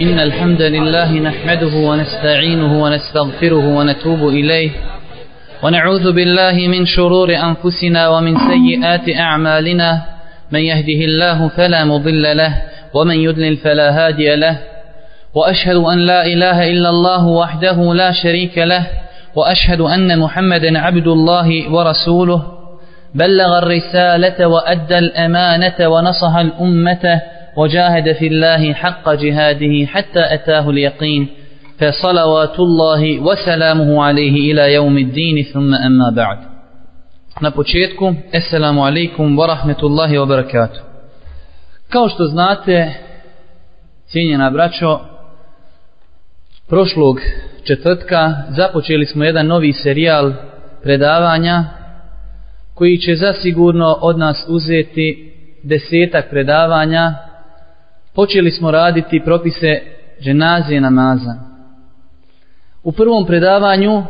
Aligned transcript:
إن 0.00 0.18
الحمد 0.20 0.62
لله 0.62 1.12
نحمده 1.12 1.76
ونستعينه 1.76 2.82
ونستغفره 2.82 3.66
ونتوب 3.76 4.28
إليه 4.28 4.70
ونعوذ 5.62 6.12
بالله 6.12 6.68
من 6.68 6.86
شرور 6.86 7.34
أنفسنا 7.36 8.08
ومن 8.08 8.36
سيئات 8.38 9.16
أعمالنا 9.16 10.02
من 10.52 10.60
يهده 10.60 11.04
الله 11.04 11.48
فلا 11.48 11.84
مضل 11.84 12.36
له 12.36 12.54
ومن 12.94 13.14
يدلل 13.14 13.56
فلا 13.56 13.90
هادي 14.06 14.36
له 14.36 14.58
وأشهد 15.34 15.76
أن 15.76 15.98
لا 15.98 16.26
إله 16.26 16.70
إلا 16.70 16.90
الله 16.90 17.26
وحده 17.26 17.94
لا 17.94 18.12
شريك 18.12 18.58
له 18.58 18.86
وأشهد 19.34 19.80
أن 19.80 20.18
محمدا 20.18 20.78
عبد 20.78 21.06
الله 21.06 21.72
ورسوله 21.72 22.42
بلغ 23.14 23.58
الرسالة 23.58 24.46
وأدى 24.48 24.98
الأمانة 24.98 25.88
ونصح 25.88 26.36
الأمة 26.36 27.20
وجاهد 27.57 28.11
في 28.11 28.27
الله 28.27 28.73
حق 28.73 29.13
جهاده 29.13 29.85
حتى 29.85 30.33
أتاه 30.33 30.69
اليقين 30.69 31.27
فصلوات 31.79 32.59
الله 32.59 33.19
وسلامه 33.19 34.03
عليه 34.03 34.51
إلى 34.51 34.73
يوم 34.73 34.97
الدين 34.97 35.43
ثم 35.53 35.73
أما 35.73 36.09
بعد 36.15 36.53
Na 37.41 37.51
početku, 37.51 38.15
Assalamu 38.33 38.85
alaikum 38.85 39.37
wa 39.37 39.47
rahmetullahi 39.47 40.17
wa 40.17 40.25
barakatuh. 40.25 40.81
Kao 41.89 42.09
što 42.09 42.25
znate, 42.25 42.93
cijenjena 44.05 44.49
braćo, 44.49 44.99
prošlog 46.69 47.19
četvrtka 47.63 48.33
započeli 48.49 49.05
smo 49.05 49.23
jedan 49.23 49.47
novi 49.47 49.73
serijal 49.73 50.33
predavanja 50.83 51.63
koji 52.73 52.97
će 52.97 53.15
zasigurno 53.15 53.97
od 54.01 54.17
nas 54.19 54.45
uzeti 54.47 55.33
desetak 55.63 56.29
predavanja. 56.29 57.13
Počeli 58.18 58.50
smo 58.50 58.70
raditi 58.70 59.22
propise 59.24 59.80
dženazije 60.20 60.80
namaza. 60.80 61.34
U 62.84 62.92
prvom 62.92 63.26
predavanju 63.26 64.02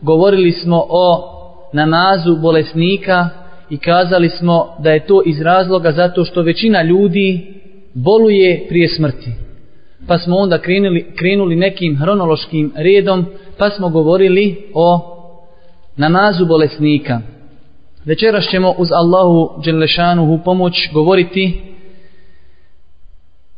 govorili 0.00 0.52
smo 0.52 0.84
o 0.88 1.22
namazu 1.72 2.36
bolesnika 2.36 3.28
i 3.70 3.78
kazali 3.78 4.30
smo 4.30 4.76
da 4.78 4.90
je 4.90 5.06
to 5.06 5.22
iz 5.26 5.40
razloga 5.40 5.92
zato 5.92 6.24
što 6.24 6.42
većina 6.42 6.82
ljudi 6.82 7.54
boluje 7.94 8.66
prije 8.68 8.88
smrti. 8.88 9.30
Pa 10.08 10.18
smo 10.18 10.36
onda 10.36 10.58
krenuli, 10.58 11.12
krenuli 11.16 11.56
nekim 11.56 11.96
hronološkim 11.96 12.72
redom 12.76 13.26
pa 13.58 13.70
smo 13.70 13.88
govorili 13.88 14.56
o 14.74 15.00
namazu 15.96 16.46
bolesnika. 16.46 17.20
Večeras 18.04 18.44
ćemo 18.50 18.74
uz 18.78 18.88
Allahu 18.92 19.62
Đelešanuhu 19.64 20.38
pomoć 20.44 20.90
govoriti 20.92 21.73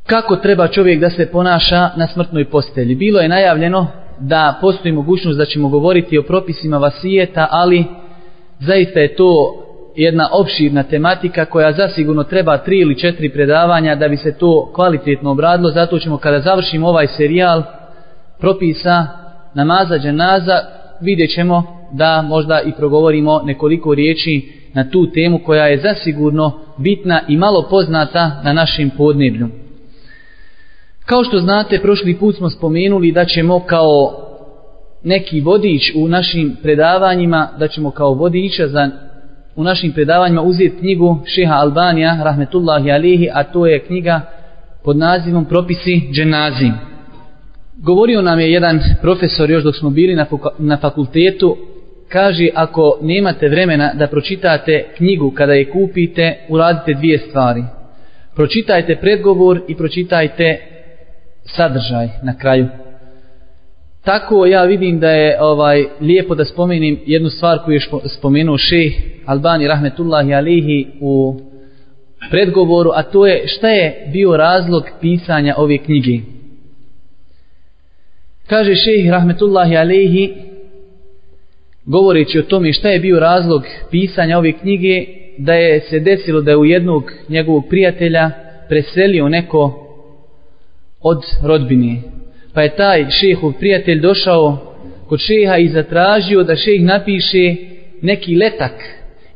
kako 0.06 0.36
treba 0.36 0.68
čovjek 0.68 1.00
da 1.00 1.10
se 1.10 1.30
ponaša 1.32 1.90
na 1.96 2.06
smrtnoj 2.06 2.44
postelji. 2.44 2.94
Bilo 2.94 3.20
je 3.20 3.28
najavljeno 3.28 3.86
da 4.20 4.58
postoji 4.60 4.92
mogućnost 4.92 5.38
da 5.38 5.44
ćemo 5.44 5.68
govoriti 5.68 6.18
o 6.18 6.22
propisima 6.22 6.78
vasijeta, 6.78 7.48
ali 7.50 7.84
zaista 8.60 9.00
je 9.00 9.14
to 9.16 9.62
jedna 9.96 10.28
opširna 10.32 10.82
tematika 10.82 11.44
koja 11.44 11.72
zasigurno 11.72 12.24
treba 12.24 12.58
tri 12.58 12.78
ili 12.78 12.98
četiri 12.98 13.32
predavanja 13.32 13.94
da 13.94 14.08
bi 14.08 14.16
se 14.16 14.38
to 14.38 14.72
kvalitetno 14.74 15.30
obradilo. 15.30 15.70
Zato 15.70 15.98
ćemo 15.98 16.18
kada 16.18 16.40
završimo 16.40 16.88
ovaj 16.88 17.06
serijal 17.06 17.62
propisa 18.38 19.06
namaza 19.54 19.98
dženaza 19.98 20.60
vidjet 21.00 21.30
ćemo 21.34 21.62
da 21.92 22.22
možda 22.22 22.60
i 22.60 22.72
progovorimo 22.72 23.42
nekoliko 23.44 23.94
riječi 23.94 24.52
na 24.74 24.90
tu 24.90 25.10
temu 25.10 25.38
koja 25.38 25.66
je 25.66 25.78
zasigurno 25.78 26.60
bitna 26.76 27.20
i 27.28 27.36
malo 27.36 27.66
poznata 27.70 28.40
na 28.44 28.52
našim 28.52 28.90
podneblju. 28.90 29.65
Kao 31.06 31.24
što 31.24 31.38
znate, 31.38 31.78
prošli 31.78 32.16
put 32.16 32.36
smo 32.36 32.50
spomenuli 32.50 33.12
da 33.12 33.24
ćemo 33.24 33.60
kao 33.60 34.22
neki 35.02 35.40
vodič 35.40 35.92
u 35.96 36.08
našim 36.08 36.56
predavanjima, 36.62 37.48
da 37.58 37.68
ćemo 37.68 37.90
kao 37.90 38.14
vodiča 38.14 38.68
za 38.68 38.90
u 39.56 39.64
našim 39.64 39.92
predavanjima 39.92 40.42
uzeti 40.42 40.76
knjigu 40.78 41.18
Šeha 41.26 41.54
Albanija, 41.54 42.18
rahmetullahi 42.24 42.90
alihi, 42.90 43.28
a 43.32 43.44
to 43.44 43.66
je 43.66 43.84
knjiga 43.84 44.20
pod 44.84 44.96
nazivom 44.96 45.44
Propisi 45.44 46.00
dženazi. 46.12 46.70
Govorio 47.76 48.22
nam 48.22 48.40
je 48.40 48.52
jedan 48.52 48.80
profesor 49.00 49.50
još 49.50 49.62
dok 49.62 49.76
smo 49.76 49.90
bili 49.90 50.14
na, 50.14 50.26
na 50.58 50.76
fakultetu, 50.76 51.56
kaže 52.08 52.48
ako 52.54 52.98
nemate 53.02 53.48
vremena 53.48 53.92
da 53.94 54.06
pročitate 54.06 54.84
knjigu 54.96 55.30
kada 55.30 55.52
je 55.52 55.70
kupite, 55.70 56.36
uradite 56.48 56.94
dvije 56.94 57.18
stvari. 57.18 57.64
Pročitajte 58.34 58.96
predgovor 58.96 59.60
i 59.68 59.76
pročitajte 59.76 60.75
sadržaj 61.46 62.08
na 62.22 62.38
kraju. 62.38 62.66
Tako 64.04 64.46
ja 64.46 64.64
vidim 64.64 65.00
da 65.00 65.10
je 65.10 65.42
ovaj 65.42 65.84
lijepo 66.00 66.34
da 66.34 66.44
spomenim 66.44 67.00
jednu 67.06 67.30
stvar 67.30 67.58
koju 67.64 67.74
je 67.74 67.80
spomenuo 68.18 68.58
šejh 68.58 68.94
Albani 69.26 69.68
rahmetullahi 69.68 70.34
alihi 70.34 70.86
u 71.00 71.40
predgovoru, 72.30 72.90
a 72.94 73.02
to 73.02 73.26
je 73.26 73.42
šta 73.46 73.68
je 73.68 74.08
bio 74.12 74.36
razlog 74.36 74.84
pisanja 75.00 75.54
ove 75.56 75.78
knjige. 75.78 76.18
Kaže 78.46 78.74
šejh 78.74 79.10
rahmetullahi 79.10 79.76
alihi 79.76 80.34
govoreći 81.84 82.38
o 82.38 82.42
tome 82.42 82.72
šta 82.72 82.88
je 82.88 83.00
bio 83.00 83.20
razlog 83.20 83.62
pisanja 83.90 84.38
ove 84.38 84.52
knjige, 84.52 85.04
da 85.38 85.54
je 85.54 85.80
se 85.80 86.00
desilo 86.00 86.40
da 86.40 86.50
je 86.50 86.56
u 86.56 86.64
jednog 86.64 87.12
njegovog 87.28 87.64
prijatelja 87.68 88.30
preselio 88.68 89.28
neko 89.28 89.85
od 91.00 91.22
rodbine. 91.42 91.96
Pa 92.54 92.62
je 92.62 92.76
taj 92.76 93.06
šehov 93.10 93.52
prijatelj 93.52 94.00
došao 94.00 94.58
kod 95.08 95.20
šeha 95.20 95.56
i 95.56 95.68
zatražio 95.68 96.42
da 96.42 96.56
šeh 96.56 96.82
napiše 96.82 97.54
neki 98.02 98.36
letak 98.36 98.72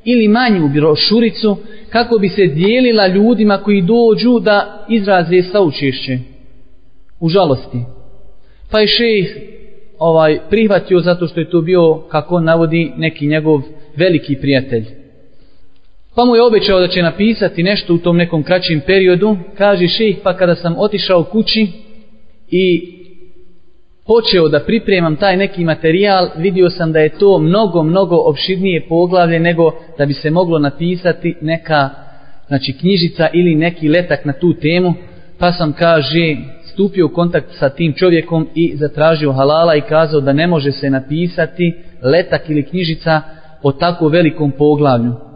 ili 0.05 0.29
manju 0.29 0.69
brošuricu 0.69 1.57
kako 1.89 2.19
bi 2.19 2.29
se 2.29 2.47
dijelila 2.47 3.07
ljudima 3.07 3.59
koji 3.59 3.83
dođu 3.83 4.41
da 4.41 4.87
izraze 4.89 5.43
saučešće 5.43 6.19
u 7.21 7.29
žalosti. 7.29 7.79
Pa 8.71 8.81
je 8.81 8.87
šejh 8.87 9.37
ovaj, 9.99 10.39
prihvatio 10.51 11.01
zato 11.01 11.27
što 11.27 11.41
je 11.41 11.51
to 11.51 11.61
bio, 11.61 11.95
kako 11.95 12.35
on 12.35 12.45
navodi, 12.45 12.93
neki 12.97 13.27
njegov 13.27 13.63
veliki 13.97 14.37
prijatelj. 14.37 15.00
Pa 16.15 16.25
mu 16.25 16.37
je 16.37 16.43
obećao 16.43 16.81
da 16.81 16.89
će 16.89 17.03
napisati 17.03 17.63
nešto 17.63 17.95
u 17.95 17.99
tom 17.99 18.17
nekom 18.17 18.43
kraćim 18.43 18.81
periodu. 18.87 19.37
Kaže 19.59 19.89
šejh, 19.89 20.17
pa 20.23 20.37
kada 20.37 20.55
sam 20.55 20.75
otišao 20.79 21.25
kući 21.25 21.67
i 22.51 22.95
počeo 24.07 24.49
da 24.49 24.61
pripremam 24.61 25.17
taj 25.17 25.37
neki 25.37 25.65
materijal, 25.65 26.29
vidio 26.37 26.71
sam 26.71 26.93
da 26.93 26.99
je 26.99 27.19
to 27.19 27.39
mnogo, 27.39 27.83
mnogo 27.83 28.17
opširnije 28.17 28.87
poglavlje 28.89 29.41
nego 29.41 29.73
da 29.99 30.07
bi 30.07 30.15
se 30.15 30.31
moglo 30.31 30.59
napisati 30.59 31.35
neka 31.41 31.91
znači, 32.49 32.73
knjižica 32.81 33.29
ili 33.33 33.55
neki 33.55 33.89
letak 33.89 34.25
na 34.25 34.33
tu 34.33 34.55
temu. 34.55 34.95
Pa 35.39 35.53
sam, 35.53 35.73
kaže, 35.73 36.37
stupio 36.73 37.07
u 37.07 37.09
kontakt 37.09 37.47
sa 37.51 37.69
tim 37.69 37.95
čovjekom 37.95 38.49
i 38.55 38.77
zatražio 38.77 39.33
halala 39.33 39.77
i 39.77 39.81
kazao 39.81 40.21
da 40.21 40.33
ne 40.33 40.47
može 40.47 40.73
se 40.73 40.91
napisati 40.91 41.75
letak 42.03 42.51
ili 42.51 42.67
knjižica 42.67 43.21
o 43.63 43.73
tako 43.73 44.09
velikom 44.09 44.51
poglavlju. 44.51 45.30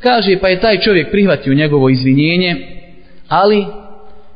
Kaže, 0.00 0.38
pa 0.40 0.48
je 0.48 0.60
taj 0.60 0.80
čovjek 0.80 1.10
prihvatio 1.10 1.54
njegovo 1.54 1.88
izvinjenje, 1.88 2.56
ali, 3.28 3.66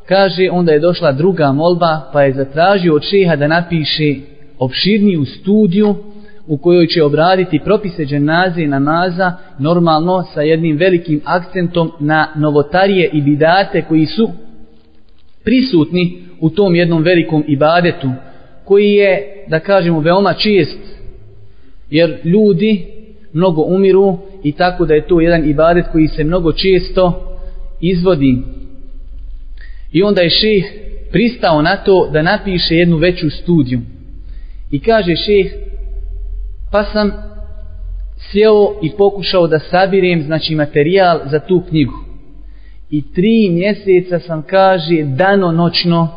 kaže, 0.08 0.48
onda 0.50 0.72
je 0.72 0.78
došla 0.78 1.12
druga 1.12 1.52
molba, 1.52 2.00
pa 2.12 2.22
je 2.22 2.32
zatražio 2.32 2.94
od 2.94 3.02
šeha 3.02 3.36
da 3.36 3.46
napiše 3.46 4.14
opširniju 4.58 5.24
studiju 5.24 5.96
u 6.46 6.56
kojoj 6.56 6.86
će 6.86 7.02
obraditi 7.02 7.58
propise 7.64 8.04
dženaze 8.04 8.62
i 8.62 8.66
namaza, 8.66 9.32
normalno 9.58 10.22
sa 10.34 10.42
jednim 10.42 10.76
velikim 10.76 11.20
akcentom 11.24 11.92
na 12.00 12.28
novotarije 12.36 13.10
i 13.12 13.22
bidate 13.22 13.82
koji 13.82 14.06
su 14.06 14.30
prisutni 15.44 16.22
u 16.40 16.50
tom 16.50 16.74
jednom 16.74 17.02
velikom 17.02 17.44
ibadetu, 17.48 18.10
koji 18.64 18.92
je, 18.92 19.44
da 19.48 19.60
kažemo, 19.60 20.00
veoma 20.00 20.32
čist, 20.32 20.78
jer 21.90 22.18
ljudi 22.24 22.93
mnogo 23.34 23.62
umiru 23.62 24.18
i 24.42 24.52
tako 24.52 24.86
da 24.86 24.94
je 24.94 25.06
to 25.06 25.20
jedan 25.20 25.50
ibadet 25.50 25.84
koji 25.92 26.08
se 26.08 26.24
mnogo 26.24 26.52
često 26.52 27.36
izvodi. 27.80 28.38
I 29.92 30.02
onda 30.02 30.20
je 30.20 30.30
šeh 30.30 30.64
pristao 31.12 31.62
na 31.62 31.76
to 31.76 32.10
da 32.12 32.22
napiše 32.22 32.74
jednu 32.76 32.96
veću 32.96 33.30
studiju. 33.30 33.80
I 34.70 34.80
kaže 34.80 35.12
šeh, 35.16 35.52
pa 36.72 36.84
sam 36.84 37.12
sjeo 38.18 38.74
i 38.82 38.90
pokušao 38.98 39.46
da 39.46 39.58
sabirem 39.58 40.22
znači 40.22 40.54
materijal 40.54 41.20
za 41.30 41.38
tu 41.38 41.62
knjigu. 41.68 41.94
I 42.90 43.12
tri 43.12 43.50
mjeseca 43.50 44.18
sam, 44.18 44.42
kaže, 44.42 45.02
dano 45.02 45.52
noćno, 45.52 46.08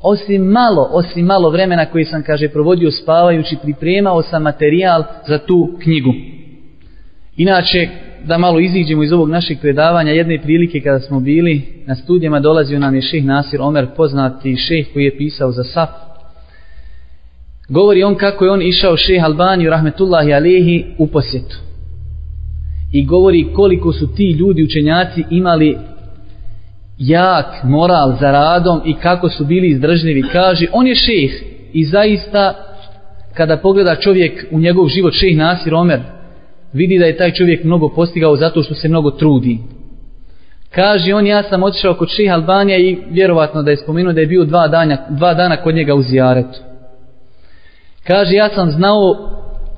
osim 0.00 0.42
malo, 0.42 0.88
osim 0.92 1.26
malo 1.26 1.50
vremena 1.50 1.86
koji 1.86 2.04
sam, 2.04 2.22
kaže, 2.22 2.48
provodio 2.48 2.90
spavajući, 2.90 3.56
pripremao 3.62 4.22
sam 4.22 4.42
materijal 4.42 5.04
za 5.28 5.38
tu 5.38 5.78
knjigu. 5.82 6.10
Inače, 7.36 7.88
da 8.24 8.38
malo 8.38 8.60
iziđemo 8.60 9.02
iz 9.02 9.12
ovog 9.12 9.28
našeg 9.28 9.58
predavanja, 9.60 10.12
jedne 10.12 10.42
prilike 10.42 10.80
kada 10.80 11.00
smo 11.00 11.20
bili 11.20 11.62
na 11.86 11.94
studijama, 11.94 12.40
dolazio 12.40 12.78
nam 12.78 12.94
je 12.94 13.02
šeh 13.02 13.24
Nasir 13.24 13.60
Omer, 13.62 13.86
poznati 13.96 14.56
šeh 14.56 14.86
koji 14.92 15.04
je 15.04 15.16
pisao 15.16 15.52
za 15.52 15.64
SAP. 15.64 15.90
Govori 17.68 18.02
on 18.02 18.14
kako 18.14 18.44
je 18.44 18.50
on 18.50 18.62
išao 18.62 18.96
šeh 18.96 19.24
Albaniju, 19.24 19.70
rahmetullahi 19.70 20.32
alihi, 20.32 20.84
u 20.98 21.06
posjetu. 21.06 21.56
I 22.92 23.06
govori 23.06 23.46
koliko 23.54 23.92
su 23.92 24.14
ti 24.14 24.30
ljudi, 24.30 24.62
učenjaci, 24.62 25.24
imali 25.30 25.78
jak 26.98 27.46
moral 27.64 28.16
za 28.20 28.30
radom 28.30 28.80
i 28.84 28.94
kako 28.94 29.28
su 29.28 29.44
bili 29.44 29.68
izdržljivi. 29.68 30.22
Kaže, 30.32 30.66
on 30.72 30.86
je 30.86 30.94
šeh 30.94 31.30
i 31.72 31.84
zaista 31.84 32.54
kada 33.34 33.56
pogleda 33.56 33.96
čovjek 33.96 34.46
u 34.50 34.58
njegov 34.58 34.88
život, 34.88 35.14
šeh 35.14 35.36
Nasir 35.36 35.74
Omer, 35.74 36.00
vidi 36.74 36.98
da 36.98 37.04
je 37.04 37.16
taj 37.16 37.32
čovjek 37.32 37.64
mnogo 37.64 37.88
postigao 37.88 38.36
zato 38.36 38.62
što 38.62 38.74
se 38.74 38.88
mnogo 38.88 39.10
trudi. 39.10 39.58
Kaže 40.70 41.14
on, 41.14 41.26
ja 41.26 41.42
sam 41.42 41.62
otišao 41.62 41.94
kod 41.94 42.08
ših 42.08 42.32
Albanija 42.32 42.78
i 42.78 42.98
vjerovatno 43.10 43.62
da 43.62 43.70
je 43.70 43.76
spomenuo 43.76 44.12
da 44.12 44.20
je 44.20 44.26
bio 44.26 44.44
dva 44.44 44.68
dana, 44.68 44.98
dva 45.10 45.34
dana 45.34 45.56
kod 45.56 45.74
njega 45.74 45.94
u 45.94 46.02
zijaretu. 46.02 46.58
Kaže, 48.06 48.34
ja 48.34 48.48
sam 48.48 48.70
znao 48.70 49.00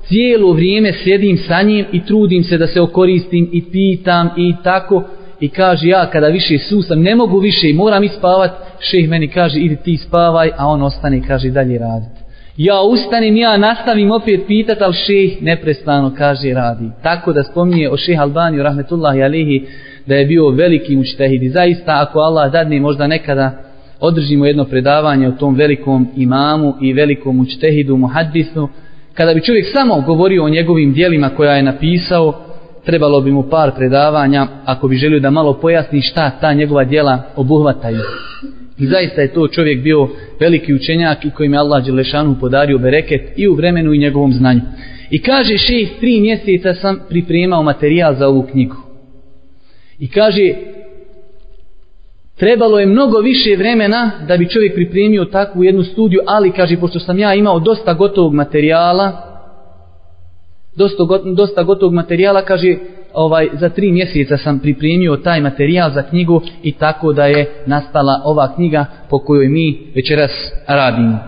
cijelo 0.07 0.53
vrijeme 0.53 0.93
sjedim 1.03 1.37
sa 1.37 1.61
njim 1.61 1.85
i 1.91 2.05
trudim 2.05 2.43
se 2.43 2.57
da 2.57 2.67
se 2.67 2.81
okoristim 2.81 3.49
i 3.51 3.71
pitam 3.71 4.29
i 4.37 4.55
tako. 4.63 5.03
I 5.39 5.49
kaže, 5.49 5.87
ja 5.87 6.09
kada 6.09 6.27
više 6.27 6.57
susam, 6.59 7.01
ne 7.01 7.15
mogu 7.15 7.39
više 7.39 7.69
i 7.69 7.73
moram 7.73 8.03
ispavat, 8.03 8.51
šeh 8.79 9.09
meni 9.09 9.27
kaže, 9.27 9.59
idi 9.59 9.75
ti 9.75 9.97
spavaj, 9.97 10.51
a 10.57 10.67
on 10.67 10.81
ostane 10.81 11.17
i 11.17 11.21
kaže, 11.21 11.49
dalje 11.49 11.77
radit 11.79 12.16
ja 12.57 12.81
ustanem, 12.81 13.35
ja 13.35 13.57
nastavim 13.57 14.11
opet 14.11 14.47
pitat, 14.47 14.81
ali 14.81 14.93
šeh 14.93 15.41
neprestano 15.41 16.13
kaže 16.17 16.53
radi. 16.53 16.89
Tako 17.03 17.33
da 17.33 17.43
spominje 17.43 17.89
o 17.89 17.97
šeh 17.97 18.19
Albaniju, 18.19 18.63
rahmetullahi 18.63 19.23
alihi, 19.23 19.65
da 20.05 20.15
je 20.15 20.25
bio 20.25 20.49
veliki 20.49 20.95
mučtehid. 20.95 21.43
I 21.43 21.49
zaista, 21.49 22.01
ako 22.01 22.19
Allah 22.19 22.51
dadne, 22.51 22.79
možda 22.79 23.07
nekada 23.07 23.51
održimo 23.99 24.45
jedno 24.45 24.65
predavanje 24.65 25.27
o 25.27 25.31
tom 25.31 25.55
velikom 25.55 26.07
imamu 26.15 26.73
i 26.81 26.93
velikom 26.93 27.37
mučtehidu, 27.37 27.97
muhaddisu, 27.97 28.69
kada 29.13 29.33
bi 29.33 29.41
čovjek 29.41 29.65
samo 29.73 30.01
govorio 30.01 30.43
o 30.43 30.49
njegovim 30.49 30.93
dijelima 30.93 31.29
koja 31.29 31.51
je 31.51 31.63
napisao, 31.63 32.33
trebalo 32.85 33.21
bi 33.21 33.31
mu 33.31 33.43
par 33.43 33.71
predavanja 33.75 34.47
ako 34.65 34.87
bi 34.87 34.95
želio 34.95 35.19
da 35.19 35.29
malo 35.29 35.53
pojasni 35.53 36.01
šta 36.01 36.31
ta 36.41 36.53
njegova 36.53 36.83
dijela 36.83 37.21
obuhvataju. 37.35 37.99
I 38.79 38.85
zaista 38.85 39.21
je 39.21 39.33
to 39.33 39.47
čovjek 39.47 39.83
bio 39.83 40.09
veliki 40.39 40.73
učenjak 40.73 41.25
i 41.25 41.31
kojim 41.31 41.53
je 41.53 41.59
Allah 41.59 41.85
Đelešanu 41.85 42.35
podario 42.39 42.77
bereket 42.77 43.21
i 43.35 43.47
u 43.47 43.55
vremenu 43.55 43.93
i 43.93 43.97
njegovom 43.97 44.33
znanju. 44.33 44.61
I 45.09 45.21
kaže 45.21 45.57
šejh, 45.57 45.89
tri 45.99 46.19
mjeseca 46.21 46.73
sam 46.73 46.99
pripremao 47.09 47.63
materijal 47.63 48.15
za 48.15 48.27
ovu 48.27 48.47
knjigu. 48.51 48.75
I 49.99 50.09
kaže, 50.09 50.53
trebalo 52.35 52.79
je 52.79 52.85
mnogo 52.85 53.19
više 53.19 53.55
vremena 53.57 54.11
da 54.27 54.37
bi 54.37 54.49
čovjek 54.49 54.73
pripremio 54.73 55.25
takvu 55.25 55.63
jednu 55.63 55.83
studiju, 55.83 56.19
ali 56.25 56.51
kaže, 56.51 56.77
pošto 56.77 56.99
sam 56.99 57.19
ja 57.19 57.33
imao 57.33 57.59
dosta 57.59 57.93
gotovog 57.93 58.33
materijala, 58.33 59.11
dosta, 60.75 61.03
dosta 61.35 61.63
gotovog 61.63 61.93
materijala, 61.93 62.41
kaže, 62.41 62.75
ovaj 63.17 63.47
za 63.53 63.69
tri 63.69 63.91
mjeseca 63.91 64.37
sam 64.37 64.59
pripremio 64.59 65.15
taj 65.15 65.41
materijal 65.41 65.91
za 65.91 66.03
knjigu 66.03 66.41
i 66.63 66.71
tako 66.71 67.13
da 67.13 67.25
je 67.25 67.45
nastala 67.65 68.21
ova 68.25 68.55
knjiga 68.55 68.85
po 69.09 69.19
kojoj 69.19 69.47
mi 69.47 69.77
večeras 69.95 70.31
radimo. 70.67 71.19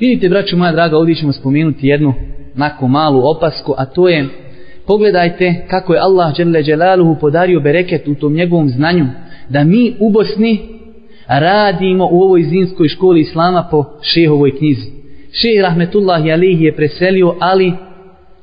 Vidite, 0.00 0.28
braću 0.28 0.56
moja 0.56 0.72
draga, 0.72 0.96
ovdje 0.96 1.14
ćemo 1.14 1.32
spomenuti 1.32 1.86
jednu 1.86 2.14
nako 2.54 2.88
malu 2.88 3.30
opasku, 3.30 3.74
a 3.78 3.84
to 3.84 4.08
je 4.08 4.28
pogledajte 4.86 5.66
kako 5.70 5.94
je 5.94 6.00
Allah 6.00 6.34
dželle 6.34 6.62
Đelaluhu 6.62 7.16
podario 7.20 7.60
bereket 7.60 8.08
u 8.08 8.14
tom 8.14 8.32
njegovom 8.32 8.68
znanju 8.68 9.06
da 9.48 9.64
mi 9.64 9.94
u 10.00 10.10
Bosni 10.10 10.58
radimo 11.26 12.08
u 12.10 12.22
ovoj 12.22 12.42
zinskoj 12.42 12.88
školi 12.88 13.20
Islama 13.20 13.68
po 13.70 13.84
šehovoj 14.02 14.58
knjizi. 14.58 14.90
Šeh 15.32 15.62
Rahmetullahi 15.62 16.32
Alihi 16.32 16.64
je 16.64 16.76
preselio, 16.76 17.34
ali 17.40 17.72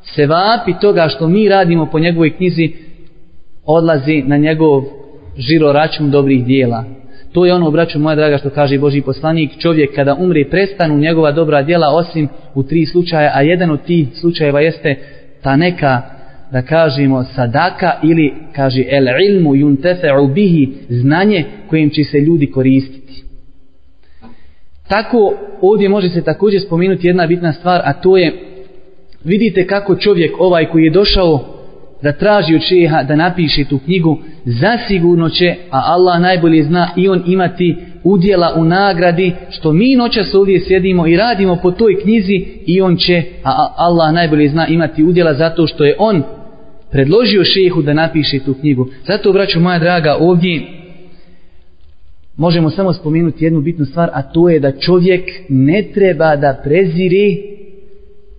se 0.01 0.25
vapi 0.25 0.73
toga 0.81 1.07
što 1.09 1.27
mi 1.27 1.49
radimo 1.49 1.85
po 1.85 1.99
njegovoj 1.99 2.37
knjizi 2.37 2.86
odlazi 3.67 4.23
na 4.25 4.37
njegov 4.37 4.83
žiro 5.37 5.71
račun 5.71 6.11
dobrih 6.11 6.45
dijela. 6.45 6.83
To 7.33 7.45
je 7.45 7.53
ono, 7.53 7.71
braću 7.71 7.99
moja 7.99 8.15
draga, 8.15 8.37
što 8.37 8.49
kaže 8.49 8.77
Boži 8.77 9.01
poslanik, 9.01 9.51
čovjek 9.59 9.95
kada 9.95 10.15
umre 10.15 10.45
prestanu 10.49 10.97
njegova 10.97 11.31
dobra 11.31 11.61
dijela 11.61 11.95
osim 11.95 12.27
u 12.55 12.63
tri 12.63 12.85
slučaja, 12.85 13.31
a 13.33 13.41
jedan 13.41 13.71
od 13.71 13.83
tih 13.83 14.07
slučajeva 14.13 14.61
jeste 14.61 14.95
ta 15.41 15.55
neka, 15.55 16.01
da 16.51 16.61
kažemo, 16.61 17.23
sadaka 17.23 17.91
ili, 18.03 18.33
kaže, 18.55 18.83
el 18.89 19.07
ilmu 19.29 19.55
yuntefe'u 19.55 20.33
bihi, 20.33 20.69
znanje 20.89 21.45
kojim 21.69 21.89
će 21.89 22.03
se 22.03 22.19
ljudi 22.19 22.51
koristiti. 22.51 23.23
Tako, 24.87 25.33
ovdje 25.61 25.89
može 25.89 26.09
se 26.09 26.23
također 26.23 26.61
spomenuti 26.61 27.07
jedna 27.07 27.27
bitna 27.27 27.53
stvar, 27.53 27.81
a 27.83 27.93
to 27.93 28.17
je, 28.17 28.33
vidite 29.23 29.67
kako 29.67 29.95
čovjek 29.95 30.35
ovaj 30.39 30.65
koji 30.65 30.83
je 30.83 30.91
došao 30.91 31.56
da 32.01 32.11
traži 32.11 32.55
od 32.55 32.61
šeha 32.61 33.03
da 33.03 33.15
napiše 33.15 33.65
tu 33.69 33.79
knjigu, 33.79 34.17
zasigurno 34.45 35.29
će, 35.29 35.55
a 35.71 35.81
Allah 35.85 36.21
najbolje 36.21 36.63
zna, 36.63 36.89
i 36.95 37.09
on 37.09 37.23
imati 37.27 37.75
udjela 38.03 38.53
u 38.55 38.63
nagradi, 38.63 39.33
što 39.49 39.73
mi 39.73 39.95
noćas 39.95 40.33
ovdje 40.33 40.59
sjedimo 40.59 41.07
i 41.07 41.17
radimo 41.17 41.55
po 41.55 41.71
toj 41.71 42.01
knjizi, 42.01 42.45
i 42.65 42.81
on 42.81 42.97
će, 42.97 43.23
a 43.43 43.73
Allah 43.77 44.13
najbolje 44.13 44.49
zna, 44.49 44.67
imati 44.67 45.03
udjela 45.03 45.33
zato 45.33 45.67
što 45.67 45.85
je 45.85 45.95
on 45.99 46.23
predložio 46.91 47.43
šehu 47.43 47.81
da 47.81 47.93
napiše 47.93 48.39
tu 48.39 48.53
knjigu. 48.53 48.87
Zato, 49.07 49.33
braću 49.33 49.59
moja 49.59 49.79
draga, 49.79 50.17
ovdje 50.19 50.61
možemo 52.37 52.69
samo 52.69 52.93
spomenuti 52.93 53.45
jednu 53.45 53.61
bitnu 53.61 53.85
stvar, 53.85 54.09
a 54.13 54.21
to 54.21 54.49
je 54.49 54.59
da 54.59 54.71
čovjek 54.71 55.29
ne 55.49 55.83
treba 55.93 56.35
da 56.35 56.59
preziri 56.63 57.56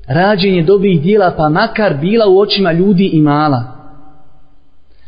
rađenje 0.08 0.62
dobrih 0.62 1.02
dijela 1.02 1.34
pa 1.36 1.48
makar 1.48 1.96
bila 2.00 2.26
u 2.28 2.38
očima 2.38 2.72
ljudi 2.72 3.10
i 3.12 3.20
mala. 3.20 3.78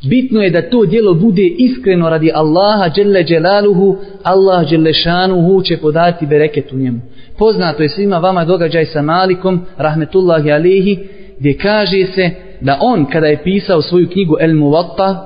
Bitno 0.08 0.42
je 0.42 0.50
da 0.50 0.70
to 0.70 0.84
dijelo 0.84 1.14
bude 1.14 1.46
iskreno 1.46 2.10
radi 2.10 2.32
Allaha 2.34 2.90
dželle 2.94 3.24
dželaluhu, 3.24 3.96
Allah 4.22 4.66
dželle 4.66 4.92
šanuhu 4.92 5.62
će 5.62 5.76
podati 5.76 6.26
bereket 6.26 6.72
u 6.72 6.76
njemu. 6.76 7.00
Poznato 7.38 7.82
je 7.82 7.88
svima 7.88 8.18
vama 8.18 8.44
događaj 8.44 8.84
sa 8.84 9.02
Malikom, 9.02 9.60
rahmetullahi 9.76 10.52
alehi 10.52 10.98
gdje 11.38 11.58
kaže 11.58 12.06
se 12.14 12.30
da 12.60 12.78
on 12.80 13.04
kada 13.04 13.26
je 13.26 13.42
pisao 13.42 13.82
svoju 13.82 14.08
knjigu 14.08 14.36
El 14.40 14.50
Muwatta, 14.50 15.16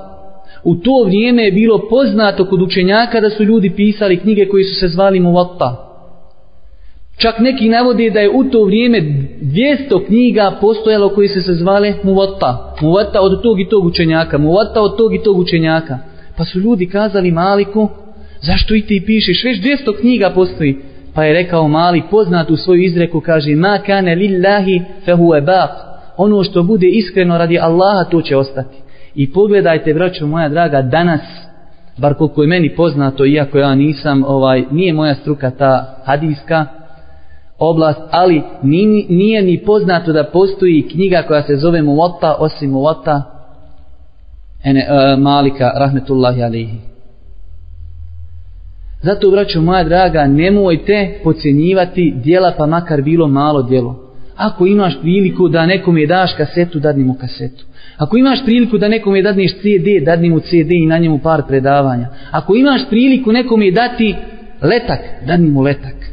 u 0.64 0.74
to 0.74 1.04
vrijeme 1.04 1.44
je 1.44 1.52
bilo 1.52 1.88
poznato 1.90 2.46
kod 2.46 2.62
učenjaka 2.62 3.20
da 3.20 3.30
su 3.30 3.44
ljudi 3.44 3.70
pisali 3.70 4.16
knjige 4.16 4.48
koji 4.48 4.64
su 4.64 4.80
se 4.80 4.88
zvali 4.88 5.20
Muwatta. 5.20 5.74
Čak 7.16 7.38
neki 7.38 7.68
navode 7.68 8.10
da 8.10 8.20
je 8.20 8.30
u 8.30 8.44
to 8.44 8.64
vrijeme 8.64 9.00
200 9.00 10.06
knjiga 10.06 10.58
postojalo 10.60 11.08
koji 11.08 11.28
se 11.28 11.40
se 11.40 11.54
zvale 11.54 11.94
Muvatta. 12.02 12.74
Muvatta 12.80 13.20
od 13.20 13.42
tog 13.42 13.60
i 13.60 13.68
tog 13.68 13.84
učenjaka. 13.84 14.38
Muvatta 14.38 14.80
od 14.80 14.96
tog 14.96 15.14
i 15.14 15.22
tog 15.22 15.38
učenjaka. 15.38 15.98
Pa 16.36 16.44
su 16.44 16.60
ljudi 16.60 16.86
kazali 16.86 17.30
Maliku, 17.30 17.88
zašto 18.40 18.74
i 18.74 18.82
ti 18.82 19.02
pišeš? 19.06 19.44
Već 19.44 19.60
200 19.60 20.00
knjiga 20.00 20.30
postoji. 20.30 20.76
Pa 21.14 21.24
je 21.24 21.32
rekao 21.32 21.68
Mali, 21.68 22.02
poznat 22.10 22.50
u 22.50 22.56
svoju 22.56 22.82
izreku, 22.82 23.20
kaže, 23.20 23.54
ma 23.54 23.78
kane 23.86 24.14
lillahi 24.14 24.80
fehu 25.04 25.34
ebaq. 25.34 25.68
Ono 26.16 26.44
što 26.44 26.62
bude 26.62 26.88
iskreno 26.88 27.38
radi 27.38 27.58
Allaha, 27.58 28.04
to 28.10 28.22
će 28.22 28.36
ostati. 28.36 28.76
I 29.14 29.32
pogledajte, 29.32 29.94
braćo 29.94 30.26
moja 30.26 30.48
draga, 30.48 30.82
danas, 30.82 31.20
bar 31.96 32.14
koliko 32.14 32.42
je 32.42 32.48
meni 32.48 32.74
poznato, 32.74 33.26
iako 33.26 33.58
ja 33.58 33.74
nisam, 33.74 34.24
ovaj, 34.26 34.64
nije 34.70 34.92
moja 34.92 35.14
struka 35.14 35.50
ta 35.50 36.02
hadijska, 36.04 36.66
oblast, 37.58 38.00
ali 38.10 38.42
nije, 38.62 39.06
nije 39.08 39.42
ni 39.42 39.64
poznato 39.64 40.12
da 40.12 40.24
postoji 40.24 40.88
knjiga 40.88 41.22
koja 41.28 41.42
se 41.42 41.56
zove 41.56 41.82
Muwatta 41.82 42.34
osim 42.38 42.70
Muwatta 42.70 43.22
ene, 44.64 44.80
e, 44.80 45.16
Malika 45.16 45.70
rahmetullahi 45.76 46.42
alihi. 46.42 46.78
Zato, 49.02 49.30
braćo 49.30 49.60
moja 49.60 49.84
draga, 49.84 50.26
nemojte 50.26 51.20
pocijenjivati 51.24 52.14
dijela 52.16 52.52
pa 52.58 52.66
makar 52.66 53.02
bilo 53.02 53.28
malo 53.28 53.62
dijelo. 53.62 54.04
Ako 54.36 54.66
imaš 54.66 55.00
priliku 55.00 55.48
da 55.48 55.66
nekom 55.66 55.98
je 55.98 56.06
daš 56.06 56.34
kasetu, 56.36 56.78
dadni 56.78 57.04
mu 57.04 57.14
kasetu. 57.14 57.64
Ako 57.96 58.16
imaš 58.16 58.44
priliku 58.44 58.78
da 58.78 58.88
nekom 58.88 59.16
je 59.16 59.22
dadneš 59.22 59.52
CD, 59.52 60.04
dadni 60.04 60.30
mu 60.30 60.40
CD 60.40 60.70
i 60.70 60.86
na 60.86 60.98
njemu 60.98 61.18
par 61.18 61.42
predavanja. 61.48 62.08
Ako 62.30 62.54
imaš 62.54 62.88
priliku 62.90 63.32
nekom 63.32 63.62
je 63.62 63.72
dati 63.72 64.14
letak, 64.62 64.98
dadni 65.26 65.48
mu 65.48 65.60
letak. 65.60 66.03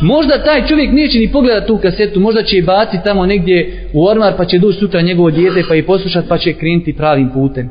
Možda 0.00 0.44
taj 0.44 0.66
čovjek 0.66 0.92
neće 0.92 1.18
ni 1.18 1.32
pogledat 1.32 1.66
tu 1.66 1.78
kasetu, 1.82 2.20
možda 2.20 2.42
će 2.42 2.56
je 2.56 2.62
baciti 2.62 3.04
tamo 3.04 3.26
negdje 3.26 3.88
u 3.92 4.06
ormar 4.06 4.36
pa 4.36 4.44
će 4.44 4.58
doći 4.58 4.78
sutra 4.78 5.00
njegovo 5.00 5.30
dijete 5.30 5.62
pa 5.68 5.74
je 5.74 5.86
poslušat 5.86 6.24
pa 6.28 6.38
će 6.38 6.52
krenuti 6.52 6.96
pravim 6.96 7.30
putem. 7.34 7.70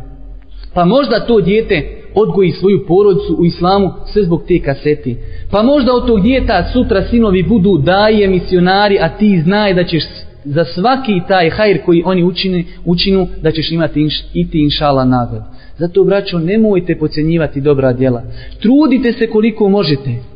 Pa 0.74 0.86
možda 0.86 1.26
to 1.26 1.42
dijete 1.42 1.84
odgoji 2.14 2.52
svoju 2.52 2.86
porodicu 2.88 3.36
u 3.40 3.46
islamu 3.46 3.92
sve 4.14 4.24
zbog 4.24 4.44
te 4.48 4.60
kasete. 4.60 5.16
Pa 5.52 5.64
možda 5.64 5.94
od 5.94 6.08
tog 6.08 6.22
djeta 6.22 6.70
sutra 6.74 7.04
sinovi 7.10 7.44
budu 7.44 7.78
daje 7.78 8.28
misionari, 8.28 8.98
a 9.02 9.10
ti 9.10 9.42
znaj 9.42 9.74
da 9.74 9.84
ćeš 9.84 10.04
za 10.46 10.66
svaki 10.66 11.22
taj 11.28 11.50
hajr 11.50 11.82
koji 11.86 12.04
oni 12.06 12.24
učine, 12.24 12.64
učinu, 12.86 13.28
da 13.42 13.52
ćeš 13.52 13.72
imati 13.72 14.02
inš, 14.02 14.24
i 14.34 14.50
ti 14.50 14.64
inšala 14.64 15.06
nagrad. 15.06 15.44
Zato, 15.78 16.04
braćo, 16.04 16.40
nemojte 16.40 16.98
pocenjivati 17.00 17.62
dobra 17.62 17.94
djela. 17.94 18.24
Trudite 18.62 19.12
se 19.12 19.28
koliko 19.28 19.70
možete. 19.70 20.35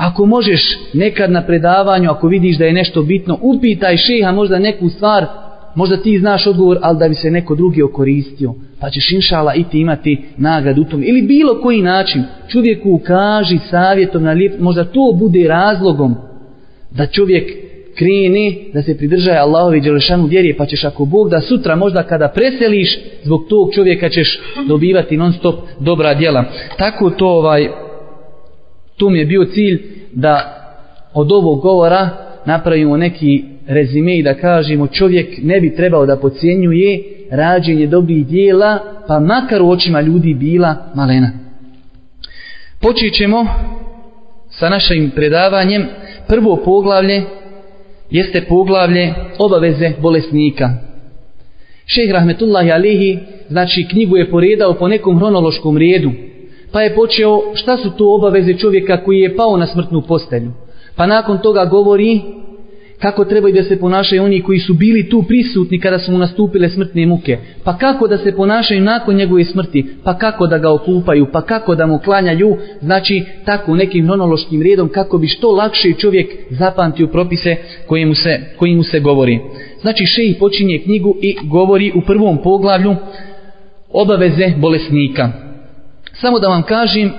Ako 0.00 0.26
možeš 0.26 0.78
nekad 0.94 1.30
na 1.30 1.46
predavanju, 1.46 2.10
ako 2.10 2.28
vidiš 2.28 2.58
da 2.58 2.64
je 2.64 2.72
nešto 2.72 3.02
bitno, 3.02 3.38
upitaj 3.42 3.96
šeha 3.96 4.32
možda 4.32 4.58
neku 4.58 4.88
stvar, 4.88 5.26
možda 5.74 5.96
ti 5.96 6.18
znaš 6.18 6.46
odgovor, 6.46 6.78
ali 6.82 6.98
da 6.98 7.08
bi 7.08 7.14
se 7.14 7.30
neko 7.30 7.54
drugi 7.54 7.82
okoristio. 7.82 8.54
Pa 8.80 8.90
ćeš 8.90 9.12
inšala 9.12 9.54
i 9.54 9.64
ti 9.64 9.80
imati 9.80 10.18
nagradu 10.36 10.82
u 10.82 10.84
tom. 10.84 11.02
Ili 11.02 11.22
bilo 11.22 11.60
koji 11.62 11.82
način, 11.82 12.22
čovjeku 12.48 12.90
ukaži 12.90 13.58
savjetom 13.70 14.22
na 14.22 14.32
lijep, 14.32 14.60
možda 14.60 14.84
to 14.84 15.16
bude 15.18 15.48
razlogom 15.48 16.14
da 16.90 17.06
čovjek 17.06 17.50
kreni 17.98 18.70
da 18.74 18.82
se 18.82 18.96
pridržaje 18.98 19.38
Allahovi 19.38 19.80
Đelešanu 19.80 20.26
vjerije, 20.26 20.56
pa 20.56 20.66
ćeš 20.66 20.84
ako 20.84 21.04
Bog 21.04 21.30
da 21.30 21.40
sutra 21.40 21.76
možda 21.76 22.02
kada 22.02 22.28
preseliš, 22.28 22.98
zbog 23.22 23.46
tog 23.48 23.74
čovjeka 23.74 24.08
ćeš 24.08 24.40
dobivati 24.68 25.16
non 25.16 25.32
stop 25.32 25.54
dobra 25.80 26.14
djela. 26.14 26.44
Tako 26.78 27.10
to 27.10 27.26
ovaj, 27.26 27.68
to 28.96 29.10
mi 29.10 29.18
je 29.18 29.26
bio 29.26 29.44
cilj 29.44 29.89
da 30.12 30.56
od 31.14 31.32
ovog 31.32 31.60
govora 31.60 32.08
napravimo 32.46 32.96
neki 32.96 33.44
rezime 33.66 34.18
i 34.18 34.22
da 34.22 34.34
kažemo 34.34 34.86
čovjek 34.86 35.38
ne 35.42 35.60
bi 35.60 35.76
trebao 35.76 36.06
da 36.06 36.16
pocijenjuje 36.16 37.02
rađenje 37.30 37.86
dobrih 37.86 38.26
dijela, 38.26 38.78
pa 39.06 39.20
makar 39.20 39.62
u 39.62 39.70
očima 39.70 40.00
ljudi 40.00 40.34
bila 40.34 40.76
malena. 40.94 41.30
Počet 42.80 43.14
ćemo 43.14 43.46
sa 44.50 44.68
našim 44.68 45.10
predavanjem. 45.10 45.86
Prvo 46.28 46.56
poglavlje 46.64 47.22
jeste 48.10 48.44
poglavlje 48.48 49.14
obaveze 49.38 49.92
bolesnika. 50.00 50.70
Šeh 51.86 52.12
Rahmetullahi 52.12 52.72
Alihi, 52.72 53.18
znači 53.48 53.86
knjigu 53.90 54.16
je 54.16 54.30
poredao 54.30 54.74
po 54.74 54.88
nekom 54.88 55.18
hronološkom 55.18 55.78
redu, 55.78 56.10
pa 56.72 56.82
je 56.82 56.94
počeo 56.94 57.42
šta 57.54 57.76
su 57.76 57.90
to 57.90 58.14
obaveze 58.14 58.54
čovjeka 58.54 59.04
koji 59.04 59.18
je 59.18 59.36
pao 59.36 59.56
na 59.56 59.66
smrtnu 59.66 60.02
postelju. 60.02 60.50
Pa 60.96 61.06
nakon 61.06 61.38
toga 61.38 61.64
govori 61.64 62.20
kako 63.00 63.24
trebaju 63.24 63.54
da 63.54 63.62
se 63.62 63.80
ponašaju 63.80 64.24
oni 64.24 64.42
koji 64.42 64.58
su 64.58 64.74
bili 64.74 65.08
tu 65.08 65.22
prisutni 65.22 65.80
kada 65.80 65.98
su 65.98 66.12
mu 66.12 66.18
nastupile 66.18 66.68
smrtne 66.68 67.06
muke, 67.06 67.38
pa 67.64 67.78
kako 67.78 68.08
da 68.08 68.18
se 68.18 68.36
ponašaju 68.36 68.80
nakon 68.80 69.16
njegove 69.16 69.44
smrti, 69.44 69.86
pa 70.04 70.18
kako 70.18 70.46
da 70.46 70.58
ga 70.58 70.72
okupaju, 70.72 71.26
pa 71.32 71.42
kako 71.42 71.74
da 71.74 71.86
mu 71.86 71.98
klanjaju, 71.98 72.56
znači 72.80 73.22
tako 73.44 73.74
nekim 73.74 74.06
nonološkim 74.06 74.62
redom 74.62 74.88
kako 74.88 75.18
bi 75.18 75.26
što 75.26 75.52
lakše 75.52 75.92
čovjek 75.98 76.30
zapamtio 76.50 77.06
propise 77.06 77.56
koji 77.86 78.04
mu 78.04 78.14
se, 78.14 78.40
koji 78.56 78.74
mu 78.74 78.82
se 78.82 79.00
govori. 79.00 79.40
Znači 79.80 80.06
šeji 80.06 80.34
počinje 80.38 80.78
knjigu 80.84 81.16
i 81.22 81.36
govori 81.44 81.92
u 81.94 82.00
prvom 82.00 82.38
poglavlju 82.42 82.96
obaveze 83.92 84.52
bolesnika. 84.56 85.49
Samo 86.12 86.38
da 86.38 86.48
vam 86.48 86.62
kažem, 86.62 87.10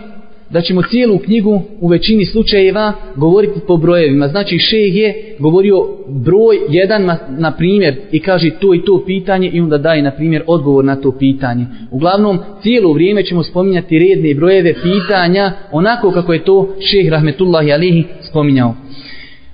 da 0.51 0.61
ćemo 0.61 0.81
cijelu 0.81 1.17
knjigu 1.17 1.61
u 1.79 1.87
većini 1.87 2.25
slučajeva 2.25 2.93
govoriti 3.15 3.59
po 3.67 3.77
brojevima. 3.77 4.27
Znači 4.27 4.59
šeh 4.59 4.95
je 4.95 5.35
govorio 5.39 5.75
broj 6.07 6.57
jedan 6.69 7.05
na, 7.05 7.17
na 7.29 7.51
primjer 7.51 7.95
i 8.11 8.19
kaže 8.19 8.49
to 8.59 8.73
i 8.73 8.81
to 8.85 9.03
pitanje 9.05 9.49
i 9.53 9.61
onda 9.61 9.77
daje 9.77 10.01
na 10.01 10.11
primjer 10.11 10.43
odgovor 10.47 10.85
na 10.85 10.95
to 10.95 11.11
pitanje. 11.11 11.65
Uglavnom 11.91 12.39
cijelo 12.61 12.93
vrijeme 12.93 13.23
ćemo 13.23 13.43
spominjati 13.43 13.99
redne 13.99 14.33
brojeve 14.33 14.73
pitanja 14.73 15.51
onako 15.71 16.11
kako 16.11 16.33
je 16.33 16.43
to 16.43 16.75
šeh 16.79 17.11
Rahmetullahi 17.11 17.71
Alihi 17.71 18.03
spominjao. 18.21 18.75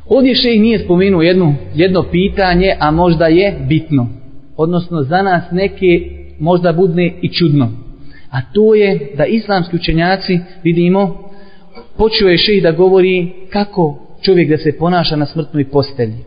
Ovdje 0.05 0.35
šeh 0.35 0.61
nije 0.61 0.79
spomenuo 0.79 1.21
jedno, 1.21 1.55
jedno 1.75 2.03
pitanje, 2.11 2.75
a 2.79 2.91
možda 2.91 3.27
je 3.27 3.59
bitno. 3.69 4.07
Odnosno 4.57 5.03
za 5.03 5.21
nas 5.21 5.43
neke 5.51 6.01
možda 6.39 6.73
budne 6.73 7.13
i 7.21 7.29
čudno. 7.29 7.86
A 8.31 8.41
to 8.53 8.75
je 8.75 9.13
da 9.17 9.25
islamski 9.25 9.75
učenjaci, 9.75 10.39
vidimo, 10.63 11.29
počeo 11.97 12.27
je 12.27 12.37
šeji 12.37 12.61
da 12.61 12.71
govori 12.71 13.31
kako 13.49 13.99
čovjek 14.21 14.49
da 14.49 14.57
se 14.57 14.77
ponaša 14.77 15.15
na 15.15 15.25
smrtnoj 15.25 15.69
postelji. 15.69 16.17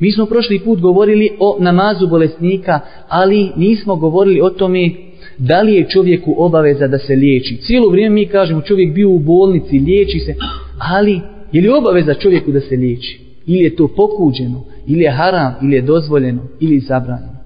Mi 0.00 0.12
smo 0.12 0.26
prošli 0.26 0.58
put 0.58 0.80
govorili 0.80 1.30
o 1.40 1.56
namazu 1.60 2.06
bolesnika, 2.06 2.80
ali 3.08 3.52
nismo 3.56 3.96
govorili 3.96 4.40
o 4.40 4.50
tome 4.50 4.90
da 5.38 5.62
li 5.62 5.74
je 5.74 5.88
čovjeku 5.88 6.34
obaveza 6.38 6.86
da 6.86 6.98
se 6.98 7.16
liječi. 7.16 7.56
Cijelo 7.56 7.88
vrijeme 7.88 8.14
mi 8.14 8.26
kažemo 8.26 8.60
čovjek 8.60 8.94
bio 8.94 9.10
u 9.10 9.18
bolnici, 9.18 9.78
liječi 9.78 10.18
se, 10.18 10.34
ali 10.78 11.20
je 11.52 11.62
li 11.62 11.68
obaveza 11.68 12.14
čovjeku 12.14 12.52
da 12.52 12.60
se 12.60 12.76
liječi? 12.76 13.20
Ili 13.46 13.62
je 13.62 13.76
to 13.76 13.88
pokuđeno, 13.88 14.64
ili 14.86 15.00
je 15.00 15.10
haram, 15.10 15.54
ili 15.62 15.76
je 15.76 15.82
dozvoljeno, 15.82 16.42
ili 16.60 16.74
je 16.74 16.80
zabranjeno. 16.80 17.37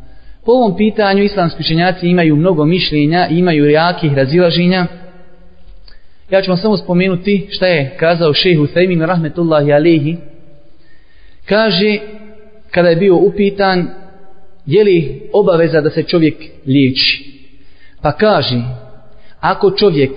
Po 0.45 0.53
ovom 0.53 0.77
pitanju 0.77 1.23
islamski 1.23 1.61
učenjaci 1.61 2.07
imaju 2.07 2.37
mnogo 2.37 2.65
mišljenja, 2.65 3.27
imaju 3.31 3.71
jakih 3.71 4.15
razilaženja. 4.15 4.87
Ja 6.31 6.43
ću 6.43 6.51
vam 6.51 6.59
samo 6.59 6.77
spomenuti 6.77 7.47
šta 7.51 7.67
je 7.67 7.97
kazao 7.99 8.35
šejh 8.35 8.59
Thaymin 8.59 9.07
rahmetullahi 9.07 9.73
alihi. 9.73 10.17
Kaže, 11.45 11.99
kada 12.71 12.89
je 12.89 12.97
bio 12.97 13.17
upitan, 13.17 13.89
je 14.67 14.85
li 14.85 15.23
obaveza 15.33 15.81
da 15.81 15.91
se 15.91 16.03
čovjek 16.03 16.35
liječi? 16.67 17.33
Pa 18.03 18.13
kaže, 18.13 18.63
ako 19.41 19.71
čovjek 19.71 20.11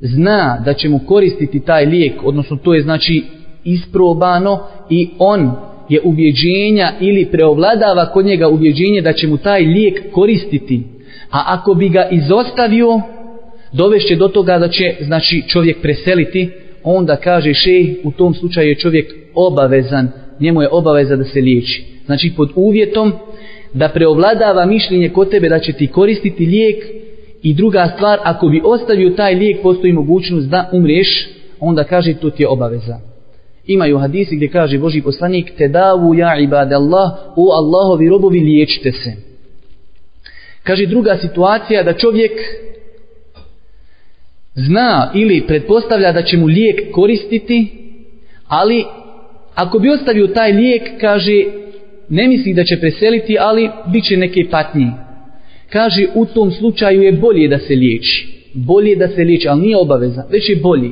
zna 0.00 0.62
da 0.64 0.74
će 0.74 0.88
mu 0.88 0.98
koristiti 0.98 1.60
taj 1.60 1.86
lijek, 1.86 2.14
odnosno 2.24 2.56
to 2.56 2.74
je 2.74 2.82
znači 2.82 3.24
isprobano 3.64 4.66
i 4.90 5.10
on 5.18 5.56
je 5.88 6.00
ubjeđenja 6.04 6.92
ili 7.00 7.24
preovladava 7.24 8.12
kod 8.12 8.26
njega 8.26 8.48
ubjeđenje 8.48 9.00
da 9.00 9.12
će 9.12 9.26
mu 9.26 9.36
taj 9.36 9.62
lijek 9.62 10.12
koristiti. 10.12 10.82
A 11.30 11.44
ako 11.46 11.74
bi 11.74 11.88
ga 11.88 12.08
izostavio, 12.10 13.00
dovešće 13.72 14.16
do 14.16 14.28
toga 14.28 14.58
da 14.58 14.68
će 14.68 14.94
znači 15.00 15.42
čovjek 15.48 15.80
preseliti, 15.82 16.50
onda 16.82 17.16
kaže 17.16 17.54
šej, 17.54 17.94
u 18.04 18.10
tom 18.10 18.34
slučaju 18.34 18.68
je 18.68 18.78
čovjek 18.78 19.14
obavezan, 19.34 20.08
njemu 20.40 20.62
je 20.62 20.68
obaveza 20.68 21.16
da 21.16 21.24
se 21.24 21.40
liječi. 21.40 21.84
Znači 22.06 22.32
pod 22.36 22.50
uvjetom 22.54 23.12
da 23.72 23.88
preovladava 23.88 24.66
mišljenje 24.66 25.08
kod 25.08 25.30
tebe 25.30 25.48
da 25.48 25.58
će 25.58 25.72
ti 25.72 25.86
koristiti 25.86 26.46
lijek 26.46 26.84
i 27.42 27.54
druga 27.54 27.92
stvar, 27.96 28.18
ako 28.22 28.48
bi 28.48 28.60
ostavio 28.64 29.10
taj 29.10 29.34
lijek, 29.34 29.62
postoji 29.62 29.92
mogućnost 29.92 30.48
da 30.48 30.68
umriješ, 30.72 31.28
onda 31.60 31.84
kaže 31.84 32.14
to 32.14 32.30
ti 32.30 32.42
je 32.42 32.48
obaveza. 32.48 33.13
Imaju 33.66 33.98
hadisi 33.98 34.36
gdje 34.36 34.48
kaže 34.48 34.78
Boži 34.78 35.02
poslanik 35.02 35.52
te 35.58 35.68
davu 35.68 36.14
ja 36.14 36.38
ibade 36.38 36.74
Allah 36.74 37.12
u 37.36 37.48
Allahovi 37.50 38.08
robovi 38.08 38.40
liječite 38.40 38.92
se. 38.92 39.12
Kaže 40.62 40.86
druga 40.86 41.16
situacija 41.16 41.82
da 41.82 41.92
čovjek 41.92 42.32
zna 44.54 45.10
ili 45.14 45.46
pretpostavlja 45.46 46.12
da 46.12 46.22
će 46.22 46.36
mu 46.36 46.46
lijek 46.46 46.92
koristiti, 46.92 47.68
ali 48.48 48.84
ako 49.54 49.78
bi 49.78 49.90
ostavio 49.90 50.26
taj 50.26 50.52
lijek, 50.52 50.82
kaže, 51.00 51.44
ne 52.08 52.28
misli 52.28 52.54
da 52.54 52.64
će 52.64 52.80
preseliti, 52.80 53.36
ali 53.40 53.70
bit 53.92 54.04
će 54.04 54.16
neke 54.16 54.40
patnje. 54.50 54.90
Kaže, 55.70 56.06
u 56.14 56.26
tom 56.26 56.50
slučaju 56.50 57.02
je 57.02 57.12
bolje 57.12 57.48
da 57.48 57.58
se 57.58 57.74
liječi. 57.74 58.28
Bolje 58.54 58.96
da 58.96 59.08
se 59.08 59.24
liječi, 59.24 59.48
ali 59.48 59.60
nije 59.60 59.76
obaveza, 59.76 60.24
već 60.30 60.48
je 60.48 60.56
bolje. 60.56 60.90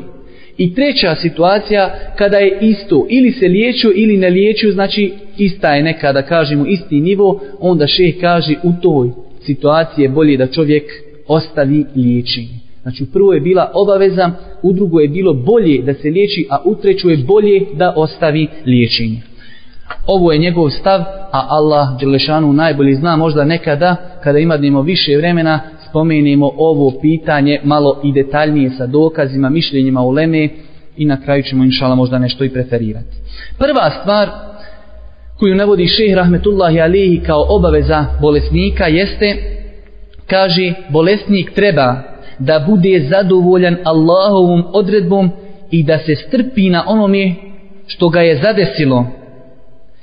I 0.62 0.74
treća 0.74 1.14
situacija, 1.14 1.94
kada 2.16 2.36
je 2.36 2.58
isto, 2.60 3.06
ili 3.08 3.32
se 3.32 3.48
liječio 3.48 3.92
ili 3.94 4.16
ne 4.16 4.30
liječio, 4.30 4.72
znači 4.72 5.12
ista 5.36 5.74
je 5.74 5.82
neka, 5.82 6.12
da 6.12 6.22
kažemo, 6.22 6.66
isti 6.66 7.00
nivo, 7.00 7.40
onda 7.60 7.86
šeh 7.86 8.14
kaže 8.20 8.54
u 8.62 8.72
toj 8.82 9.10
situaciji 9.40 10.02
je 10.02 10.08
bolje 10.08 10.36
da 10.36 10.46
čovjek 10.46 10.84
ostavi 11.28 11.84
liječenje. 11.96 12.58
Znači 12.82 13.02
u 13.02 13.06
prvo 13.12 13.32
je 13.32 13.40
bila 13.40 13.70
obaveza, 13.74 14.30
u 14.62 14.72
drugo 14.72 15.00
je 15.00 15.08
bilo 15.08 15.34
bolje 15.34 15.82
da 15.82 15.94
se 15.94 16.10
liječi, 16.10 16.46
a 16.50 16.58
u 16.64 16.74
treću 16.74 17.10
je 17.10 17.16
bolje 17.16 17.60
da 17.74 17.94
ostavi 17.96 18.48
liječenje. 18.66 19.22
Ovo 20.06 20.32
je 20.32 20.38
njegov 20.38 20.70
stav, 20.70 21.00
a 21.32 21.46
Allah 21.48 21.88
Đelešanu 22.00 22.52
najbolji 22.52 22.94
zna 22.94 23.16
možda 23.16 23.44
nekada, 23.44 23.96
kada 24.22 24.38
imadnemo 24.38 24.82
više 24.82 25.16
vremena, 25.16 25.60
spomenemo 25.92 26.50
ovo 26.56 26.92
pitanje 27.00 27.60
malo 27.64 28.00
i 28.04 28.12
detaljnije 28.12 28.70
sa 28.70 28.86
dokazima, 28.86 29.50
mišljenjima 29.50 30.00
u 30.02 30.10
Leme 30.10 30.48
i 30.96 31.04
na 31.04 31.20
kraju 31.20 31.42
ćemo 31.42 31.64
inšala 31.64 31.94
možda 31.94 32.18
nešto 32.18 32.44
i 32.44 32.50
preferirati. 32.50 33.16
Prva 33.58 33.90
stvar 34.00 34.28
koju 35.38 35.54
navodi 35.54 35.86
šeh 35.86 36.14
Rahmetullahi 36.14 36.80
Alihi 36.80 37.20
kao 37.26 37.46
obaveza 37.48 38.06
bolesnika 38.20 38.86
jeste, 38.86 39.36
kaže, 40.26 40.72
bolesnik 40.88 41.54
treba 41.54 42.02
da 42.38 42.64
bude 42.68 43.00
zadovoljan 43.10 43.76
Allahovom 43.84 44.64
odredbom 44.72 45.30
i 45.70 45.82
da 45.82 45.98
se 45.98 46.16
strpi 46.16 46.70
na 46.70 46.84
onome 46.86 47.34
što 47.86 48.08
ga 48.08 48.20
je 48.20 48.40
zadesilo 48.42 49.06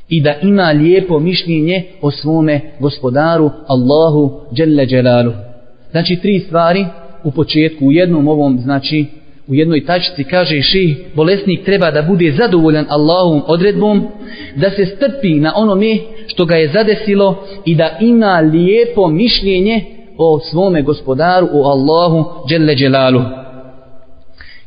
i 0.09 0.21
da 0.21 0.33
ima 0.41 0.71
lijepo 0.71 1.19
mišljenje 1.19 1.83
o 2.01 2.11
svome 2.11 2.61
gospodaru 2.79 3.51
Allahu 3.67 4.41
Đelle 4.51 4.85
Đelaluhu. 4.85 5.48
Znači 5.91 6.15
tri 6.21 6.39
stvari 6.39 6.85
u 7.23 7.31
početku, 7.31 7.85
u 7.85 7.91
jednom 7.91 8.27
ovom, 8.27 8.59
znači 8.59 9.05
u 9.47 9.55
jednoj 9.55 9.85
tačici 9.85 10.23
kaže 10.23 10.61
ših, 10.61 10.97
bolesnik 11.15 11.63
treba 11.63 11.91
da 11.91 12.01
bude 12.01 12.31
zadovoljan 12.31 12.85
Allahovom 12.89 13.41
odredbom, 13.47 14.07
da 14.55 14.69
se 14.69 14.85
strpi 14.85 15.33
na 15.33 15.53
onome 15.55 15.97
što 16.27 16.45
ga 16.45 16.55
je 16.55 16.71
zadesilo 16.73 17.43
i 17.65 17.75
da 17.75 17.97
ima 18.01 18.39
lijepo 18.39 19.07
mišljenje 19.07 19.85
o 20.17 20.39
svome 20.39 20.81
gospodaru, 20.81 21.47
o 21.53 21.63
Allahu, 21.63 22.47
dželle 22.49 22.75
dželalu. 22.75 23.21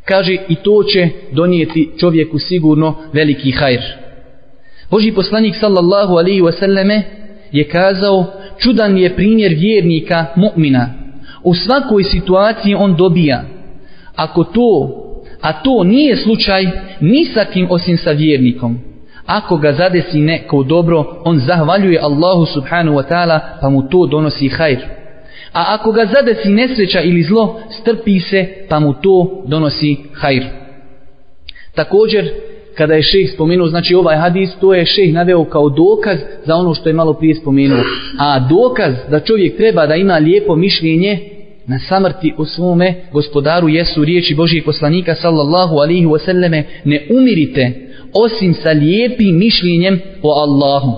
Kaže 0.04 0.36
i 0.48 0.54
to 0.54 0.82
će 0.82 1.08
donijeti 1.32 1.90
čovjeku 2.00 2.38
sigurno 2.38 2.94
veliki 3.12 3.50
hajr. 3.50 3.80
Boži 4.90 5.12
poslanik 5.12 5.54
sallallahu 5.60 6.14
alaihi 6.14 6.42
wasallame 6.42 7.00
je 7.52 7.68
kazao 7.68 8.26
čudan 8.58 8.98
je 8.98 9.16
primjer 9.16 9.54
vjernika 9.54 10.26
mu'mina. 10.36 11.01
U 11.44 11.54
svakoj 11.54 12.04
situaciji 12.04 12.75
on 12.75 12.96
dobija. 12.96 13.44
Ako 14.16 14.44
to, 14.44 14.90
a 15.40 15.52
to 15.52 15.84
nije 15.84 16.16
slučaj 16.16 16.66
ni 17.00 17.25
sa 17.25 17.44
kim 17.44 17.66
osim 17.70 17.96
sa 17.96 18.11
vjernikom. 18.11 18.78
Ako 19.26 19.56
ga 19.56 19.72
zadesi 19.72 20.20
neko 20.20 20.62
dobro, 20.62 21.20
on 21.25 21.38
zahvaljuje 21.38 22.00
Allahu 22.02 22.46
subhanahu 22.46 22.96
wa 22.96 23.04
ta'ala 23.08 23.40
pa 23.61 23.68
mu 23.68 23.82
to 23.82 24.06
donosi 24.06 24.49
hajr. 24.49 24.78
A 25.52 25.64
ako 25.68 25.92
ga 25.92 26.06
zadesi 26.06 26.49
nesreća 26.49 27.00
ili 27.00 27.22
zlo, 27.22 27.61
strpi 27.80 28.20
se 28.20 28.49
pa 28.68 28.80
mu 28.80 28.94
to 28.94 29.42
donosi 29.46 29.96
hajr. 30.12 30.44
Također, 31.75 32.30
kada 32.76 32.94
je 32.94 33.02
šejh 33.02 33.30
spomenuo, 33.34 33.68
znači 33.68 33.94
ovaj 33.94 34.16
hadis, 34.16 34.50
to 34.61 34.75
je 34.75 34.87
šejh 34.87 35.14
naveo 35.14 35.44
kao 35.44 35.68
dokaz 35.68 36.18
za 36.44 36.54
ono 36.54 36.75
što 36.75 36.88
je 36.88 36.92
malo 36.92 37.12
prije 37.12 37.34
spomenuo. 37.34 37.78
A 38.18 38.40
dokaz 38.49 38.94
da 39.11 39.20
čovjek 39.20 39.56
treba 39.56 39.87
da 39.87 39.94
ima 39.94 40.16
lijepo 40.16 40.56
mišljenje 40.56 41.31
na 41.66 41.78
samrti 41.78 42.35
u 42.38 42.45
svome 42.45 42.95
gospodaru 43.12 43.69
jesu 43.69 44.04
riječi 44.04 44.35
Božijeg 44.35 44.64
poslanika 44.64 45.14
sallallahu 45.14 45.76
alihi 45.76 46.07
wasallame 46.07 46.62
ne 46.85 47.07
umirite 47.11 47.92
osim 48.12 48.54
sa 48.54 48.71
lijepim 48.71 49.38
mišljenjem 49.38 50.00
o 50.23 50.31
Allahu. 50.31 50.92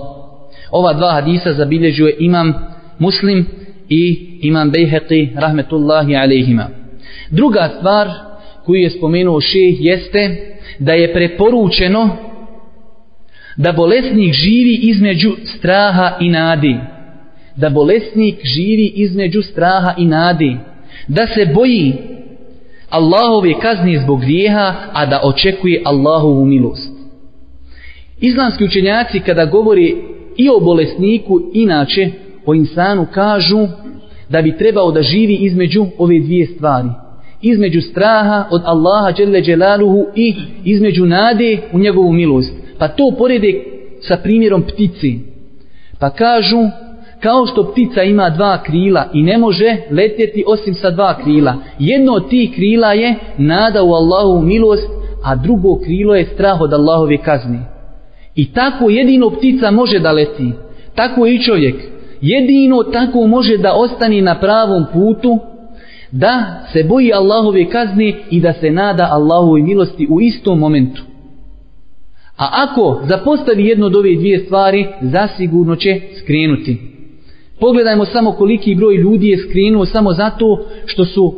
Ova 0.71 0.93
dva 0.93 1.11
hadisa 1.11 1.53
zabilježuje 1.53 2.15
imam 2.19 2.53
muslim 2.99 3.45
i 3.89 4.29
imam 4.41 4.71
Bejheqi 4.71 5.29
rahmetullahi 5.35 6.15
alejhima. 6.15 6.69
Druga 7.29 7.69
stvar 7.77 8.09
koju 8.65 8.81
je 8.81 8.89
spomenuo 8.89 9.41
šejh 9.41 9.77
jeste 9.79 10.35
da 10.79 10.93
je 10.93 11.13
preporučeno 11.13 12.17
da 13.57 13.71
bolesnik 13.71 14.33
živi 14.33 14.75
između 14.75 15.35
straha 15.43 16.17
i 16.19 16.29
nadi. 16.29 16.75
Da 17.55 17.69
bolesnik 17.69 18.35
živi 18.43 18.91
između 18.95 19.41
straha 19.41 19.93
i 19.97 20.05
nadi. 20.05 20.57
Da 21.07 21.27
se 21.27 21.45
boji 21.53 21.93
Allahove 22.89 23.53
kazni 23.61 23.97
zbog 23.97 24.21
grijeha, 24.21 24.73
a 24.93 25.05
da 25.05 25.21
očekuje 25.23 25.81
Allahovu 25.85 26.45
milost. 26.45 26.91
Islamski 28.19 28.63
učenjaci 28.63 29.19
kada 29.19 29.45
govori 29.45 29.95
i 30.37 30.49
o 30.49 30.59
bolesniku, 30.59 31.41
inače 31.53 32.11
o 32.45 32.53
insanu 32.53 33.07
kažu 33.13 33.67
da 34.29 34.41
bi 34.41 34.57
trebao 34.57 34.91
da 34.91 35.01
živi 35.01 35.35
između 35.35 35.85
ove 35.97 36.19
dvije 36.19 36.45
stvari– 36.45 36.89
između 37.41 37.81
straha 37.81 38.47
od 38.51 38.61
Allaha 38.65 39.11
dželle 39.11 39.41
Đelaluhu 39.41 40.05
i 40.15 40.35
između 40.63 41.05
nade 41.05 41.57
u 41.73 41.79
njegovu 41.79 42.13
milost. 42.13 42.53
Pa 42.77 42.87
to 42.87 43.11
porede 43.17 43.53
sa 44.01 44.17
primjerom 44.17 44.63
ptici. 44.63 45.19
Pa 45.99 46.09
kažu, 46.09 46.57
kao 47.19 47.45
što 47.45 47.71
ptica 47.71 48.03
ima 48.03 48.29
dva 48.29 48.63
krila 48.63 49.09
i 49.13 49.23
ne 49.23 49.37
može 49.37 49.77
letjeti 49.91 50.43
osim 50.47 50.73
sa 50.73 50.91
dva 50.91 51.17
krila. 51.23 51.55
Jedno 51.79 52.13
od 52.13 52.29
tih 52.29 52.55
krila 52.55 52.93
je 52.93 53.15
nada 53.37 53.83
u 53.83 53.93
Allahovu 53.93 54.41
milost, 54.41 54.89
a 55.23 55.35
drugo 55.35 55.79
krilo 55.85 56.15
je 56.15 56.25
strah 56.25 56.61
od 56.61 56.73
Allahove 56.73 57.17
kazne. 57.17 57.59
I 58.35 58.53
tako 58.53 58.89
jedino 58.89 59.29
ptica 59.29 59.71
može 59.71 59.99
da 59.99 60.11
leti. 60.11 60.51
Tako 60.95 61.27
i 61.27 61.43
čovjek. 61.43 61.75
Jedino 62.21 62.83
tako 62.83 63.27
može 63.27 63.57
da 63.57 63.73
ostane 63.73 64.21
na 64.21 64.39
pravom 64.39 64.85
putu, 64.93 65.39
da 66.11 66.63
se 66.73 66.83
boji 66.83 67.13
Allahove 67.13 67.69
kazne 67.69 68.13
i 68.29 68.41
da 68.41 68.53
se 68.53 68.71
nada 68.71 69.09
Allahove 69.11 69.61
milosti 69.61 70.07
u 70.09 70.21
istom 70.21 70.59
momentu. 70.59 71.03
A 72.37 72.49
ako 72.53 73.01
zapostavi 73.07 73.65
jedno 73.65 73.85
od 73.85 73.95
ove 73.95 74.15
dvije 74.15 74.39
stvari, 74.39 74.87
zasigurno 75.01 75.75
će 75.75 76.01
skrenuti. 76.23 76.94
Pogledajmo 77.59 78.05
samo 78.05 78.31
koliki 78.31 78.75
broj 78.75 78.95
ljudi 78.95 79.27
je 79.27 79.37
skrenuo 79.37 79.85
samo 79.85 80.13
zato 80.13 80.65
što 80.85 81.05
su, 81.05 81.33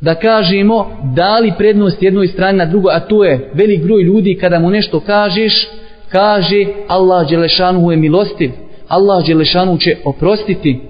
da 0.00 0.14
kažemo, 0.14 0.86
dali 1.16 1.52
prednost 1.58 2.02
jednoj 2.02 2.26
strani 2.26 2.58
na 2.58 2.66
drugo, 2.66 2.88
a 2.88 3.00
to 3.00 3.24
je 3.24 3.50
velik 3.54 3.82
broj 3.82 4.02
ljudi 4.02 4.38
kada 4.40 4.58
mu 4.58 4.70
nešto 4.70 5.00
kažeš, 5.00 5.68
kaže 6.08 6.66
Allah 6.88 7.28
Đelešanu 7.28 7.90
je 7.90 7.96
milostiv, 7.96 8.50
Allah 8.88 9.26
Đelešanu 9.26 9.78
će 9.78 9.96
oprostiti. 10.04 10.80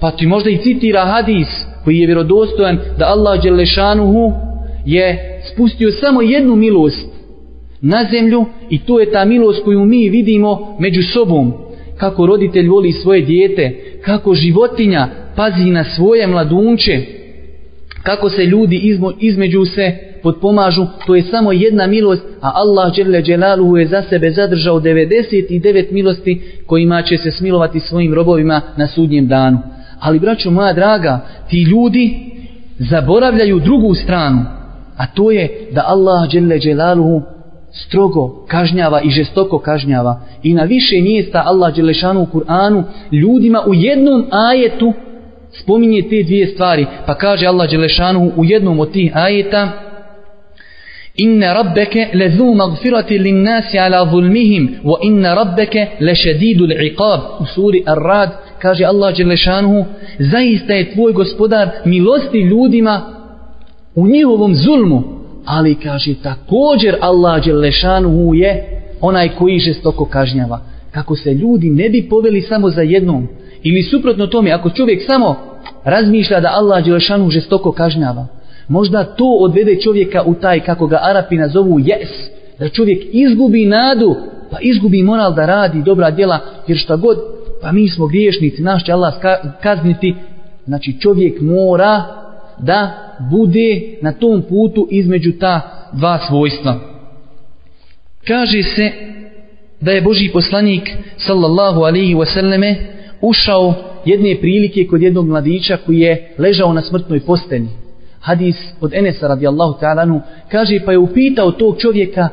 Pa 0.00 0.10
ti 0.10 0.26
možda 0.26 0.50
i 0.50 0.58
citira 0.58 1.04
hadis, 1.04 1.48
koji 1.84 1.98
je 1.98 2.06
vjerodostojan 2.06 2.78
da 2.98 3.06
Allah 3.06 3.42
Đelešanuhu 3.42 4.32
je 4.86 5.40
spustio 5.52 5.92
samo 5.92 6.22
jednu 6.22 6.56
milost 6.56 7.08
na 7.80 8.04
zemlju 8.10 8.44
i 8.70 8.78
to 8.78 9.00
je 9.00 9.12
ta 9.12 9.24
milost 9.24 9.64
koju 9.64 9.84
mi 9.84 10.08
vidimo 10.08 10.76
među 10.78 11.02
sobom 11.02 11.52
kako 12.00 12.26
roditelj 12.26 12.68
voli 12.68 12.92
svoje 12.92 13.22
dijete 13.22 13.80
kako 14.04 14.34
životinja 14.34 15.08
pazi 15.36 15.70
na 15.70 15.84
svoje 15.84 16.26
mladunče 16.26 17.00
kako 18.02 18.30
se 18.30 18.44
ljudi 18.44 18.98
između 19.20 19.64
se 19.64 19.96
potpomažu, 20.22 20.86
to 21.06 21.14
je 21.14 21.22
samo 21.22 21.52
jedna 21.52 21.86
milost, 21.86 22.22
a 22.40 22.50
Allah 22.54 22.94
Đerle 22.96 23.22
Đelaluhu 23.22 23.76
je 23.76 23.86
za 23.86 24.02
sebe 24.02 24.30
zadržao 24.30 24.80
99 24.80 25.92
milosti 25.92 26.42
kojima 26.66 27.02
će 27.02 27.16
se 27.16 27.30
smilovati 27.30 27.80
svojim 27.80 28.14
robovima 28.14 28.60
na 28.76 28.86
sudnjem 28.86 29.28
danu. 29.28 29.58
Ali, 30.00 30.18
braćo 30.18 30.50
moja 30.50 30.72
draga, 30.72 31.26
ti 31.48 31.62
ljudi 31.62 32.14
zaboravljaju 32.78 33.60
drugu 33.60 33.94
stranu, 33.94 34.44
a 34.96 35.06
to 35.06 35.30
je 35.30 35.48
da 35.72 35.84
Allah 35.86 36.28
dželle 36.28 36.58
dželaluhu 36.58 37.22
strogo 37.72 38.44
kažnjava 38.48 39.00
i 39.00 39.10
žestoko 39.10 39.58
kažnjava. 39.58 40.20
I 40.42 40.54
na 40.54 40.62
više 40.62 40.96
mjesta 41.02 41.42
Allah 41.46 41.74
dželešanu 41.74 42.22
u 42.22 42.26
Kur'anu 42.26 42.82
ljudima 43.12 43.62
u 43.66 43.74
jednom 43.74 44.26
ajetu 44.30 44.92
spominje 45.62 46.02
te 46.02 46.22
dvije 46.22 46.46
stvari. 46.46 46.86
Pa 47.06 47.14
kaže 47.14 47.46
Allah 47.46 47.68
dželešanu 47.68 48.32
u 48.36 48.44
jednom 48.44 48.80
od 48.80 48.92
tih 48.92 49.16
ajeta 49.16 49.68
Inna 51.16 51.52
rabbeke 51.52 52.08
lezu 52.14 52.54
magfirati 52.54 53.18
lin 53.18 53.42
nasi 53.42 53.78
ala 53.78 54.10
zulmihim 54.10 54.68
wa 54.84 54.96
inna 55.02 55.34
rabbeke 55.34 55.86
lešedidu 56.00 56.64
iqab 56.64 57.20
u 57.40 57.46
suri 57.46 57.82
Ar-Rad 57.86 58.30
kaže 58.58 58.84
Allah 58.84 59.16
Đelešanuhu, 59.16 59.84
zaista 60.18 60.74
je 60.74 60.92
tvoj 60.92 61.12
gospodar 61.12 61.68
milosti 61.84 62.38
ljudima 62.38 63.02
u 63.94 64.06
njihovom 64.06 64.54
zulmu, 64.54 65.19
ali 65.44 65.74
kaže 65.74 66.14
također 66.22 66.96
Allah 67.00 67.44
Đelešanuhu 67.44 68.34
je 68.34 68.82
onaj 69.00 69.28
koji 69.28 69.58
žestoko 69.58 70.04
kažnjava. 70.04 70.60
Kako 70.90 71.16
se 71.16 71.34
ljudi 71.34 71.70
ne 71.70 71.88
bi 71.88 72.08
poveli 72.10 72.42
samo 72.42 72.70
za 72.70 72.82
jednom, 72.82 73.28
ili 73.62 73.82
suprotno 73.82 74.26
tome, 74.26 74.52
ako 74.52 74.70
čovjek 74.70 75.02
samo 75.06 75.36
razmišlja 75.84 76.40
da 76.40 76.52
Allah 76.52 76.84
Đelešanuhu 76.84 77.30
žestoko 77.30 77.72
kažnjava, 77.72 78.26
možda 78.68 79.04
to 79.04 79.36
odvede 79.40 79.80
čovjeka 79.80 80.22
u 80.22 80.34
taj, 80.34 80.60
kako 80.60 80.86
ga 80.86 80.98
Arapi 81.02 81.36
nazovu, 81.36 81.78
jes, 81.78 82.08
da 82.58 82.68
čovjek 82.68 83.02
izgubi 83.12 83.66
nadu, 83.66 84.16
pa 84.50 84.56
izgubi 84.60 85.02
moral 85.02 85.34
da 85.34 85.46
radi 85.46 85.82
dobra 85.82 86.10
djela, 86.10 86.38
jer 86.66 86.78
šta 86.78 86.96
god 86.96 87.18
pa 87.60 87.72
mi 87.72 87.88
smo 87.88 88.06
griješnici, 88.06 88.62
naš 88.62 88.84
će 88.84 88.92
Allah 88.92 89.14
kazniti. 89.62 90.14
Znači 90.64 91.00
čovjek 91.00 91.40
mora 91.40 92.04
da 92.62 93.10
bude 93.30 93.98
na 94.02 94.12
tom 94.12 94.42
putu 94.48 94.88
između 94.90 95.32
ta 95.32 95.60
dva 95.92 96.18
svojstva. 96.28 96.80
Kaže 98.26 98.62
se 98.62 98.92
da 99.80 99.92
je 99.92 100.02
Boži 100.02 100.30
poslanik 100.32 100.90
sallallahu 101.16 101.80
alaihi 101.80 102.14
wasallame 102.14 102.74
ušao 103.20 103.74
jedne 104.04 104.36
prilike 104.40 104.86
kod 104.86 105.02
jednog 105.02 105.28
mladića 105.28 105.78
koji 105.86 105.98
je 105.98 106.34
ležao 106.38 106.72
na 106.72 106.82
smrtnoj 106.82 107.20
posteni. 107.20 107.68
Hadis 108.20 108.56
od 108.80 108.94
Enesa 108.94 109.28
radijallahu 109.28 109.80
ta'alanu 109.80 110.20
kaže 110.50 110.80
pa 110.84 110.92
je 110.92 110.98
upitao 110.98 111.50
tog 111.50 111.80
čovjeka 111.80 112.28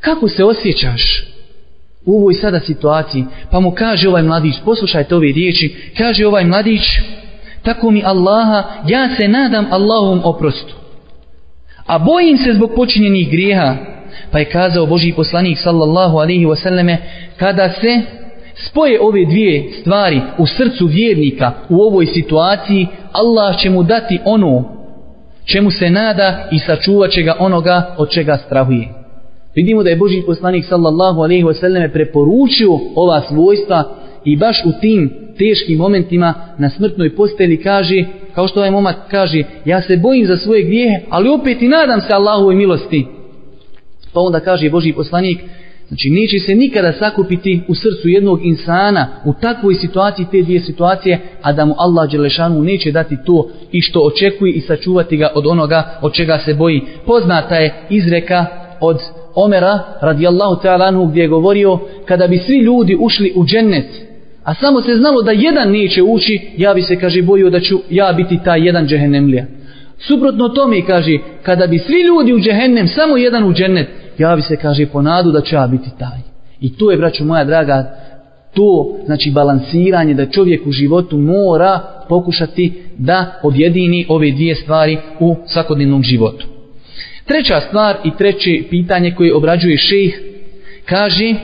kako 0.00 0.28
se 0.28 0.44
osjećaš? 0.44 1.34
u 2.06 2.16
ovoj 2.16 2.34
sada 2.34 2.60
situaciji, 2.60 3.24
pa 3.50 3.60
mu 3.60 3.70
kaže 3.70 4.08
ovaj 4.08 4.22
mladić, 4.22 4.54
poslušajte 4.64 5.14
ove 5.14 5.32
riječi, 5.32 5.74
kaže 5.98 6.26
ovaj 6.26 6.44
mladić, 6.44 6.82
tako 7.64 7.90
mi 7.90 8.02
Allaha, 8.04 8.64
ja 8.86 9.08
se 9.16 9.28
nadam 9.28 9.66
Allahovom 9.70 10.20
oprostu. 10.24 10.74
A 11.86 11.98
bojim 11.98 12.38
se 12.38 12.52
zbog 12.52 12.70
počinjenih 12.76 13.30
grijeha, 13.30 13.76
pa 14.30 14.38
je 14.38 14.44
kazao 14.44 14.86
Boži 14.86 15.12
poslanik 15.16 15.58
sallallahu 15.58 16.16
alaihi 16.16 16.46
wasallame, 16.46 16.96
kada 17.36 17.68
se 17.68 18.00
spoje 18.68 19.00
ove 19.00 19.24
dvije 19.24 19.72
stvari 19.80 20.20
u 20.38 20.46
srcu 20.46 20.86
vjernika 20.86 21.52
u 21.68 21.82
ovoj 21.82 22.06
situaciji, 22.06 22.86
Allah 23.12 23.58
će 23.58 23.70
mu 23.70 23.82
dati 23.82 24.18
ono 24.24 24.64
čemu 25.44 25.70
se 25.70 25.90
nada 25.90 26.48
i 26.52 26.58
sačuvat 26.58 27.10
će 27.10 27.22
ga 27.22 27.36
onoga 27.38 27.94
od 27.98 28.10
čega 28.10 28.36
strahuje. 28.36 28.88
Vidimo 29.54 29.82
da 29.82 29.90
je 29.90 29.96
Boži 29.96 30.22
poslanik 30.26 30.64
sallallahu 30.64 31.20
alaihi 31.20 31.44
wasallame 31.44 31.92
preporučio 31.92 32.78
ova 32.94 33.20
svojstva 33.20 33.84
i 34.24 34.36
baš 34.36 34.62
u 34.64 34.80
tim 34.80 35.23
teškim 35.38 35.78
momentima 35.78 36.34
na 36.58 36.70
smrtnoj 36.70 37.16
posteli 37.16 37.62
kaže, 37.62 38.04
kao 38.34 38.48
što 38.48 38.60
ovaj 38.60 38.70
momak 38.70 38.96
kaže, 39.10 39.42
ja 39.64 39.82
se 39.82 39.96
bojim 39.96 40.26
za 40.26 40.36
svoje 40.36 40.62
grijehe, 40.62 41.00
ali 41.10 41.28
opet 41.28 41.62
i 41.62 41.68
nadam 41.68 42.00
se 42.00 42.14
Allahovoj 42.14 42.54
milosti. 42.54 43.06
Pa 44.12 44.20
onda 44.20 44.40
kaže 44.40 44.70
Boži 44.70 44.92
poslanik, 44.92 45.38
znači 45.88 46.10
neće 46.10 46.38
se 46.38 46.54
nikada 46.54 46.92
sakupiti 46.92 47.60
u 47.68 47.74
srcu 47.74 48.08
jednog 48.08 48.46
insana 48.46 49.08
u 49.24 49.32
takvoj 49.40 49.74
situaciji, 49.74 50.26
te 50.30 50.42
dvije 50.42 50.60
situacije, 50.60 51.20
a 51.42 51.52
da 51.52 51.64
mu 51.64 51.74
Allah 51.78 52.10
Đelešanu 52.10 52.62
neće 52.62 52.92
dati 52.92 53.16
to 53.26 53.48
i 53.72 53.80
što 53.80 54.00
očekuje 54.00 54.52
i 54.52 54.60
sačuvati 54.60 55.16
ga 55.16 55.32
od 55.34 55.46
onoga 55.46 55.98
od 56.02 56.12
čega 56.12 56.38
se 56.38 56.54
boji. 56.54 56.80
Poznata 57.06 57.54
je 57.54 57.74
izreka 57.90 58.46
od 58.80 58.98
Omera 59.34 59.78
radijallahu 60.00 60.62
ta'ala 60.62 60.88
anhu 60.88 61.06
gdje 61.06 61.20
je 61.20 61.28
govorio 61.28 61.78
kada 62.04 62.26
bi 62.26 62.38
svi 62.38 62.58
ljudi 62.58 62.96
ušli 63.00 63.32
u 63.36 63.44
džennet 63.44 64.13
a 64.44 64.54
samo 64.54 64.82
se 64.82 64.96
znalo 64.96 65.22
da 65.22 65.30
jedan 65.30 65.70
neće 65.70 66.02
ući 66.02 66.40
ja 66.56 66.74
bi 66.74 66.82
se 66.82 66.96
kaže 66.96 67.22
bojio 67.22 67.50
da 67.50 67.60
ću 67.60 67.80
ja 67.90 68.12
biti 68.12 68.38
taj 68.44 68.66
jedan 68.66 68.86
džehennemlija. 68.86 69.46
Suprotno 69.98 70.48
tome 70.48 70.86
kaže 70.86 71.18
kada 71.42 71.66
bi 71.66 71.78
svi 71.78 72.02
ljudi 72.02 72.32
u 72.32 72.40
džehennem 72.40 72.88
samo 72.88 73.16
jedan 73.16 73.44
u 73.44 73.52
džennet 73.52 73.88
ja 74.18 74.36
bi 74.36 74.42
se 74.42 74.56
kaže 74.56 74.86
ponadu 74.86 75.32
da 75.32 75.40
ću 75.40 75.54
ja 75.54 75.66
biti 75.66 75.90
taj. 75.98 76.18
I 76.60 76.76
to 76.76 76.90
je 76.90 76.96
braćo 76.96 77.24
moja 77.24 77.44
draga 77.44 77.94
to 78.54 78.96
znači 79.06 79.30
balansiranje 79.30 80.14
da 80.14 80.30
čovjek 80.30 80.66
u 80.66 80.72
životu 80.72 81.18
mora 81.18 81.80
pokušati 82.08 82.72
da 82.98 83.40
objedini 83.42 84.06
ove 84.08 84.30
dvije 84.30 84.54
stvari 84.54 84.98
u 85.20 85.36
svakodnevnom 85.46 86.02
životu. 86.02 86.46
Treća 87.24 87.60
stvar 87.68 87.96
i 88.04 88.10
treće 88.18 88.62
pitanje 88.70 89.14
koje 89.14 89.34
obrađuje 89.34 89.76
šejh 89.76 90.14
kaže 90.84 91.34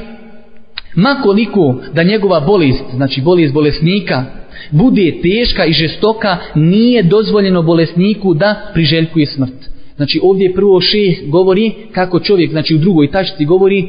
makoliko 0.94 1.74
da 1.94 2.02
njegova 2.02 2.40
bolest, 2.40 2.84
znači 2.94 3.20
bolest 3.20 3.54
bolesnika, 3.54 4.24
bude 4.70 5.12
teška 5.22 5.64
i 5.64 5.72
žestoka, 5.72 6.36
nije 6.54 7.02
dozvoljeno 7.02 7.62
bolesniku 7.62 8.34
da 8.34 8.70
priželjkuje 8.74 9.26
smrt. 9.26 9.70
Znači 9.96 10.20
ovdje 10.22 10.54
prvo 10.54 10.80
šejh 10.80 11.18
govori 11.26 11.72
kako 11.92 12.20
čovjek, 12.20 12.50
znači 12.50 12.74
u 12.74 12.78
drugoj 12.78 13.10
tačci 13.10 13.44
govori 13.44 13.86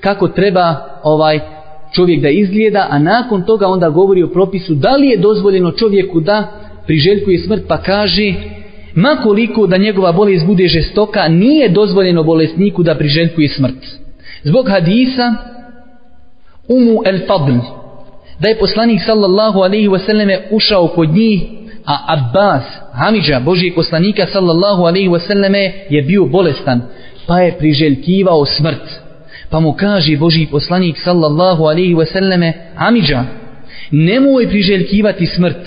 kako 0.00 0.28
treba 0.28 0.76
ovaj 1.02 1.40
čovjek 1.94 2.20
da 2.20 2.28
izgleda, 2.28 2.86
a 2.90 2.98
nakon 2.98 3.42
toga 3.42 3.66
onda 3.66 3.90
govori 3.90 4.22
o 4.22 4.28
propisu 4.28 4.74
da 4.74 4.96
li 4.96 5.08
je 5.08 5.16
dozvoljeno 5.16 5.70
čovjeku 5.70 6.20
da 6.20 6.52
priželjkuje 6.86 7.38
smrt, 7.38 7.62
pa 7.68 7.82
kaže 7.82 8.34
makoliko 8.94 9.66
da 9.66 9.76
njegova 9.76 10.12
bolest 10.12 10.46
bude 10.46 10.68
žestoka, 10.68 11.28
nije 11.28 11.68
dozvoljeno 11.68 12.22
bolesniku 12.22 12.82
da 12.82 12.94
priželjkuje 12.94 13.48
smrt. 13.48 13.86
Zbog 14.42 14.68
hadisa 14.68 15.34
Umu 16.68 17.02
el 17.04 17.18
Fadl, 17.26 17.52
da 18.40 18.48
je 18.48 18.58
poslanik 18.58 19.00
sallallahu 19.06 19.58
alaihi 19.58 19.88
wasallame 19.88 20.38
ušao 20.50 20.88
kod 20.88 21.08
njih, 21.08 21.42
a 21.84 21.96
Abbas, 22.08 22.64
Hamidža, 22.92 23.40
Božijeg 23.40 23.74
poslanika 23.74 24.26
sallallahu 24.26 24.82
alaihi 24.82 25.08
wasallame 25.08 25.72
je 25.90 26.02
bio 26.02 26.24
bolestan, 26.24 26.80
pa 27.26 27.40
je 27.40 27.58
priželjkivao 27.58 28.44
smrt. 28.44 29.00
Pa 29.50 29.60
mu 29.60 29.72
kaže 29.72 30.16
Božiji 30.16 30.46
poslanik 30.46 30.96
sallallahu 30.98 31.64
alaihi 31.64 31.94
wasallame, 31.94 32.52
Hamidža, 32.74 33.24
nemoj 33.90 34.48
priželjkivati 34.48 35.26
smrt, 35.26 35.66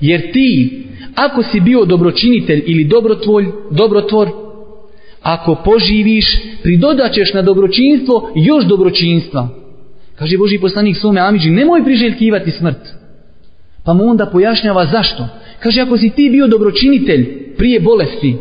jer 0.00 0.32
ti 0.32 0.82
ako 1.14 1.42
si 1.42 1.60
bio 1.60 1.84
dobročinitelj 1.84 2.62
ili 2.66 2.84
dobrotvolj, 2.84 3.46
dobrotvor 3.70 4.28
ako 5.22 5.54
poživiš, 5.54 6.38
pridodaćeš 6.62 7.34
na 7.34 7.42
dobročinstvo 7.42 8.30
još 8.34 8.64
dobročinstva. 8.64 9.48
Kaže 10.18 10.38
Boži 10.38 10.58
poslanik 10.58 10.96
svome 10.96 11.20
Amidži, 11.20 11.50
nemoj 11.50 11.84
priželjkivati 11.84 12.50
smrt. 12.50 12.94
Pa 13.84 13.92
mu 13.92 14.04
onda 14.04 14.26
pojašnjava 14.26 14.86
zašto. 14.86 15.28
Kaže, 15.60 15.80
ako 15.80 15.96
si 15.96 16.10
ti 16.10 16.30
bio 16.30 16.46
dobročinitelj 16.46 17.54
prije 17.56 17.80
bolesti, 17.80 18.36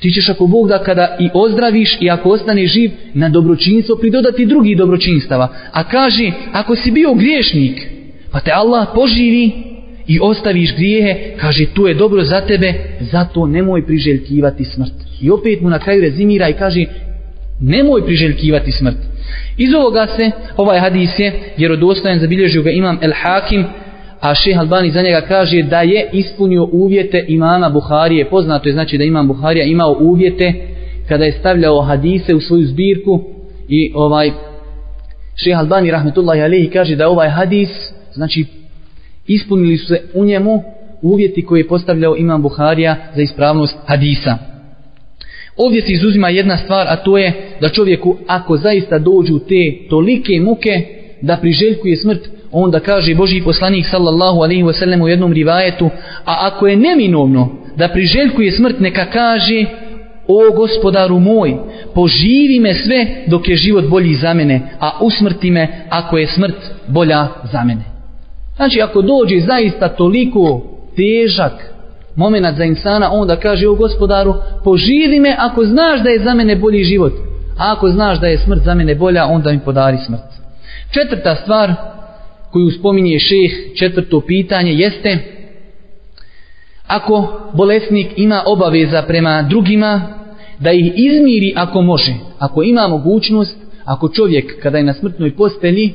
ti 0.00 0.10
ćeš 0.10 0.28
ako 0.28 0.46
Bog 0.46 0.68
da 0.68 0.78
kada 0.78 1.16
i 1.20 1.28
ozdraviš 1.34 1.98
i 2.00 2.10
ako 2.10 2.30
ostane 2.30 2.66
živ, 2.66 2.90
na 3.14 3.28
dobročinstvo 3.28 3.96
pridodati 3.96 4.46
drugi 4.46 4.74
dobročinstava. 4.74 5.48
A 5.72 5.84
kaže, 5.84 6.32
ako 6.52 6.76
si 6.76 6.90
bio 6.90 7.14
griješnik, 7.14 7.88
pa 8.30 8.40
te 8.40 8.50
Allah 8.54 8.88
poživi, 8.94 9.72
i 10.06 10.18
ostaviš 10.22 10.74
grijehe, 10.76 11.34
kaže 11.40 11.66
tu 11.74 11.86
je 11.86 11.94
dobro 11.94 12.24
za 12.24 12.40
tebe, 12.40 12.74
zato 13.00 13.46
nemoj 13.46 13.86
priželjkivati 13.86 14.64
smrt. 14.64 14.92
I 15.20 15.30
opet 15.30 15.60
mu 15.60 15.70
na 15.70 15.78
kraju 15.78 16.02
rezimira 16.02 16.48
i 16.48 16.52
kaže 16.52 16.84
nemoj 17.60 18.06
priželjkivati 18.06 18.72
smrt. 18.72 18.96
Iz 19.56 19.74
ovoga 19.74 20.06
se, 20.06 20.30
ovaj 20.56 20.78
hadis 20.78 21.18
je 21.18 21.32
vjerodostojan, 21.56 22.18
zabilježio 22.18 22.62
ga 22.62 22.70
imam 22.70 22.98
El 23.02 23.12
Hakim, 23.22 23.64
a 24.20 24.34
šeh 24.34 24.58
Albani 24.58 24.90
za 24.90 25.02
njega 25.02 25.20
kaže 25.20 25.62
da 25.62 25.80
je 25.82 26.08
ispunio 26.12 26.68
uvjete 26.72 27.24
imama 27.28 27.68
Buharije. 27.68 28.30
Poznato 28.30 28.68
je 28.68 28.72
znači 28.72 28.98
da 28.98 29.04
imam 29.04 29.28
Buharija 29.28 29.64
imao 29.64 29.96
uvjete 30.00 30.52
kada 31.08 31.24
je 31.24 31.32
stavljao 31.32 31.80
hadise 31.80 32.34
u 32.34 32.40
svoju 32.40 32.66
zbirku 32.66 33.20
i 33.68 33.92
ovaj 33.94 34.30
šeh 35.34 35.58
Albani 35.58 35.90
rahmetullahi 35.90 36.42
alihi 36.42 36.70
kaže 36.70 36.96
da 36.96 37.08
ovaj 37.08 37.28
hadis 37.28 37.68
znači 38.12 38.44
ispunili 39.26 39.76
su 39.76 39.86
se 39.86 40.00
u 40.14 40.24
njemu 40.24 40.62
uvjeti 41.02 41.44
koje 41.44 41.60
je 41.60 41.68
postavljao 41.68 42.16
imam 42.16 42.42
Buharija 42.42 42.96
za 43.14 43.22
ispravnost 43.22 43.76
hadisa. 43.86 44.51
Ovdje 45.56 45.82
se 45.82 45.92
izuzima 45.92 46.28
jedna 46.28 46.56
stvar, 46.56 46.86
a 46.88 46.96
to 46.96 47.18
je 47.18 47.32
da 47.60 47.68
čovjeku 47.68 48.16
ako 48.26 48.56
zaista 48.56 48.98
dođu 48.98 49.38
te 49.38 49.88
tolike 49.90 50.40
muke 50.40 50.82
da 51.22 51.36
priželjkuje 51.36 51.96
smrt, 51.96 52.20
onda 52.52 52.80
kaže 52.80 53.14
Boži 53.14 53.42
poslanik 53.44 53.86
sallallahu 53.86 54.38
alaihi 54.38 54.62
wasallam 54.62 55.02
u 55.02 55.08
jednom 55.08 55.32
rivajetu, 55.32 55.90
a 56.24 56.50
ako 56.52 56.66
je 56.66 56.76
neminovno 56.76 57.56
da 57.76 57.88
priželjkuje 57.88 58.52
smrt, 58.52 58.80
neka 58.80 59.04
kaže 59.10 59.64
O 60.28 60.54
gospodaru 60.56 61.18
moj, 61.18 61.56
poživi 61.94 62.60
me 62.60 62.74
sve 62.74 63.06
dok 63.26 63.48
je 63.48 63.56
život 63.56 63.84
bolji 63.88 64.14
za 64.14 64.34
mene, 64.34 64.60
a 64.80 64.98
usmrti 65.00 65.50
me 65.50 65.68
ako 65.88 66.18
je 66.18 66.26
smrt 66.26 66.56
bolja 66.88 67.28
za 67.52 67.64
mene. 67.64 67.82
Znači 68.56 68.80
ako 68.80 69.02
dođe 69.02 69.40
zaista 69.40 69.88
toliko 69.88 70.62
težak 70.96 71.71
moment 72.16 72.56
za 72.56 72.64
insana, 72.64 73.12
onda 73.12 73.36
kaže 73.36 73.68
o 73.68 73.74
gospodaru, 73.74 74.34
poživi 74.64 75.20
me 75.20 75.36
ako 75.38 75.64
znaš 75.64 76.02
da 76.02 76.10
je 76.10 76.18
za 76.18 76.34
mene 76.34 76.56
bolji 76.56 76.84
život. 76.84 77.12
A 77.58 77.72
ako 77.72 77.88
znaš 77.88 78.20
da 78.20 78.26
je 78.26 78.38
smrt 78.38 78.62
za 78.64 78.74
mene 78.74 78.94
bolja, 78.94 79.26
onda 79.26 79.52
mi 79.52 79.60
podari 79.60 79.98
smrt. 80.06 80.32
Četvrta 80.90 81.36
stvar 81.36 81.74
koju 82.52 82.70
spominje 82.70 83.18
šeh, 83.18 83.76
četvrto 83.78 84.20
pitanje, 84.20 84.72
jeste 84.72 85.18
ako 86.86 87.40
bolesnik 87.54 88.06
ima 88.16 88.42
obaveza 88.46 89.02
prema 89.02 89.42
drugima, 89.42 90.02
da 90.58 90.72
ih 90.72 90.92
izmiri 90.96 91.52
ako 91.56 91.82
može. 91.82 92.12
Ako 92.38 92.62
ima 92.62 92.88
mogućnost, 92.88 93.56
ako 93.84 94.08
čovjek 94.08 94.62
kada 94.62 94.78
je 94.78 94.84
na 94.84 94.94
smrtnoj 94.94 95.36
postelji 95.36 95.94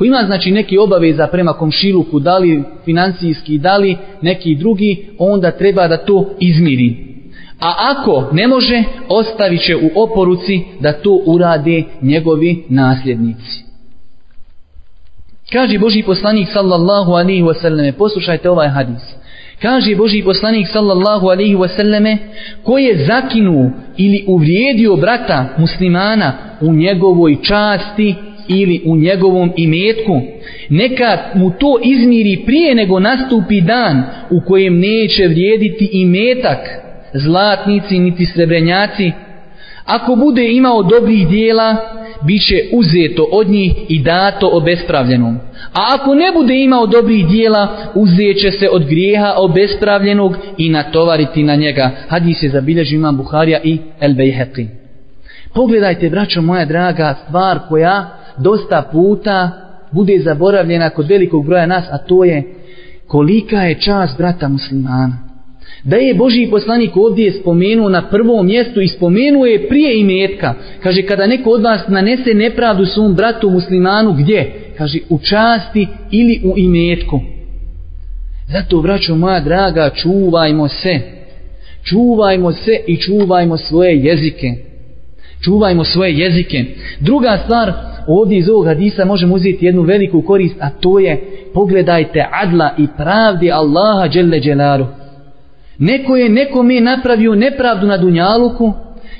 ko 0.00 0.04
ima 0.04 0.22
znači 0.26 0.50
neki 0.50 0.78
obaveza 0.78 1.26
prema 1.26 1.52
komšiluku, 1.52 2.18
da 2.20 2.38
li 2.38 2.62
financijski, 2.84 3.58
da 3.58 3.76
li 3.76 3.96
neki 4.22 4.54
drugi, 4.54 5.06
onda 5.18 5.50
treba 5.50 5.88
da 5.88 5.96
to 5.96 6.34
izmiri. 6.38 6.96
A 7.60 7.74
ako 7.90 8.28
ne 8.32 8.48
može, 8.48 8.82
ostavit 9.08 9.62
će 9.66 9.76
u 9.76 9.90
oporuci 9.94 10.60
da 10.80 10.92
to 10.92 11.22
urade 11.26 11.82
njegovi 12.02 12.64
nasljednici. 12.68 13.64
Kaže 15.52 15.78
Boži 15.78 16.02
poslanik 16.02 16.48
sallallahu 16.52 17.12
alaihi 17.12 17.42
wasallame, 17.42 17.92
poslušajte 17.92 18.50
ovaj 18.50 18.68
hadis. 18.68 19.02
Kaže 19.62 19.96
Boži 19.96 20.22
poslanik 20.22 20.66
sallallahu 20.72 21.26
alaihi 21.26 21.56
wasallame, 21.56 22.16
ko 22.62 22.78
je 22.78 23.04
zakinu 23.06 23.72
ili 23.96 24.24
uvrijedio 24.28 24.96
brata 24.96 25.48
muslimana 25.58 26.32
u 26.60 26.72
njegovoj 26.72 27.36
časti 27.42 28.14
ili 28.48 28.82
u 28.84 28.96
njegovom 28.96 29.52
imetku, 29.56 30.20
neka 30.68 31.18
mu 31.34 31.50
to 31.50 31.78
izmiri 31.84 32.42
prije 32.46 32.74
nego 32.74 33.00
nastupi 33.00 33.60
dan 33.60 34.02
u 34.30 34.40
kojem 34.48 34.78
neće 34.78 35.26
vrijediti 35.28 35.90
imetak, 35.92 36.58
zlatnici 37.14 37.98
niti 37.98 38.26
srebrenjaci. 38.26 39.12
Ako 39.84 40.16
bude 40.16 40.48
imao 40.52 40.82
dobrih 40.82 41.28
dijela, 41.28 41.76
bit 42.26 42.46
će 42.46 42.64
uzeto 42.72 43.28
od 43.32 43.48
njih 43.48 43.72
i 43.88 43.98
dato 43.98 44.50
obespravljenom. 44.52 45.38
A 45.72 45.94
ako 45.94 46.14
ne 46.14 46.32
bude 46.34 46.54
imao 46.54 46.86
dobrih 46.86 47.26
dijela, 47.26 47.68
uzeće 47.94 48.50
se 48.50 48.68
od 48.72 48.84
grijeha 48.86 49.34
obespravljenog 49.36 50.36
i 50.58 50.68
natovariti 50.68 51.42
na 51.42 51.56
njega. 51.56 51.90
Hadis 52.08 52.42
je 52.42 52.50
zabilježio 52.50 52.96
imam 52.96 53.16
Buharija 53.16 53.60
i 53.64 53.78
El 54.00 54.10
Bejheqin. 54.10 54.66
Pogledajte, 55.54 56.10
braćo 56.10 56.42
moja 56.42 56.64
draga, 56.64 57.14
stvar 57.26 57.58
koja 57.68 58.19
dosta 58.42 58.88
puta 58.92 59.50
bude 59.92 60.18
zaboravljena 60.18 60.90
kod 60.90 61.08
velikog 61.08 61.46
broja 61.46 61.66
nas, 61.66 61.84
a 61.90 61.98
to 61.98 62.24
je 62.24 62.42
kolika 63.06 63.56
je 63.56 63.80
čast 63.80 64.18
brata 64.18 64.48
muslimana. 64.48 65.30
Da 65.84 65.96
je 65.96 66.14
Boži 66.14 66.48
poslanik 66.50 66.96
ovdje 66.96 67.32
spomenuo 67.32 67.88
na 67.88 68.02
prvom 68.02 68.46
mjestu 68.46 68.80
i 68.80 68.88
spomenuo 68.88 69.46
je 69.46 69.68
prije 69.68 70.00
imetka. 70.00 70.54
Kaže, 70.82 71.02
kada 71.02 71.26
neko 71.26 71.50
od 71.50 71.62
vas 71.62 71.80
nanese 71.88 72.34
nepravdu 72.34 72.86
svom 72.86 73.14
bratu 73.14 73.50
muslimanu, 73.50 74.12
gdje? 74.12 74.52
Kaže, 74.78 74.98
u 75.08 75.18
časti 75.18 75.86
ili 76.10 76.40
u 76.44 76.58
imetku. 76.58 77.20
Zato, 78.48 78.82
braćo 78.82 79.14
moja 79.14 79.40
draga, 79.40 79.90
čuvajmo 79.94 80.68
se. 80.68 81.00
Čuvajmo 81.82 82.52
se 82.52 82.80
i 82.86 82.96
čuvajmo 82.96 83.56
svoje 83.56 84.04
jezike. 84.04 84.69
Čuvajmo 85.44 85.84
svoje 85.84 86.18
jezike. 86.18 86.64
Druga 87.00 87.38
stvar, 87.44 87.72
ovdje 88.06 88.38
iz 88.38 88.48
ovog 88.48 88.66
hadisa 88.66 89.04
možemo 89.04 89.34
uzeti 89.34 89.66
jednu 89.66 89.82
veliku 89.82 90.22
korist, 90.22 90.56
a 90.60 90.70
to 90.70 90.98
je 90.98 91.20
pogledajte 91.54 92.26
adla 92.32 92.70
i 92.78 92.86
pravdi 92.96 93.52
Allaha 93.52 94.08
dželle 94.08 94.40
dželaru. 94.40 94.86
Neko 95.78 96.16
je 96.16 96.28
nekome 96.28 96.80
napravio 96.80 97.34
nepravdu 97.34 97.86
na 97.86 97.96
Dunjaluku, 97.96 98.72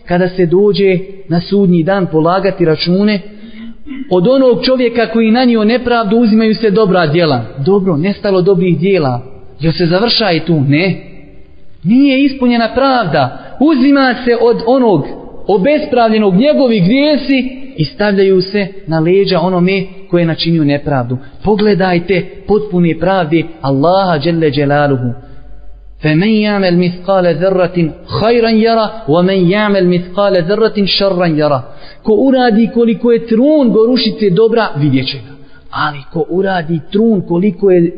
kada 0.06 0.28
se 0.28 0.46
dođe 0.46 0.98
na 1.28 1.40
sudnji 1.40 1.82
dan 1.82 2.06
polagati 2.06 2.64
račune, 2.64 3.20
od 4.10 4.28
onog 4.28 4.64
čovjeka 4.64 5.06
koji 5.06 5.30
nanio 5.30 5.64
nepravdu 5.64 6.16
uzimaju 6.16 6.54
se 6.54 6.70
dobra 6.70 7.06
djela. 7.06 7.44
Dobro, 7.66 7.96
nestalo 7.96 8.42
dobrih 8.42 8.78
djela. 8.78 9.22
Jel 9.60 9.72
se 9.72 9.86
završaje 9.86 10.44
tu? 10.44 10.60
Ne. 10.60 10.96
Nije 11.84 12.24
ispunjena 12.24 12.68
pravda. 12.74 13.38
Uzima 13.60 14.14
se 14.24 14.36
od 14.40 14.62
onog 14.66 15.19
obespravljenog 15.49 16.35
njegovi 16.35 16.79
grijesi 16.79 17.65
i 17.77 17.85
stavljaju 17.85 18.41
se 18.41 18.67
na 18.87 18.99
leđa 18.99 19.39
onome 19.39 19.83
koje 20.09 20.21
je 20.21 20.25
načinio 20.25 20.63
nepravdu. 20.63 21.17
Pogledajte 21.43 22.25
potpune 22.47 22.99
pravde 22.99 23.43
Allaha 23.61 24.19
dželle 24.19 24.51
dželaluhu. 24.51 25.25
فمن 26.03 26.27
يعمل 26.27 26.77
مثقال 26.77 27.35
ذرة 27.35 27.93
خيرا 28.21 28.49
يرى 28.49 29.03
ومن 29.07 29.49
يعمل 29.49 29.87
مثقال 29.87 30.43
ذرة 30.43 30.85
شرا 30.85 31.27
يرى 31.27 31.61
ko 32.03 32.13
uradi 32.13 32.69
koliko 32.73 33.11
je 33.11 33.27
trun 33.27 33.71
gorušice 33.71 34.29
dobra 34.29 34.69
vidjet 34.77 35.07
će 35.07 35.17
ga 35.17 35.35
ali 35.69 35.99
ko 36.13 36.25
uradi 36.29 36.79
trun 36.91 37.21
koliko 37.21 37.71
je 37.71 37.91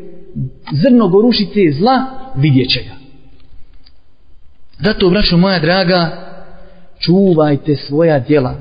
zrno 0.72 1.08
gorušice 1.08 1.60
zla 1.80 2.06
vidjet 2.36 2.70
će 2.70 2.80
ga 2.80 2.96
zato 4.80 5.10
braćo 5.10 5.38
moja 5.38 5.60
draga 5.60 6.28
čuvajte 7.05 7.77
svoja 7.77 8.19
djela. 8.19 8.55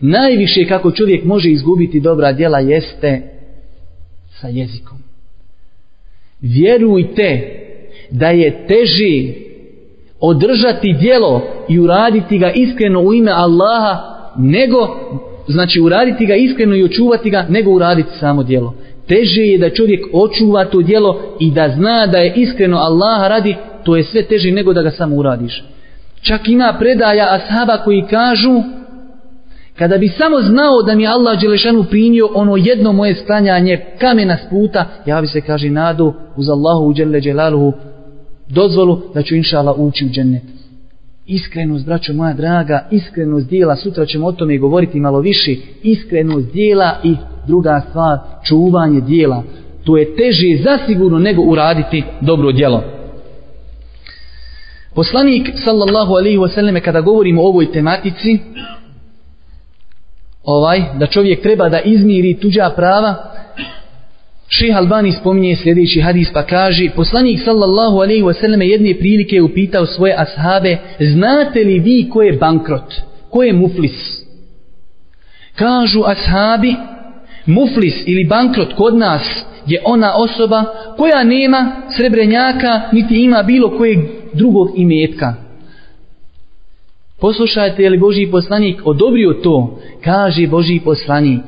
Najviše 0.00 0.66
kako 0.68 0.90
čovjek 0.90 1.24
može 1.24 1.50
izgubiti 1.50 2.00
dobra 2.00 2.32
djela 2.32 2.58
jeste 2.58 3.22
sa 4.40 4.48
jezikom. 4.48 4.98
Vjerujte 6.40 7.56
da 8.10 8.28
je 8.28 8.66
teži 8.66 9.34
održati 10.20 10.92
djelo 11.00 11.42
i 11.68 11.78
uraditi 11.78 12.38
ga 12.38 12.50
iskreno 12.50 13.00
u 13.00 13.14
ime 13.14 13.30
Allaha 13.30 14.16
nego 14.38 14.78
znači 15.48 15.80
uraditi 15.80 16.26
ga 16.26 16.34
iskreno 16.34 16.76
i 16.76 16.84
očuvati 16.84 17.30
ga 17.30 17.46
nego 17.48 17.70
uraditi 17.70 18.10
samo 18.20 18.42
djelo. 18.42 18.74
teže 19.08 19.42
je 19.42 19.58
da 19.58 19.70
čovjek 19.70 20.06
očuva 20.12 20.64
to 20.64 20.82
djelo 20.82 21.36
i 21.40 21.50
da 21.50 21.68
zna 21.76 22.06
da 22.06 22.18
je 22.18 22.32
iskreno 22.36 22.76
Allaha 22.76 23.28
radi 23.28 23.56
to 23.84 23.96
je 23.96 24.04
sve 24.04 24.22
teže 24.22 24.52
nego 24.52 24.72
da 24.72 24.82
ga 24.82 24.90
samo 24.90 25.16
uradiš 25.16 25.64
čak 26.20 26.48
ima 26.48 26.76
predaja 26.78 27.26
ashaba 27.30 27.76
koji 27.84 28.06
kažu 28.10 28.62
kada 29.78 29.98
bi 29.98 30.08
samo 30.08 30.40
znao 30.40 30.82
da 30.82 30.94
mi 30.94 31.06
Allah 31.06 31.40
Đelešanu 31.40 31.84
primio 31.84 32.28
ono 32.34 32.56
jedno 32.56 32.92
moje 32.92 33.14
stanjanje 33.14 33.84
kamena 33.98 34.36
s 34.36 34.50
puta 34.50 34.86
ja 35.06 35.20
bi 35.20 35.26
se 35.26 35.40
kaže 35.40 35.70
nadu 35.70 36.14
uz 36.36 36.48
Allahu 36.48 36.92
Đele 36.92 37.20
Đelaluhu 37.20 37.72
dozvolu 38.48 39.00
da 39.14 39.22
ću 39.22 39.36
inša 39.36 39.58
Allah 39.58 39.78
ući 39.78 40.04
u 40.04 40.08
džennet. 40.08 40.42
Iskrenost, 41.26 41.86
braćo 41.86 42.12
moja 42.12 42.32
draga, 42.32 42.88
iskrenost 42.90 43.48
dijela, 43.48 43.76
sutra 43.76 44.06
ćemo 44.06 44.26
o 44.26 44.32
tome 44.32 44.58
govoriti 44.58 45.00
malo 45.00 45.20
više, 45.20 45.56
iskrenost 45.82 46.52
dijela 46.52 46.90
i 47.04 47.16
druga 47.46 47.82
stvar, 47.88 48.18
čuvanje 48.44 49.00
dijela. 49.00 49.42
To 49.84 49.96
je 49.96 50.16
teže 50.16 50.62
zasigurno 50.62 51.18
nego 51.18 51.42
uraditi 51.42 52.04
dobro 52.20 52.52
djelo. 52.52 52.95
Poslanik 54.96 55.50
sallallahu 55.64 56.12
alaihi 56.14 56.38
wasallam 56.38 56.80
kada 56.80 57.00
govorimo 57.00 57.42
o 57.42 57.48
ovoj 57.48 57.72
tematici, 57.72 58.38
ovaj, 60.44 60.82
da 60.98 61.06
čovjek 61.06 61.42
treba 61.42 61.68
da 61.68 61.80
izmiri 61.80 62.38
tuđa 62.40 62.70
prava, 62.76 63.14
Ših 64.48 64.76
Albani 64.76 65.12
spominje 65.12 65.56
sljedeći 65.56 66.00
hadis 66.00 66.32
pa 66.32 66.42
kaže 66.42 66.90
poslanik 66.96 67.40
sallallahu 67.44 67.96
alaihi 67.96 68.22
wasallam 68.22 68.62
jedne 68.62 68.94
prilike 68.94 69.42
upitao 69.42 69.86
svoje 69.86 70.14
ashabe 70.18 70.76
znate 71.00 71.64
li 71.64 71.78
vi 71.78 72.08
ko 72.12 72.22
je 72.22 72.32
bankrot? 72.32 72.94
Ko 73.30 73.42
je 73.42 73.52
muflis? 73.52 74.22
Kažu 75.54 76.02
ashabi 76.06 76.74
muflis 77.46 77.94
ili 78.06 78.24
bankrot 78.24 78.72
kod 78.72 78.96
nas 78.96 79.22
je 79.66 79.82
ona 79.84 80.14
osoba 80.16 80.64
koja 80.96 81.24
nema 81.24 81.72
srebrenjaka 81.96 82.80
niti 82.92 83.24
ima 83.24 83.42
bilo 83.42 83.78
kojeg 83.78 83.98
drugog 84.36 84.68
imetka 84.76 85.34
poslušajte 87.20 87.82
je 87.82 87.90
li 87.90 87.98
Boži 87.98 88.28
poslanik 88.30 88.80
odobrio 88.84 89.32
to 89.32 89.78
kaže 90.04 90.46
Boži 90.46 90.80
poslanik 90.84 91.44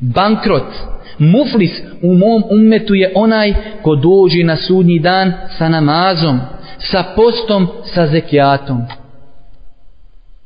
bankrot 0.00 0.96
Muflis 1.18 1.70
u 2.02 2.14
mom 2.14 2.42
ummetu 2.50 2.94
je 2.94 3.12
onaj 3.14 3.54
ko 3.82 3.96
dođe 3.96 4.44
na 4.44 4.56
sudnji 4.56 4.98
dan 4.98 5.32
sa 5.58 5.68
namazom, 5.68 6.40
sa 6.78 7.04
postom, 7.16 7.68
sa 7.94 8.06
zekijatom. 8.06 8.82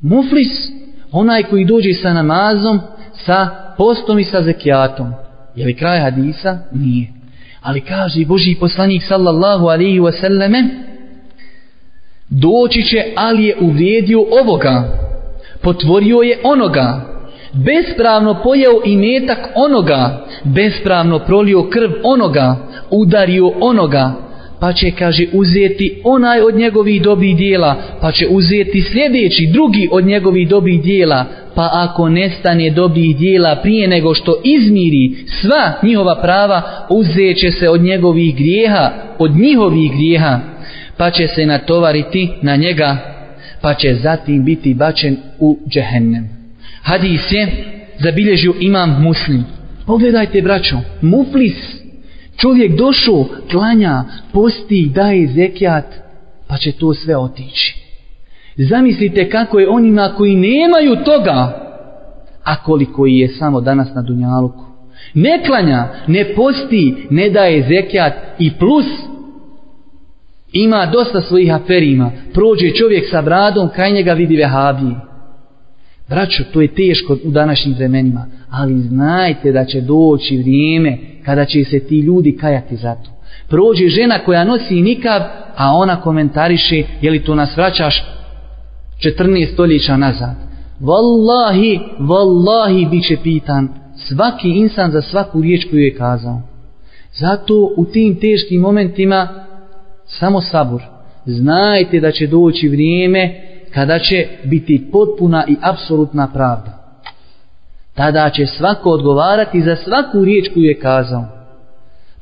Muflis, 0.01 0.69
onaj 1.11 1.43
koji 1.43 1.65
dođe 1.65 1.93
sa 1.93 2.13
namazom, 2.13 2.79
sa 3.13 3.49
postom 3.77 4.19
i 4.19 4.23
sa 4.23 4.41
zekijatom. 4.41 5.13
Je 5.55 5.65
li 5.65 5.75
kraj 5.75 5.99
hadisa? 5.99 6.57
Nije. 6.71 7.07
Ali 7.61 7.81
kaže 7.81 8.25
Boži 8.25 8.55
poslanik 8.59 9.03
sallallahu 9.03 9.65
alaihi 9.65 9.99
wasallame, 9.99 10.69
doći 12.31 12.83
će, 12.83 13.03
ali 13.15 13.45
je 13.45 13.55
uvrijedio 13.61 14.25
ovoga, 14.41 14.83
potvorio 15.61 16.21
je 16.21 16.39
onoga, 16.43 17.01
bespravno 17.53 18.41
pojeo 18.43 18.81
i 18.85 18.97
metak 18.97 19.49
onoga, 19.55 20.25
bespravno 20.43 21.19
prolio 21.19 21.63
krv 21.63 21.89
onoga, 22.03 22.55
udario 22.89 23.51
onoga, 23.59 24.13
pa 24.59 24.73
će, 24.73 24.91
kaže, 24.91 25.25
uzeti 25.33 26.01
onaj 26.03 26.41
od 26.41 26.55
njegovih 26.55 27.01
dobih 27.01 27.37
dijela, 27.37 27.75
pa 28.01 28.11
će 28.11 28.27
uzeti 28.27 28.81
sljedeći, 28.81 29.49
drugi 29.53 29.89
od 29.91 30.05
njegovih 30.05 30.49
dobih 30.49 30.81
dijela, 30.81 31.25
pa 31.55 31.69
ako 31.73 32.09
nestane 32.09 32.69
dobih 32.69 33.17
dijela 33.17 33.55
prije 33.55 33.87
nego 33.87 34.13
što 34.13 34.41
izmiri 34.43 35.15
sva 35.27 35.71
njihova 35.83 36.21
prava, 36.21 36.61
uzet 36.89 37.37
će 37.37 37.51
se 37.51 37.69
od 37.69 37.81
njegovih 37.81 38.35
grijeha, 38.35 38.91
od 39.19 39.35
njihovih 39.35 39.91
grijeha, 39.91 40.39
pa 41.01 41.11
će 41.11 41.27
se 41.27 41.45
natovariti 41.45 42.29
na 42.41 42.55
njega, 42.55 42.97
pa 43.61 43.73
će 43.73 43.93
zatim 43.93 44.45
biti 44.45 44.73
bačen 44.73 45.17
u 45.39 45.59
džehennem 45.69 46.41
hadis 46.81 47.31
je 47.31 47.47
zabilježio 47.99 48.53
imam 48.59 49.03
muslim. 49.03 49.43
Pogledajte 49.85 50.41
braćo, 50.41 50.77
muflis, 51.01 51.53
čovjek 52.37 52.77
došao, 52.77 53.25
klanja, 53.51 54.03
posti, 54.33 54.91
daje 54.95 55.27
zekijat, 55.27 55.85
pa 56.47 56.57
će 56.57 56.71
to 56.71 56.93
sve 56.93 57.17
otići. 57.17 57.75
Zamislite 58.55 59.29
kako 59.29 59.59
je 59.59 59.69
onima 59.69 60.13
koji 60.17 60.35
nemaju 60.35 60.95
toga, 61.05 61.67
a 62.43 62.63
koliko 62.63 63.05
je 63.05 63.27
samo 63.27 63.61
danas 63.61 63.87
na 63.95 64.01
Dunjaluku. 64.01 64.65
Ne 65.13 65.43
klanja, 65.45 65.87
ne 66.07 66.25
posti, 66.35 66.95
ne 67.09 67.29
daje 67.29 67.61
zekijat 67.61 68.13
i 68.39 68.51
plus 68.51 68.85
ima 70.51 70.85
dosta 70.85 71.21
svojih 71.21 71.53
aferima. 71.53 72.11
Prođe 72.33 72.71
čovjek 72.71 73.09
sa 73.09 73.21
bradom, 73.21 73.69
kraj 73.69 73.91
njega 73.91 74.13
vidi 74.13 74.35
vehabije. 74.35 74.95
Braćo, 76.09 76.43
to 76.53 76.61
je 76.61 76.73
teško 76.73 77.17
u 77.23 77.31
današnjim 77.31 77.75
vremenima, 77.75 78.25
ali 78.49 78.79
znajte 78.79 79.51
da 79.51 79.65
će 79.65 79.81
doći 79.81 80.37
vrijeme 80.37 80.97
kada 81.25 81.45
će 81.45 81.63
se 81.63 81.79
ti 81.79 81.99
ljudi 81.99 82.37
kajati 82.37 82.75
za 82.75 82.95
to. 82.95 83.11
Prođe 83.49 83.87
žena 83.87 84.19
koja 84.19 84.43
nosi 84.43 84.81
nikav, 84.81 85.21
a 85.55 85.75
ona 85.75 86.01
komentariše, 86.01 86.83
je 87.01 87.11
li 87.11 87.23
to 87.23 87.35
nas 87.35 87.57
vraćaš 87.57 88.03
14 88.99 89.53
stoljeća 89.53 89.97
nazad. 89.97 90.35
Wallahi, 90.81 91.79
wallahi, 91.99 92.89
bit 92.89 93.07
će 93.07 93.17
pitan 93.23 93.69
svaki 93.95 94.49
insan 94.49 94.91
za 94.91 95.01
svaku 95.01 95.41
riječ 95.41 95.65
koju 95.69 95.81
je 95.81 95.95
kazao. 95.95 96.41
Zato 97.13 97.73
u 97.77 97.85
tim 97.85 98.15
teškim 98.19 98.61
momentima 98.61 99.27
samo 100.21 100.41
sabur. 100.41 100.81
Znajte 101.25 101.99
da 101.99 102.11
će 102.11 102.27
doći 102.27 102.69
vrijeme 102.69 103.35
kada 103.73 103.99
će 103.99 104.27
biti 104.43 104.89
potpuna 104.91 105.45
i 105.47 105.55
apsolutna 105.61 106.27
pravda. 106.33 106.97
Tada 107.93 108.29
će 108.29 108.45
svako 108.45 108.89
odgovarati 108.89 109.61
za 109.61 109.75
svaku 109.75 110.25
riječ 110.25 110.49
koju 110.53 110.63
je 110.63 110.79
kazao. 110.79 111.25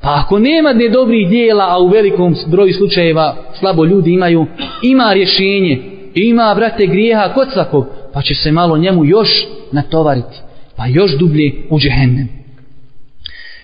Pa 0.02 0.24
ako 0.26 0.40
nema 0.40 0.74
ne 0.74 0.90
dobrih 0.90 1.30
dijela, 1.30 1.66
a 1.70 1.80
u 1.80 1.88
velikom 1.88 2.36
broju 2.48 2.74
slučajeva 2.74 3.36
slabo 3.60 3.86
ljudi 3.86 4.14
imaju, 4.14 4.46
ima 4.84 5.14
rješenje, 5.14 5.82
ima, 6.14 6.56
brate, 6.56 6.88
grijeha 6.88 7.34
kod 7.34 7.48
svakog, 7.54 7.88
pa 8.14 8.22
će 8.22 8.36
se 8.36 8.52
malo 8.52 8.78
njemu 8.78 9.06
još 9.06 9.30
natovariti, 9.72 10.38
pa 10.76 10.88
još 10.88 11.18
dublje 11.18 11.52
u 11.70 11.80
džehennem. 11.80 12.30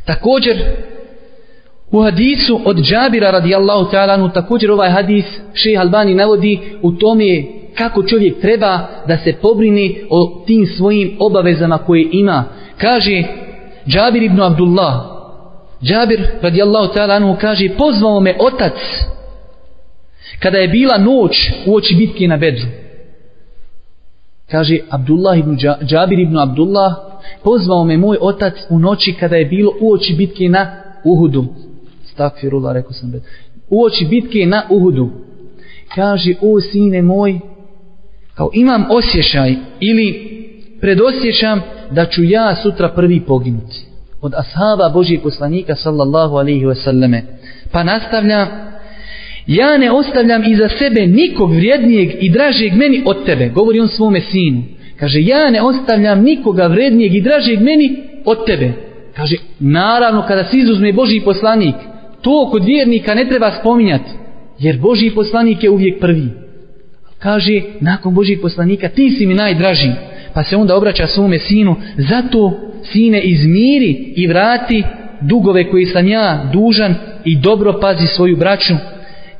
Također, 0.05 0.55
u 1.91 2.01
hadisu 2.01 2.61
od 2.65 2.77
Džabira 2.77 3.31
radijallahu 3.31 3.91
ta'alanu 3.91 4.33
također 4.33 4.71
ovaj 4.71 4.89
hadis 4.89 5.25
šeha 5.53 5.81
Albani 5.81 6.13
navodi 6.13 6.59
u 6.81 6.91
tome 6.91 7.43
kako 7.77 8.03
čovjek 8.03 8.41
treba 8.41 8.87
da 9.07 9.17
se 9.17 9.33
pobrini 9.33 10.01
o 10.09 10.43
tim 10.47 10.65
svojim 10.65 11.17
obavezama 11.19 11.77
koje 11.77 12.07
ima. 12.11 12.43
Kaže 12.77 13.23
Džabir 13.87 14.23
ibn 14.23 14.41
Abdullah, 14.41 14.93
Džabir 15.83 16.27
radijallahu 16.41 16.93
ta'alanu 16.93 17.37
kaže 17.41 17.69
pozvao 17.77 18.19
me 18.19 18.35
otac 18.39 18.73
kada 20.39 20.57
je 20.57 20.67
bila 20.67 20.97
noć 20.97 21.51
u 21.65 21.75
oči 21.75 21.95
bitke 21.95 22.27
na 22.27 22.37
Bedru. 22.37 22.65
Kaže 24.51 24.79
Abdullah 24.89 25.39
ibn 25.39 25.57
Džabir 25.85 26.19
ibn 26.19 26.37
Abdullah 26.37 26.93
pozvao 27.43 27.83
me 27.83 27.97
moj 27.97 28.17
otac 28.21 28.53
u 28.69 28.79
noći 28.79 29.13
kada 29.19 29.35
je 29.35 29.45
bilo 29.45 29.71
u 29.81 29.93
oči 29.93 30.13
bitke 30.13 30.49
na 30.49 30.81
Uhudu. 31.03 31.45
Stakfirullah, 32.15 32.73
rekao 32.73 32.91
sam 32.91 33.11
Bedru. 33.11 33.27
U 33.69 33.83
oči 33.83 34.05
bitke 34.05 34.45
na 34.45 34.63
Uhudu. 34.69 35.09
Kaže, 35.95 36.35
o 36.41 36.61
sine 36.61 37.01
moj, 37.01 37.39
kao 38.35 38.49
imam 38.53 38.85
osjećaj 38.89 39.55
ili 39.79 40.35
predosjećam 40.81 41.61
da 41.91 42.05
ću 42.05 42.23
ja 42.23 42.55
sutra 42.55 42.89
prvi 42.89 43.19
poginuti 43.19 43.85
od 44.21 44.33
ashaba 44.33 44.89
Božijeg 44.89 45.21
poslanika 45.21 45.75
sallallahu 45.75 46.35
alaihi 46.35 46.65
wasallame 46.65 47.21
pa 47.71 47.83
nastavlja 47.83 48.47
ja 49.47 49.77
ne 49.77 49.91
ostavljam 49.91 50.43
iza 50.43 50.69
sebe 50.69 51.07
nikog 51.07 51.53
vrijednijeg 51.53 52.09
i 52.19 52.29
dražijeg 52.29 52.73
meni 52.73 53.03
od 53.05 53.25
tebe 53.25 53.49
govori 53.49 53.79
on 53.79 53.87
svome 53.87 54.21
sinu 54.21 54.63
kaže 54.99 55.21
ja 55.21 55.49
ne 55.49 55.61
ostavljam 55.61 56.21
nikoga 56.21 56.67
vrijednijeg 56.67 57.15
i 57.15 57.21
dražijeg 57.21 57.61
meni 57.61 58.03
od 58.25 58.45
tebe 58.45 58.73
kaže 59.15 59.35
naravno 59.59 60.23
kada 60.27 60.43
se 60.43 60.57
izuzme 60.57 60.93
Božji 60.93 61.21
poslanik 61.21 61.75
to 62.25 62.49
kod 62.51 62.65
vjernika 62.65 63.13
ne 63.13 63.25
treba 63.25 63.51
spominjati 63.59 64.09
jer 64.59 64.77
Boži 64.77 65.11
poslanik 65.15 65.63
je 65.63 65.69
uvijek 65.69 65.99
prvi. 65.99 66.29
Kaže 67.19 67.61
nakon 67.79 68.13
Božih 68.13 68.39
poslanika 68.41 68.89
ti 68.89 69.09
si 69.09 69.25
mi 69.25 69.33
najdraži. 69.33 69.91
Pa 70.33 70.43
se 70.43 70.55
onda 70.55 70.75
obraća 70.75 71.07
svome 71.07 71.39
sinu 71.39 71.75
zato 71.97 72.59
sine 72.83 73.21
izmiri 73.21 74.13
i 74.15 74.27
vrati 74.27 74.83
dugove 75.21 75.69
koji 75.69 75.85
sam 75.85 76.07
ja 76.07 76.49
dužan 76.53 76.95
i 77.25 77.37
dobro 77.37 77.79
pazi 77.81 78.07
svoju 78.07 78.37
braću. 78.37 78.73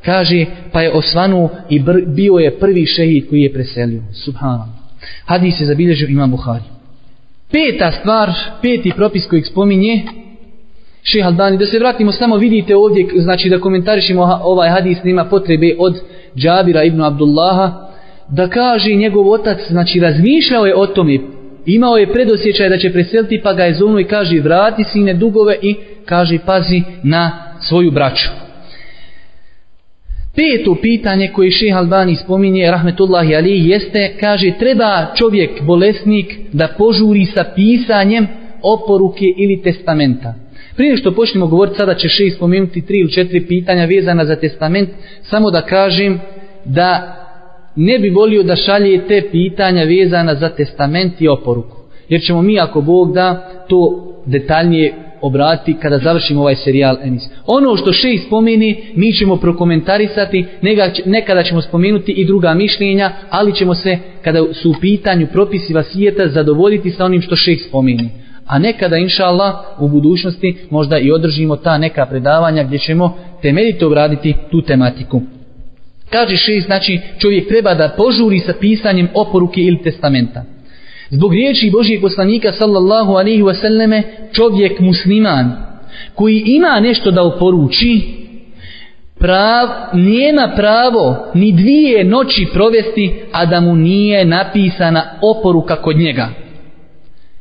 Kaže 0.04 0.44
pa 0.72 0.82
je 0.82 0.92
osvanu 0.92 1.48
i 1.70 1.82
bio 2.06 2.34
je 2.34 2.58
prvi 2.58 2.86
šehid 2.86 3.28
koji 3.28 3.40
je 3.40 3.52
preselio. 3.52 4.02
Subhanom. 4.12 4.68
hadis 5.24 5.60
je 5.60 5.66
zabilježio 5.66 6.08
imam 6.08 6.30
Buhari. 6.30 6.64
Peta 7.50 7.92
stvar 7.92 8.32
peti 8.62 8.92
propis 8.96 9.26
kojeg 9.26 9.46
spominje 9.46 10.02
Šeha 11.12 11.28
Albani, 11.28 11.58
da 11.58 11.66
se 11.66 11.78
vratimo 11.78 12.12
samo 12.12 12.36
vidite 12.36 12.76
ovdje, 12.76 13.06
znači 13.16 13.48
da 13.48 13.60
komentarišimo 13.60 14.40
ovaj 14.42 14.68
hadis, 14.70 14.98
nema 15.04 15.24
potrebe 15.24 15.74
od 15.78 16.00
Džabira 16.36 16.84
ibn 16.84 17.00
Abdullaha, 17.00 17.72
da 18.28 18.48
kaže 18.48 18.94
njegov 18.94 19.30
otac, 19.30 19.58
znači 19.68 20.00
razmišljao 20.00 20.66
je 20.66 20.76
o 20.76 20.86
tome, 20.86 21.18
imao 21.66 21.96
je 21.96 22.12
predosjećaj 22.12 22.68
da 22.68 22.78
će 22.78 22.92
preseliti, 22.92 23.40
pa 23.44 23.52
ga 23.52 23.64
je 23.64 23.74
zovnuo 23.74 24.00
i 24.00 24.04
kaže 24.04 24.40
vrati 24.40 24.84
sine 24.84 25.14
dugove 25.14 25.56
i 25.62 25.76
kaže 26.04 26.38
pazi 26.46 26.82
na 27.02 27.32
svoju 27.60 27.90
braću. 27.90 28.28
Peto 30.36 30.76
pitanje 30.82 31.30
koje 31.34 31.50
šeha 31.50 31.78
Albani 31.78 32.16
spominje, 32.16 32.70
rahmetullahi 32.70 33.36
ali, 33.36 33.68
jeste, 33.68 34.16
kaže, 34.20 34.52
treba 34.58 35.06
čovjek, 35.14 35.62
bolesnik, 35.62 36.38
da 36.52 36.68
požuri 36.78 37.24
sa 37.24 37.44
pisanjem 37.54 38.26
oporuke 38.62 39.24
ili 39.36 39.62
testamenta. 39.62 40.45
Prije 40.76 40.96
što 40.96 41.14
počnemo 41.14 41.46
govoriti, 41.46 41.76
sada 41.76 41.94
će 41.94 42.08
šest 42.08 42.36
spomenuti 42.36 42.86
tri 42.86 42.98
ili 42.98 43.12
četiri 43.12 43.46
pitanja 43.46 43.84
vezana 43.84 44.24
za 44.24 44.36
testament, 44.36 44.88
samo 45.22 45.50
da 45.50 45.62
kažem 45.62 46.20
da 46.64 47.16
ne 47.76 47.98
bi 47.98 48.10
volio 48.10 48.42
da 48.42 48.56
šalje 48.56 49.06
te 49.08 49.22
pitanja 49.32 49.84
vezana 49.84 50.34
za 50.34 50.48
testament 50.48 51.20
i 51.20 51.28
oporuku. 51.28 51.76
Jer 52.08 52.20
ćemo 52.20 52.42
mi, 52.42 52.60
ako 52.60 52.80
Bog 52.80 53.14
da, 53.14 53.48
to 53.68 54.12
detaljnije 54.26 54.94
obrati 55.20 55.76
kada 55.82 55.98
završimo 55.98 56.40
ovaj 56.40 56.56
serijal 56.56 56.96
emis. 57.02 57.22
Ono 57.46 57.76
što 57.76 57.92
še 57.92 58.18
spomeni, 58.26 58.76
mi 58.94 59.12
ćemo 59.12 59.36
prokomentarisati, 59.36 60.44
nekada 61.06 61.42
ćemo 61.42 61.62
spomenuti 61.62 62.12
i 62.12 62.24
druga 62.24 62.54
mišljenja, 62.54 63.12
ali 63.30 63.54
ćemo 63.54 63.74
se, 63.74 63.98
kada 64.24 64.54
su 64.54 64.70
u 64.70 64.74
pitanju 64.80 65.26
propisi 65.32 65.74
vasijeta, 65.74 66.28
zadovoljiti 66.28 66.90
sa 66.90 67.04
onim 67.04 67.22
što 67.22 67.36
še 67.36 67.56
spomeni 67.68 68.25
a 68.46 68.58
nekada 68.58 68.96
inša 68.96 69.24
Allah 69.24 69.54
u 69.78 69.88
budućnosti 69.88 70.56
možda 70.70 70.98
i 70.98 71.12
održimo 71.12 71.56
ta 71.56 71.78
neka 71.78 72.06
predavanja 72.06 72.64
gdje 72.64 72.78
ćemo 72.78 73.16
temeljito 73.42 73.86
obraditi 73.86 74.34
tu 74.50 74.62
tematiku. 74.62 75.22
Kaže 76.10 76.36
šest, 76.36 76.66
znači 76.66 77.00
čovjek 77.18 77.48
treba 77.48 77.74
da 77.74 77.94
požuri 77.96 78.38
sa 78.40 78.52
pisanjem 78.60 79.08
oporuke 79.14 79.60
ili 79.60 79.82
testamenta. 79.82 80.44
Zbog 81.10 81.32
riječi 81.32 81.70
Božijeg 81.70 82.00
poslanika 82.00 82.52
sallallahu 82.52 83.12
alaihi 83.12 83.42
wasallame 83.42 84.02
čovjek 84.32 84.80
musliman 84.80 85.52
koji 86.14 86.42
ima 86.46 86.80
nešto 86.80 87.10
da 87.10 87.22
oporuči 87.22 88.00
prav, 89.18 89.68
nema 89.92 90.52
pravo 90.56 91.16
ni 91.34 91.52
dvije 91.52 92.04
noći 92.04 92.46
provesti 92.52 93.14
a 93.32 93.46
da 93.46 93.60
mu 93.60 93.74
nije 93.76 94.24
napisana 94.24 95.04
oporuka 95.22 95.76
kod 95.76 95.96
njega. 95.96 96.45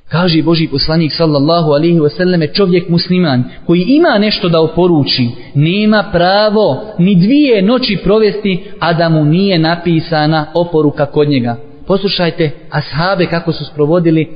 Kaže 0.10 0.44
Boži 0.44 0.68
poslanik 0.68 1.12
sallallahu 1.14 1.72
alaihi 1.72 2.00
wasallame 2.00 2.54
čovjek 2.54 2.90
musliman 2.90 3.44
koji 3.66 3.82
ima 3.82 4.18
nešto 4.18 4.50
da 4.50 4.62
oporuči, 4.62 5.30
nema 5.54 6.10
pravo 6.12 6.82
ni 7.00 7.16
dvije 7.16 7.62
noći 7.62 7.98
provesti, 8.04 8.64
a 8.80 8.94
da 8.94 9.10
mu 9.10 9.26
nije 9.26 9.60
napisana 9.60 10.46
oporuka 10.54 11.06
kod 11.06 11.30
njega. 11.30 11.56
Poslušajte 11.88 12.52
ashabe 12.70 13.26
kako 13.26 13.52
su 13.52 13.66
sprovodili 13.66 14.28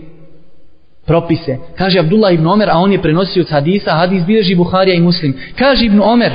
propise. 1.06 1.58
Kaže 1.78 2.00
Abdullah 2.00 2.34
ibn 2.34 2.48
Omer, 2.48 2.70
a 2.70 2.78
on 2.78 2.92
je 2.92 3.02
prenosio 3.02 3.42
od 3.42 3.50
hadisa, 3.50 3.92
hadis 3.92 4.26
bilježi 4.26 4.56
Buharija 4.56 4.96
i 4.96 5.02
Muslim. 5.02 5.34
Kaže 5.58 5.86
ibn 5.86 6.02
Omer, 6.02 6.32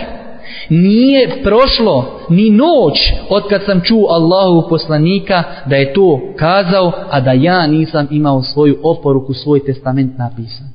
nije 0.68 1.42
prošlo 1.42 2.20
ni 2.28 2.50
noć 2.50 3.12
od 3.28 3.42
kad 3.48 3.64
sam 3.66 3.80
čuo 3.80 4.06
Allahu 4.08 4.68
poslanika 4.68 5.42
da 5.66 5.76
je 5.76 5.92
to 5.92 6.20
kazao, 6.36 6.92
a 7.10 7.20
da 7.20 7.32
ja 7.32 7.66
nisam 7.66 8.06
imao 8.10 8.42
svoju 8.42 8.78
oporuku, 8.82 9.34
svoj 9.34 9.64
testament 9.64 10.18
napisan. 10.18 10.66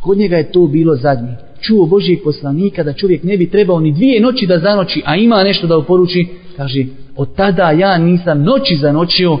Kod 0.00 0.18
njega 0.18 0.36
je 0.36 0.52
to 0.52 0.66
bilo 0.66 0.96
zadnje. 0.96 1.36
Čuo 1.60 1.86
Božijeg 1.86 2.18
poslanika 2.24 2.82
da 2.82 2.92
čovjek 2.92 3.22
ne 3.22 3.36
bi 3.36 3.50
trebao 3.50 3.80
ni 3.80 3.92
dvije 3.92 4.20
noći 4.20 4.46
da 4.46 4.58
zanoći, 4.58 5.02
a 5.04 5.16
ima 5.16 5.42
nešto 5.42 5.66
da 5.66 5.78
uporuči, 5.78 6.26
kaže, 6.56 6.84
od 7.16 7.34
tada 7.34 7.70
ja 7.70 7.98
nisam 7.98 8.42
noći 8.42 8.76
zanočio, 8.76 9.38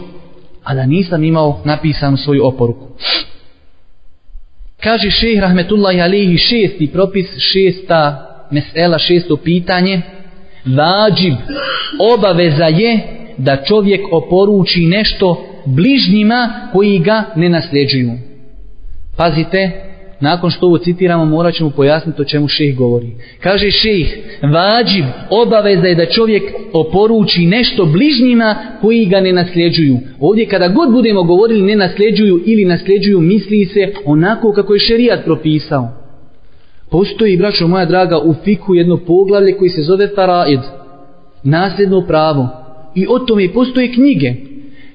a 0.64 0.74
da 0.74 0.86
nisam 0.86 1.24
imao 1.24 1.60
napisanu 1.64 2.16
svoju 2.16 2.46
oporuku. 2.46 2.86
Kaže 4.82 5.10
šeh 5.10 5.40
rahmetullahi 5.40 6.00
alihi 6.00 6.38
šesti 6.38 6.90
propis, 6.92 7.26
šesta 7.38 8.31
mesela 8.52 8.98
šesto 8.98 9.36
pitanje. 9.36 10.00
Vađib 10.64 11.34
obaveza 12.14 12.64
je 12.64 13.00
da 13.38 13.56
čovjek 13.64 14.00
oporuči 14.12 14.86
nešto 14.86 15.44
bližnjima 15.66 16.68
koji 16.72 16.98
ga 16.98 17.24
ne 17.36 17.48
nasljeđuju. 17.48 18.10
Pazite 19.16 19.70
nakon 20.20 20.50
što 20.50 20.66
ovo 20.66 20.78
citiramo 20.78 21.24
morat 21.24 21.54
ćemo 21.54 21.70
pojasniti 21.70 22.22
o 22.22 22.24
čemu 22.24 22.48
šejh 22.48 22.76
govori. 22.76 23.10
Kaže 23.40 23.70
šejh, 23.70 24.08
vađib 24.42 25.04
obaveza 25.30 25.86
je 25.86 25.94
da 25.94 26.06
čovjek 26.06 26.42
oporuči 26.72 27.46
nešto 27.46 27.84
bližnjima 27.84 28.56
koji 28.80 29.04
ga 29.04 29.20
ne 29.20 29.32
nasljeđuju. 29.32 29.98
Ovdje 30.20 30.46
kada 30.46 30.68
god 30.68 30.92
budemo 30.92 31.22
govorili 31.22 31.62
ne 31.62 31.76
nasljeđuju 31.76 32.42
ili 32.46 32.64
nasljeđuju 32.64 33.20
misli 33.20 33.64
se 33.64 33.92
onako 34.04 34.52
kako 34.52 34.74
je 34.74 34.80
šerijat 34.80 35.24
propisao. 35.24 36.01
Postoji, 36.92 37.36
braćo 37.36 37.68
moja 37.68 37.84
draga, 37.84 38.18
u 38.18 38.34
fiku 38.44 38.74
jedno 38.74 38.96
poglavlje 38.96 39.52
koji 39.52 39.70
se 39.70 39.82
zove 39.82 40.08
Faraid, 40.14 40.60
nasljedno 41.42 42.06
pravo. 42.06 42.48
I 42.94 43.06
o 43.08 43.18
tome 43.18 43.52
postoje 43.52 43.92
knjige. 43.92 44.34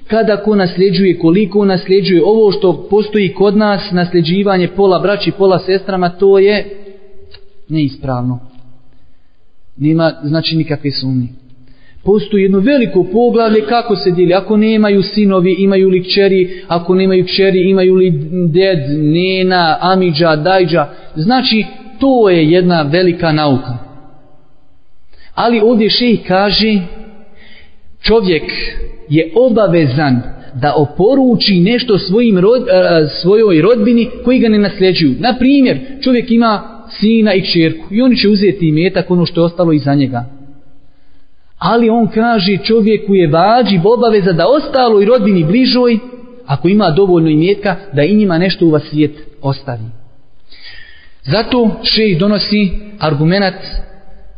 Kada 0.06 0.36
ko 0.36 0.54
nasljeđuje, 0.54 1.18
koliko 1.18 1.64
nasljeđuje, 1.64 2.22
ovo 2.24 2.52
što 2.52 2.86
postoji 2.90 3.34
kod 3.34 3.56
nas, 3.56 3.90
nasljeđivanje 3.92 4.68
pola 4.68 4.98
braći, 4.98 5.32
pola 5.38 5.58
sestrama, 5.58 6.08
to 6.08 6.38
je 6.38 6.64
neispravno. 7.68 8.40
Nema, 9.76 10.12
znači, 10.22 10.56
nikakve 10.56 10.90
sumnje. 10.90 11.28
Postoji 12.04 12.42
jedno 12.42 12.58
veliko 12.58 13.04
poglavlje 13.12 13.60
kako 13.68 13.96
se 13.96 14.10
dijeli. 14.10 14.34
Ako 14.34 14.56
nemaju 14.56 15.02
sinovi, 15.02 15.56
imaju 15.58 15.88
li 15.88 16.02
kćeri, 16.02 16.62
ako 16.68 16.94
nemaju 16.94 17.24
kćeri, 17.24 17.70
imaju 17.70 17.94
li 17.94 18.10
ded, 18.48 18.78
nena, 18.98 19.78
amidža, 19.80 20.36
dajđa. 20.36 20.86
Znači, 21.16 21.64
to 22.00 22.28
je 22.28 22.50
jedna 22.50 22.82
velika 22.82 23.32
nauka. 23.32 23.78
Ali 25.34 25.60
ovdje 25.60 25.90
ših 25.90 26.20
kaže 26.28 26.78
čovjek 28.00 28.42
je 29.08 29.32
obavezan 29.36 30.22
da 30.54 30.74
oporuči 30.76 31.60
nešto 31.60 31.98
svojim 31.98 32.38
rod, 32.38 32.62
e, 32.68 32.72
e, 32.72 33.08
svojoj 33.22 33.62
rodbini 33.62 34.08
koji 34.24 34.38
ga 34.38 34.48
ne 34.48 34.58
nasljeđuju. 34.58 35.14
Na 35.18 35.34
primjer, 35.38 35.78
čovjek 36.02 36.30
ima 36.30 36.84
sina 37.00 37.34
i 37.34 37.42
čerku 37.42 37.84
i 37.90 38.02
oni 38.02 38.16
će 38.16 38.28
uzeti 38.28 38.68
imetak 38.68 39.10
ono 39.10 39.26
što 39.26 39.40
je 39.40 39.44
ostalo 39.44 39.72
iza 39.72 39.94
njega. 39.94 40.24
Ali 41.58 41.90
on 41.90 42.06
kaže 42.06 42.58
čovjeku 42.64 43.14
je 43.14 43.28
vađi 43.28 43.80
obaveza 43.84 44.32
da 44.32 44.48
ostalo 44.48 45.02
i 45.02 45.04
rodbini 45.04 45.44
bližoj, 45.44 45.98
ako 46.46 46.68
ima 46.68 46.90
dovoljno 46.90 47.30
imetka, 47.30 47.76
da 47.92 48.02
i 48.02 48.14
njima 48.14 48.38
nešto 48.38 48.66
u 48.66 48.78
svijet 48.78 49.12
ostavi. 49.42 49.97
Zato 51.30 51.70
šejh 51.82 52.18
donosi 52.18 52.70
argumentat 52.98 53.54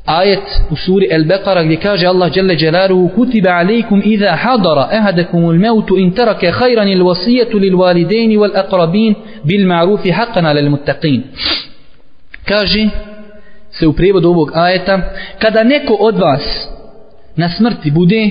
ajet 0.05 0.47
u 0.71 0.77
suri 0.77 1.07
El-Beqara 1.11 1.65
gdje 1.65 1.77
kaže 1.77 2.07
Allah 2.07 2.33
dželle 2.33 2.57
Jalaluhu 2.59 3.09
kutiba 3.09 3.51
alaikum 3.51 4.03
iza 4.05 4.37
hadara 4.37 4.89
ahadakum 4.93 5.49
al-mautu 5.49 5.99
in 5.99 6.11
taraka 6.13 6.53
khayran 6.53 6.89
al-wasiyatu 6.89 7.59
lil 7.59 7.75
walidaini 7.75 8.37
wal 8.37 8.57
aqrabin 8.57 9.15
bil 9.45 9.67
ma'rufi 9.67 10.11
haqqan 10.11 10.45
'ala 10.47 10.61
al-muttaqin 10.61 11.21
kaže 12.49 12.89
se 13.71 13.87
u 13.87 13.93
prijevodu 13.93 14.29
ovog 14.29 14.51
ajeta 14.55 15.03
kada 15.39 15.65
neko 15.65 15.95
od 15.95 16.19
vas 16.19 16.69
na 17.37 17.49
smrti 17.49 17.91
bude 17.91 18.31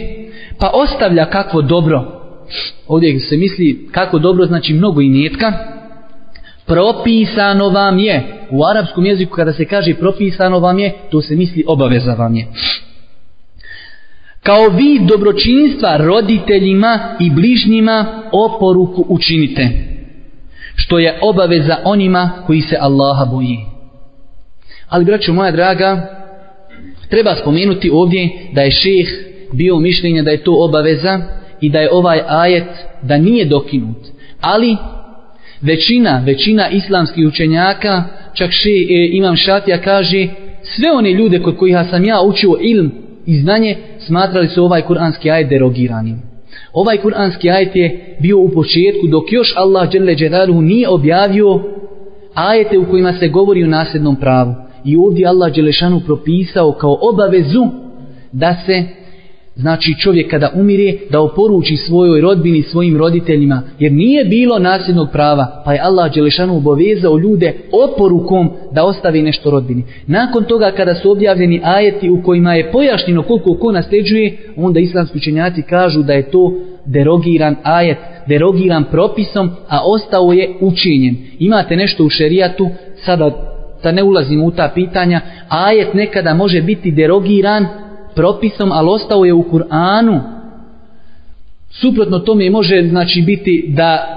pa 0.60 0.68
ostavlja 0.74 1.26
kakvo 1.26 1.62
dobro. 1.62 2.00
Ovdje 2.88 3.20
se 3.20 3.38
misli 3.38 3.88
kako 3.92 4.20
dobro 4.20 4.46
znači 4.46 4.74
mnogo 4.74 5.02
imetka 5.02 5.54
propisano 6.66 7.70
vam 7.70 8.00
je 8.00 8.39
u 8.52 8.66
arapskom 8.66 9.06
jeziku 9.06 9.36
kada 9.36 9.54
se 9.54 9.66
kaže 9.66 9.94
propisano 9.94 10.60
vam 10.60 10.80
je 10.80 10.94
to 11.12 11.22
se 11.22 11.36
misli 11.36 11.64
obaveza 11.68 12.14
vam 12.14 12.36
je. 12.36 12.48
Kao 14.44 14.68
vi 14.68 15.00
dobročinstva 15.08 15.98
roditeljima 15.98 17.00
i 17.20 17.30
bližnjima 17.30 18.24
oporuku 18.32 19.06
učinite 19.10 19.70
što 20.76 21.00
je 21.00 21.20
obaveza 21.22 21.78
onima 21.84 22.32
koji 22.48 22.62
se 22.62 22.78
Allaha 22.80 23.26
boji. 23.26 23.58
Ali 24.90 25.06
braćo 25.06 25.34
moja 25.34 25.52
draga 25.52 26.20
treba 27.10 27.36
spomenuti 27.42 27.90
ovdje 27.94 28.30
da 28.54 28.62
je 28.62 28.72
šeh 28.72 29.08
bio 29.54 29.80
mišljenja 29.80 30.24
da 30.24 30.32
je 30.32 30.44
to 30.44 30.56
obaveza 30.58 31.22
i 31.62 31.70
da 31.70 31.80
je 31.80 31.90
ovaj 31.92 32.22
ajet 32.28 32.70
da 33.02 33.18
nije 33.18 33.46
dokinut 33.46 33.98
ali 34.42 34.78
većina, 35.62 36.24
većina 36.26 36.70
islamskih 36.70 37.28
učenjaka, 37.28 38.04
čak 38.34 38.52
še 38.52 38.70
e, 38.70 39.10
imam 39.12 39.36
šatija 39.36 39.82
kaže, 39.82 40.28
sve 40.64 40.92
one 40.92 41.14
ljude 41.14 41.40
kod 41.40 41.58
kojih 41.58 41.78
sam 41.90 42.06
ja 42.06 42.22
učio 42.22 42.58
ilm 42.62 42.92
i 43.26 43.38
znanje, 43.38 43.76
smatrali 44.00 44.48
su 44.48 44.64
ovaj 44.64 44.82
kuranski 44.82 45.32
ajet 45.32 45.50
derogiranim. 45.50 46.22
Ovaj 46.74 46.98
kuranski 46.98 47.50
ajet 47.50 47.76
je 47.76 48.16
bio 48.20 48.40
u 48.40 48.50
početku 48.50 49.08
dok 49.08 49.32
još 49.32 49.54
Allah 49.56 49.90
dželle 49.90 50.16
dželaluhu 50.16 50.62
nije 50.62 50.90
objavio 50.90 51.62
ajete 52.34 52.78
u 52.78 52.86
kojima 52.90 53.14
se 53.14 53.28
govori 53.28 53.64
o 53.64 53.68
nasljednom 53.68 54.16
pravu. 54.16 54.54
I 54.86 54.96
ovdje 54.96 55.28
Allah 55.28 55.54
dželešanu 55.54 56.02
propisao 56.06 56.72
kao 56.72 56.98
obavezu 57.02 57.68
da 58.32 58.56
se 58.66 58.84
Znači 59.56 59.96
čovjek 60.02 60.32
kada 60.32 60.52
umire 60.56 60.94
da 61.12 61.22
oporuči 61.22 61.76
svojoj 61.78 62.22
rodbini, 62.22 62.62
svojim 62.62 62.98
roditeljima, 62.98 63.62
jer 63.80 63.92
nije 63.92 64.26
bilo 64.26 64.60
nasljednog 64.60 65.10
prava, 65.12 65.62
pa 65.66 65.74
je 65.74 65.82
Allah 65.84 66.14
Đelešanu 66.14 66.58
obavezao 66.58 67.18
ljude 67.18 67.54
oporukom 67.72 68.50
da 68.72 68.84
ostavi 68.84 69.22
nešto 69.22 69.50
rodbini. 69.52 69.84
Nakon 70.08 70.44
toga 70.44 70.72
kada 70.72 70.96
su 70.96 71.12
objavljeni 71.12 71.62
ajeti 71.64 72.10
u 72.10 72.24
kojima 72.24 72.54
je 72.54 72.72
pojašnjeno 72.72 73.24
koliko 73.24 73.54
ko 73.54 73.72
nasljeđuje, 73.72 74.38
onda 74.56 74.80
islamski 74.80 75.18
učenjaci 75.18 75.62
kažu 75.62 76.04
da 76.04 76.14
je 76.14 76.32
to 76.32 76.54
derogiran 76.86 77.56
ajet, 77.64 77.98
derogiran 78.28 78.84
propisom, 78.92 79.52
a 79.68 79.80
ostao 79.86 80.32
je 80.32 80.50
učinjen. 80.62 81.16
Imate 81.40 81.76
nešto 81.76 82.06
u 82.06 82.10
šerijatu, 82.10 82.70
sada 83.06 83.32
da 83.84 83.92
ne 83.92 84.04
ulazimo 84.04 84.46
u 84.46 84.52
ta 84.52 84.72
pitanja, 84.76 85.22
ajet 85.50 85.94
nekada 85.94 86.34
može 86.34 86.62
biti 86.62 86.92
derogiran 86.92 87.66
propisom, 88.20 88.72
ali 88.72 88.90
ostao 88.90 89.26
je 89.26 89.34
u 89.34 89.44
Kur'anu. 89.44 90.20
Suprotno 91.70 92.20
tome 92.20 92.50
može 92.50 92.88
znači 92.90 93.22
biti 93.22 93.66
da 93.68 94.16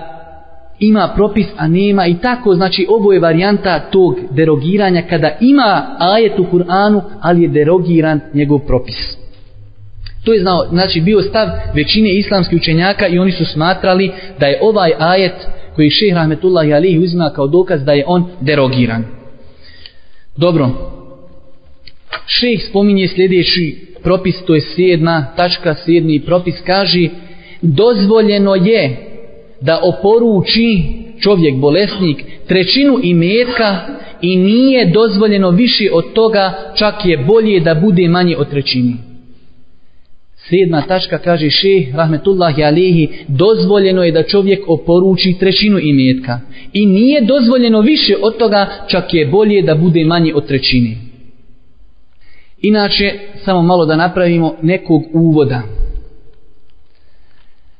ima 0.80 1.12
propis, 1.14 1.46
a 1.56 1.68
nema 1.68 2.06
i 2.06 2.14
tako, 2.14 2.54
znači 2.54 2.86
ovo 2.88 3.12
je 3.12 3.20
varijanta 3.20 3.78
tog 3.90 4.16
derogiranja 4.30 5.02
kada 5.10 5.30
ima 5.40 5.96
ajet 5.98 6.38
u 6.38 6.46
Kur'anu, 6.52 7.00
ali 7.20 7.42
je 7.42 7.48
derogiran 7.48 8.20
njegov 8.34 8.58
propis. 8.58 9.16
To 10.24 10.32
je 10.32 10.40
znao, 10.40 10.66
znači 10.70 11.00
bio 11.00 11.22
stav 11.22 11.48
većine 11.74 12.14
islamskih 12.14 12.58
učenjaka 12.58 13.06
i 13.06 13.18
oni 13.18 13.32
su 13.32 13.44
smatrali 13.44 14.10
da 14.40 14.46
je 14.46 14.58
ovaj 14.62 14.92
ajet 14.98 15.46
koji 15.74 15.90
šehr 15.90 16.14
Rahmetullahi 16.14 16.74
Alihi 16.74 16.98
uzima 16.98 17.30
kao 17.34 17.46
dokaz 17.46 17.84
da 17.84 17.92
je 17.92 18.04
on 18.06 18.28
derogiran. 18.40 19.04
Dobro, 20.36 20.70
šeh 22.26 22.60
spominje 22.68 23.08
sljedeći 23.08 23.91
propis, 24.02 24.42
to 24.46 24.54
je 24.54 24.60
sedma 24.60 25.26
tačka, 25.36 25.74
sedmi 25.74 26.20
propis, 26.20 26.54
kaže 26.66 27.08
dozvoljeno 27.62 28.54
je 28.54 28.96
da 29.60 29.80
oporuči 29.82 30.82
čovjek 31.20 31.56
bolesnik 31.56 32.24
trećinu 32.48 32.98
imetka 33.02 33.78
i 34.22 34.36
nije 34.36 34.90
dozvoljeno 34.90 35.50
više 35.50 35.88
od 35.92 36.12
toga, 36.12 36.52
čak 36.78 36.94
je 37.04 37.18
bolje 37.18 37.60
da 37.60 37.74
bude 37.74 38.08
manje 38.08 38.36
od 38.36 38.50
trećini. 38.50 38.96
Sedma 40.48 40.82
tačka 40.88 41.18
kaže 41.18 41.50
šeh, 41.50 41.94
rahmetullahi 41.94 42.62
alihi, 42.64 43.08
dozvoljeno 43.28 44.02
je 44.04 44.12
da 44.12 44.22
čovjek 44.22 44.64
oporuči 44.68 45.36
trećinu 45.40 45.78
imetka. 45.78 46.40
I 46.72 46.86
nije 46.86 47.20
dozvoljeno 47.20 47.80
više 47.80 48.16
od 48.22 48.36
toga, 48.36 48.66
čak 48.88 49.14
je 49.14 49.26
bolje 49.26 49.62
da 49.62 49.74
bude 49.74 50.04
manje 50.04 50.34
od 50.34 50.46
trećine. 50.46 50.96
Inače, 52.62 53.12
samo 53.44 53.62
malo 53.62 53.86
da 53.86 53.96
napravimo 53.96 54.54
nekog 54.62 55.02
uvoda. 55.12 55.62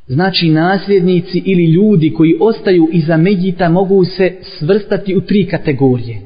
Znači, 0.07 0.49
nasljednici 0.49 1.43
ili 1.45 1.65
ljudi 1.65 2.13
koji 2.15 2.37
ostaju 2.41 2.89
iza 2.93 3.17
Medjita 3.17 3.69
mogu 3.69 4.05
se 4.05 4.33
svrstati 4.43 5.17
u 5.17 5.21
tri 5.21 5.47
kategorije. 5.47 6.23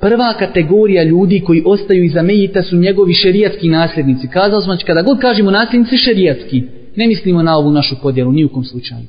Prva 0.00 0.34
kategorija 0.38 1.02
ljudi 1.02 1.40
koji 1.40 1.62
ostaju 1.66 2.04
iza 2.04 2.22
Medjita 2.22 2.62
su 2.62 2.76
njegovi 2.76 3.12
šerijatski 3.12 3.68
nasljednici. 3.68 4.28
Kazao 4.28 4.60
smo, 4.60 4.72
znači, 4.72 4.86
kada 4.86 5.02
god 5.02 5.20
kažemo 5.20 5.50
nasljednici 5.50 5.96
šerijatski, 5.96 6.62
ne 6.96 7.06
mislimo 7.06 7.42
na 7.42 7.56
ovu 7.56 7.70
našu 7.70 7.94
podjelu, 8.02 8.32
ni 8.32 8.44
u 8.44 8.48
kom 8.48 8.64
slučaju. 8.64 9.04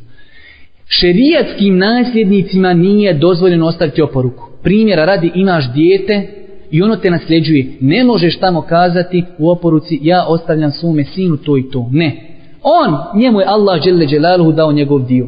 Šerijatskim 0.88 1.78
nasljednicima 1.78 2.74
nije 2.74 3.14
dozvoljeno 3.14 3.66
ostaviti 3.68 4.02
oporuku. 4.02 4.50
Primjera 4.64 5.06
radi, 5.06 5.32
imaš 5.36 5.74
dijete, 5.74 6.28
i 6.72 6.82
ono 6.82 6.96
te 6.96 7.10
nasljeđuje. 7.10 7.78
Ne 7.82 8.04
možeš 8.04 8.40
tamo 8.40 8.62
kazati 8.62 9.24
u 9.38 9.50
oporuci 9.50 10.00
ja 10.02 10.26
ostavljam 10.28 10.72
svome 10.72 11.04
sinu 11.04 11.38
to 11.38 11.58
i 11.58 11.70
to. 11.70 11.90
Ne. 11.92 12.38
On, 12.62 13.20
njemu 13.22 13.40
je 13.40 13.46
Allah 13.46 13.82
dželle 13.82 14.08
dželaluhu 14.08 14.52
dao 14.52 14.72
njegov 14.72 15.06
dio. 15.06 15.28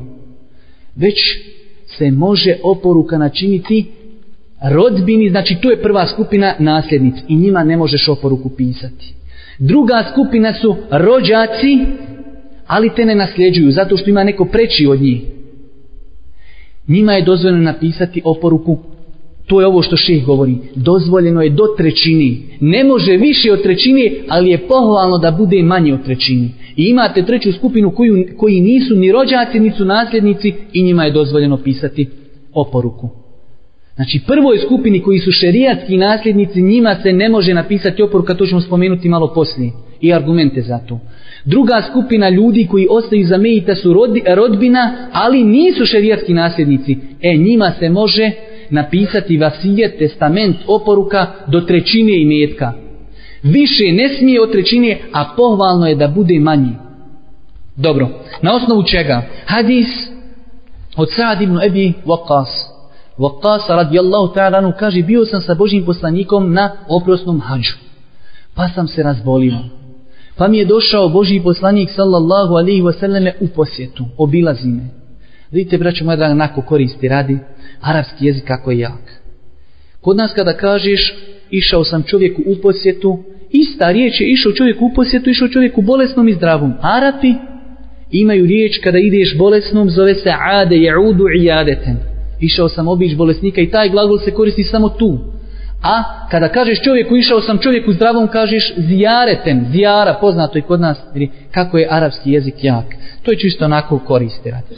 Već 0.96 1.16
se 1.86 2.12
može 2.12 2.56
oporuka 2.64 3.18
načiniti 3.18 3.86
rodbini, 4.72 5.30
znači 5.30 5.56
to 5.62 5.70
je 5.70 5.82
prva 5.82 6.08
skupina 6.08 6.56
nasljednic 6.60 7.16
i 7.28 7.36
njima 7.36 7.64
ne 7.64 7.78
možeš 7.78 8.08
oporuku 8.08 8.50
pisati. 8.50 9.14
Druga 9.60 10.04
skupina 10.12 10.54
su 10.54 10.76
rođaci, 10.92 11.80
ali 12.68 12.96
te 12.96 13.06
ne 13.06 13.16
nasljeđuju 13.16 13.72
zato 13.72 13.98
što 13.98 14.10
ima 14.10 14.24
neko 14.24 14.46
preći 14.46 14.88
od 14.88 15.02
njih. 15.02 15.22
Njima 16.88 17.14
je 17.14 17.22
dozvoljeno 17.22 17.64
napisati 17.64 18.22
oporuku 18.26 18.80
To 19.54 19.62
je 19.62 19.68
ovo 19.68 19.82
što 19.82 19.98
ših 19.98 20.26
govori. 20.26 20.56
Dozvoljeno 20.76 21.42
je 21.42 21.50
do 21.50 21.64
trećini. 21.78 22.44
Ne 22.60 22.84
može 22.84 23.18
više 23.18 23.52
od 23.52 23.64
trećine, 23.64 24.12
ali 24.28 24.50
je 24.50 24.58
pohvalno 24.58 25.18
da 25.18 25.32
bude 25.32 25.64
manje 25.64 25.94
od 25.94 26.04
trećini. 26.06 26.50
I 26.76 26.84
imate 26.84 27.26
treću 27.26 27.52
skupinu 27.52 27.92
koju, 27.92 28.26
koji 28.38 28.62
nisu 28.62 28.96
ni 28.96 29.12
rođaci, 29.12 29.60
ni 29.60 29.72
su 29.72 29.86
nasljednici 29.86 30.54
i 30.74 30.84
njima 30.84 31.06
je 31.06 31.12
dozvoljeno 31.12 31.58
pisati 31.58 32.08
oporuku. 32.54 33.10
Znači 33.96 34.22
prvoj 34.28 34.58
skupini 34.58 35.02
koji 35.02 35.20
su 35.20 35.32
šerijatski 35.32 35.98
nasljednici, 35.98 36.62
njima 36.62 36.96
se 36.96 37.14
ne 37.14 37.30
može 37.30 37.54
napisati 37.54 38.04
oporuka, 38.04 38.34
to 38.34 38.46
ćemo 38.46 38.62
spomenuti 38.62 39.10
malo 39.10 39.34
poslije. 39.34 39.72
I 40.02 40.14
argumente 40.14 40.62
za 40.62 40.80
to. 40.88 41.00
Druga 41.46 41.82
skupina 41.90 42.30
ljudi 42.30 42.68
koji 42.72 42.88
ostaju 42.90 43.26
za 43.26 43.38
mejita 43.38 43.76
su 43.76 43.94
rodbina, 44.36 45.10
ali 45.12 45.44
nisu 45.44 45.86
šerijatski 45.86 46.34
nasljednici. 46.34 46.98
E, 47.22 47.38
njima 47.38 47.72
se 47.80 47.90
može 47.90 48.32
napisati 48.74 49.38
vasijet, 49.38 49.98
testament, 49.98 50.56
oporuka 50.68 51.28
do 51.48 51.62
trećine 51.62 52.22
imetka. 52.22 52.74
Više 53.44 53.92
ne 53.92 54.10
smije 54.10 54.42
od 54.42 54.52
trećine, 54.52 55.00
a 55.14 55.26
pohvalno 55.38 55.88
je 55.88 55.96
da 55.96 56.08
bude 56.08 56.40
manji. 56.40 56.76
Dobro, 57.76 58.10
na 58.42 58.56
osnovu 58.56 58.84
čega? 58.84 59.22
Hadis 59.46 59.88
od 60.96 61.08
Sa'ad 61.10 61.42
ibn 61.42 61.60
Ebi 61.62 61.94
Waqas, 62.06 62.74
Waqas 63.18 63.70
radijallahu 63.70 64.34
ta'ala 64.34 64.74
kaže 64.80 65.02
bio 65.02 65.26
sam 65.26 65.42
sa 65.42 65.54
Božim 65.54 65.86
poslanikom 65.86 66.54
na 66.54 66.72
oprosnom 66.88 67.42
hađu. 67.42 67.74
Pa 68.56 68.68
sam 68.68 68.88
se 68.88 69.04
razbolio. 69.04 69.58
Pa 70.38 70.48
mi 70.48 70.58
je 70.58 70.66
došao 70.66 71.10
Božji 71.10 71.44
poslanik 71.44 71.90
sallallahu 71.96 72.54
alaihi 72.54 72.82
wasallame 72.82 73.32
u 73.40 73.48
posjetu. 73.48 74.06
Obilazi 74.18 74.68
me. 74.68 75.03
Vidite, 75.54 75.78
braćo 75.78 76.06
moja 76.06 76.16
draga, 76.16 76.34
nako 76.34 76.62
koristi 76.62 77.08
radi 77.08 77.38
arapski 77.82 78.26
jezik 78.26 78.44
kako 78.48 78.72
je 78.72 78.80
jak. 78.80 79.22
Kod 80.02 80.18
nas 80.18 80.34
kada 80.34 80.54
kažeš 80.54 81.16
išao 81.50 81.84
sam 81.84 82.04
čovjeku 82.04 82.42
u 82.46 82.56
posjetu, 82.62 83.24
ista 83.52 83.92
riječ 83.92 84.22
je 84.22 84.32
išao 84.32 84.52
čovjeku 84.52 84.86
u 84.86 84.94
posjetu, 84.96 85.30
išao 85.30 85.48
čovjeku 85.48 85.82
bolesnom 85.82 86.28
i 86.28 86.34
zdravom. 86.34 86.74
Arapi 86.82 87.34
imaju 88.12 88.46
riječ 88.46 88.80
kada 88.84 88.98
ideš 88.98 89.38
bolesnom, 89.38 89.90
zove 89.90 90.16
se 90.16 90.30
ade 90.40 90.82
jaudu 90.82 91.26
i 91.40 91.44
jadeten. 91.44 91.98
Išao 92.40 92.70
sam 92.70 92.88
obić 92.88 93.16
bolesnika 93.16 93.62
i 93.62 93.70
taj 93.70 93.90
glagol 93.90 94.18
se 94.18 94.32
koristi 94.32 94.64
samo 94.64 94.90
tu. 94.90 95.20
A 95.84 96.28
kada 96.32 96.50
kažeš 96.50 96.82
čovjeku, 96.84 97.16
išao 97.16 97.42
sam 97.42 97.58
čovjeku 97.58 97.94
zdravom, 97.94 98.28
kažeš 98.28 98.74
zijareten, 98.78 99.66
zijara, 99.72 100.18
poznato 100.22 100.58
i 100.58 100.62
kod 100.62 100.82
nas, 100.82 100.98
kako 101.52 101.78
je 101.78 101.88
arapski 101.90 102.32
jezik 102.32 102.64
jak. 102.64 102.86
To 103.24 103.32
je 103.32 103.38
čisto 103.38 103.66
onako 103.66 104.00
koristirati. 104.00 104.76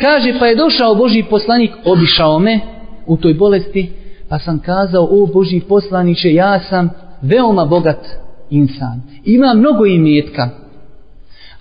Kaže, 0.00 0.34
pa 0.38 0.46
je 0.46 0.56
došao 0.56 0.94
Boži 0.94 1.24
poslanik, 1.30 1.70
obišao 1.84 2.38
me 2.38 2.60
u 3.06 3.16
toj 3.16 3.34
bolesti, 3.34 3.90
pa 4.28 4.38
sam 4.38 4.58
kazao, 4.58 5.08
o 5.10 5.26
Boži 5.26 5.60
poslaniće, 5.68 6.32
ja 6.34 6.60
sam 6.60 6.90
veoma 7.22 7.64
bogat 7.64 8.06
insan. 8.50 9.02
Ima 9.24 9.54
mnogo 9.54 9.86
imetka, 9.86 10.50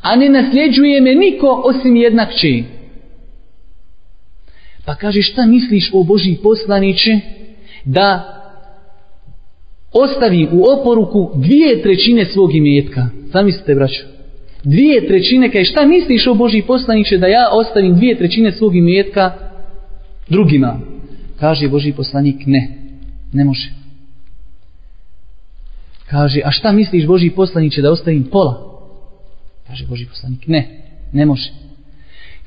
a 0.02 0.16
ne 0.16 0.30
nasljeđuje 0.30 1.02
me 1.02 1.16
niko 1.16 1.62
osim 1.66 1.95
jednak 1.95 2.30
či. 2.36 2.64
Pa 4.86 4.95
kaže, 4.95 5.22
šta 5.22 5.45
misliš 5.45 5.91
o 5.93 6.04
Boži 6.04 6.38
poslaniće, 6.43 7.20
da 7.86 8.37
ostavi 9.94 10.48
u 10.52 10.64
oporuku 10.64 11.32
dvije 11.36 11.82
trećine 11.82 12.26
svog 12.26 12.56
imetka. 12.56 13.08
Zamislite, 13.34 13.76
braćo. 13.76 14.04
Dvije 14.64 15.08
trećine, 15.08 15.52
kaj 15.52 15.64
šta 15.64 15.86
misliš 15.86 16.28
o 16.28 16.34
Boži 16.34 16.62
poslaniće 16.68 17.18
da 17.18 17.28
ja 17.28 17.50
ostavim 17.52 17.96
dvije 17.96 18.18
trećine 18.18 18.52
svog 18.52 18.76
imetka 18.76 19.32
drugima? 20.30 20.80
Kaže 21.40 21.68
Boži 21.68 21.94
poslanik, 21.94 22.36
ne. 22.46 22.78
Ne 23.34 23.44
može. 23.44 23.70
Kaže, 26.10 26.42
a 26.46 26.52
šta 26.52 26.72
misliš 26.72 27.06
Boži 27.06 27.30
poslaniće 27.30 27.82
da 27.82 27.92
ostavim 27.92 28.24
pola? 28.24 28.80
Kaže 29.68 29.86
Boži 29.86 30.06
poslanik, 30.06 30.48
ne. 30.48 30.82
Ne 31.14 31.26
može. 31.26 31.52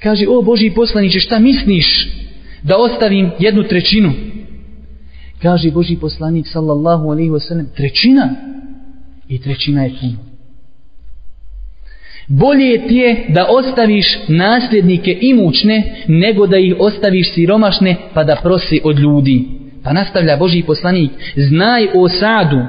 Kaže, 0.03 0.27
o 0.29 0.43
Boži 0.43 0.71
poslaniće, 0.71 1.21
šta 1.21 1.39
misliš 1.39 2.09
da 2.63 2.77
ostavim 2.77 3.31
jednu 3.39 3.63
trećinu? 3.63 4.13
Kaže 5.43 5.71
Boži 5.71 5.97
poslanik 5.97 6.47
sallallahu 6.47 7.11
alaihi 7.11 7.31
wasallam, 7.31 7.65
trećina 7.77 8.29
i 9.29 9.41
trećina 9.41 9.85
je 9.85 9.91
puno. 10.01 10.31
Bolje 12.29 12.89
ti 12.89 12.95
je 12.95 13.27
da 13.29 13.47
ostaviš 13.49 14.07
nasljednike 14.29 15.19
imućne 15.21 16.05
nego 16.09 16.47
da 16.47 16.59
ih 16.59 16.75
ostaviš 16.79 17.35
siromašne 17.35 17.97
pa 18.15 18.25
da 18.25 18.37
prosi 18.43 18.81
od 18.85 18.99
ljudi. 18.99 19.45
Pa 19.85 19.93
nastavlja 19.93 20.37
Boži 20.37 20.63
poslanik, 20.63 21.11
znaj 21.37 21.89
o 21.95 22.09
sadu, 22.09 22.61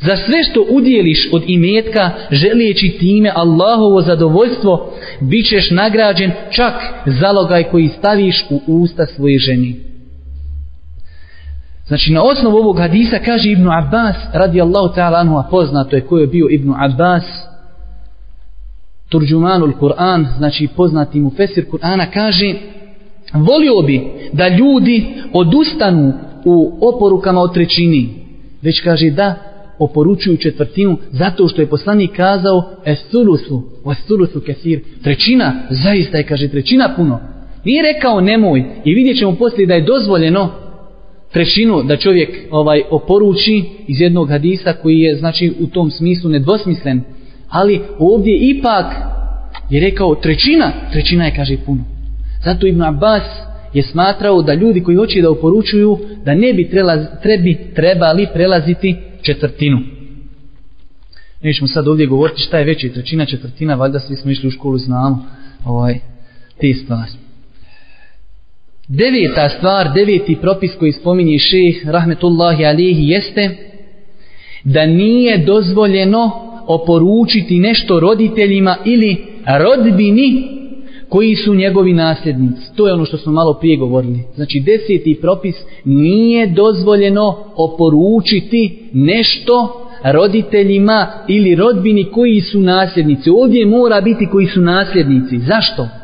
za 0.00 0.16
sve 0.16 0.44
što 0.44 0.66
udjeliš 0.70 1.28
od 1.32 1.42
imetka 1.46 2.10
želijeći 2.30 2.96
time 3.00 3.32
Allahovo 3.34 4.00
zadovoljstvo, 4.00 4.94
bit 5.20 5.48
ćeš 5.48 5.70
nagrađen 5.70 6.30
čak 6.50 6.74
zalogaj 7.06 7.64
koji 7.64 7.88
staviš 7.88 8.44
u 8.50 8.60
usta 8.66 9.06
svoje 9.06 9.38
ženi. 9.38 9.91
Znači 11.92 12.12
na 12.12 12.22
osnovu 12.22 12.56
ovog 12.56 12.78
hadisa 12.78 13.18
kaže 13.18 13.50
Ibnu 13.50 13.70
Abbas 13.70 14.16
radijallahu 14.32 14.94
ta'ala 14.94 15.20
anhu, 15.20 15.36
a 15.36 15.48
poznato 15.50 15.96
je 15.96 16.02
ko 16.02 16.18
je 16.18 16.26
bio 16.26 16.46
Ibnu 16.50 16.74
Abbas, 16.78 17.24
turđumanul 19.08 19.72
Kur'an, 19.80 20.26
znači 20.36 20.68
poznati 20.76 21.20
mu 21.20 21.30
fesir 21.30 21.64
Kur'ana, 21.72 22.06
kaže 22.14 22.54
volio 23.34 23.82
bi 23.86 24.02
da 24.32 24.48
ljudi 24.48 25.14
odustanu 25.32 26.12
u 26.44 26.78
oporukama 26.80 27.40
o 27.40 27.48
trećini, 27.48 28.08
već 28.62 28.80
kaže 28.80 29.10
da 29.10 29.34
oporučuju 29.78 30.36
četvrtinu 30.36 30.96
zato 31.10 31.48
što 31.48 31.60
je 31.60 31.70
poslanik 31.70 32.16
kazao 32.16 32.70
esulusu, 32.84 33.62
esulusu 33.92 34.40
kesir, 34.40 34.80
trećina, 35.02 35.52
zaista 35.70 36.18
je 36.18 36.26
kaže 36.26 36.48
trećina 36.48 36.92
puno. 36.96 37.20
Nije 37.64 37.82
rekao 37.82 38.20
nemoj. 38.20 38.64
I 38.84 38.94
vidjet 38.94 39.18
ćemo 39.18 39.34
poslije 39.34 39.66
da 39.66 39.74
je 39.74 39.84
dozvoljeno 39.84 40.61
prešinu 41.32 41.82
da 41.82 41.96
čovjek 41.96 42.30
ovaj 42.50 42.82
oporuči 42.90 43.64
iz 43.86 44.00
jednog 44.00 44.28
hadisa 44.28 44.72
koji 44.72 44.98
je 44.98 45.16
znači 45.16 45.52
u 45.60 45.66
tom 45.66 45.90
smislu 45.90 46.30
nedvosmislen. 46.30 47.02
Ali 47.48 47.80
ovdje 47.98 48.38
ipak 48.38 48.86
je 49.70 49.80
rekao 49.80 50.14
trećina 50.14 50.72
trećina 50.92 51.24
je 51.24 51.34
kaže 51.36 51.56
puno. 51.66 51.84
Zato 52.44 52.66
Ibn 52.66 52.82
Abbas 52.82 53.22
je 53.74 53.82
smatrao 53.82 54.42
da 54.42 54.54
ljudi 54.54 54.82
koji 54.82 54.96
hoće 54.96 55.22
da 55.22 55.30
oporučuju 55.30 55.98
da 56.24 56.34
ne 56.34 56.52
bi 56.52 56.70
trelaz, 56.70 57.00
trebi, 57.22 57.58
trebali 57.74 58.26
prelaziti 58.34 58.96
četvrtinu. 59.22 59.78
Nećemo 61.42 61.68
sad 61.68 61.88
ovdje 61.88 62.06
govoriti 62.06 62.42
šta 62.42 62.58
je 62.58 62.64
veća 62.64 62.88
trećina 62.94 63.26
četvrtina 63.26 63.74
valjda 63.74 64.00
svi 64.00 64.16
smo 64.16 64.30
išli 64.30 64.48
u 64.48 64.50
školu 64.50 64.78
znamo 64.78 65.24
ovaj, 65.64 65.98
te 66.60 66.74
stvari. 66.74 67.21
Deveta 68.94 69.48
stvar, 69.48 69.92
deveti 69.94 70.36
propis 70.40 70.70
koji 70.78 70.92
spominje 70.92 71.38
šeh 71.38 71.86
rahmetullahi 71.86 72.64
alihi 72.64 73.08
jeste 73.08 73.50
da 74.64 74.86
nije 74.86 75.38
dozvoljeno 75.38 76.30
oporučiti 76.66 77.58
nešto 77.58 78.00
roditeljima 78.00 78.76
ili 78.84 79.16
rodbini 79.58 80.44
koji 81.08 81.34
su 81.36 81.54
njegovi 81.54 81.92
nasljednici. 81.92 82.76
To 82.76 82.86
je 82.86 82.92
ono 82.92 83.04
što 83.04 83.16
smo 83.16 83.32
malo 83.32 83.54
prije 83.54 83.76
govorili. 83.76 84.20
Znači 84.34 84.60
deseti 84.60 85.18
propis 85.20 85.54
nije 85.84 86.46
dozvoljeno 86.46 87.44
oporučiti 87.56 88.88
nešto 88.92 89.86
roditeljima 90.04 91.06
ili 91.28 91.54
rodbini 91.54 92.04
koji 92.04 92.40
su 92.40 92.60
nasljednici. 92.60 93.30
Ovdje 93.30 93.66
mora 93.66 94.00
biti 94.00 94.26
koji 94.32 94.46
su 94.46 94.60
nasljednici. 94.60 95.38
Zašto? 95.38 96.01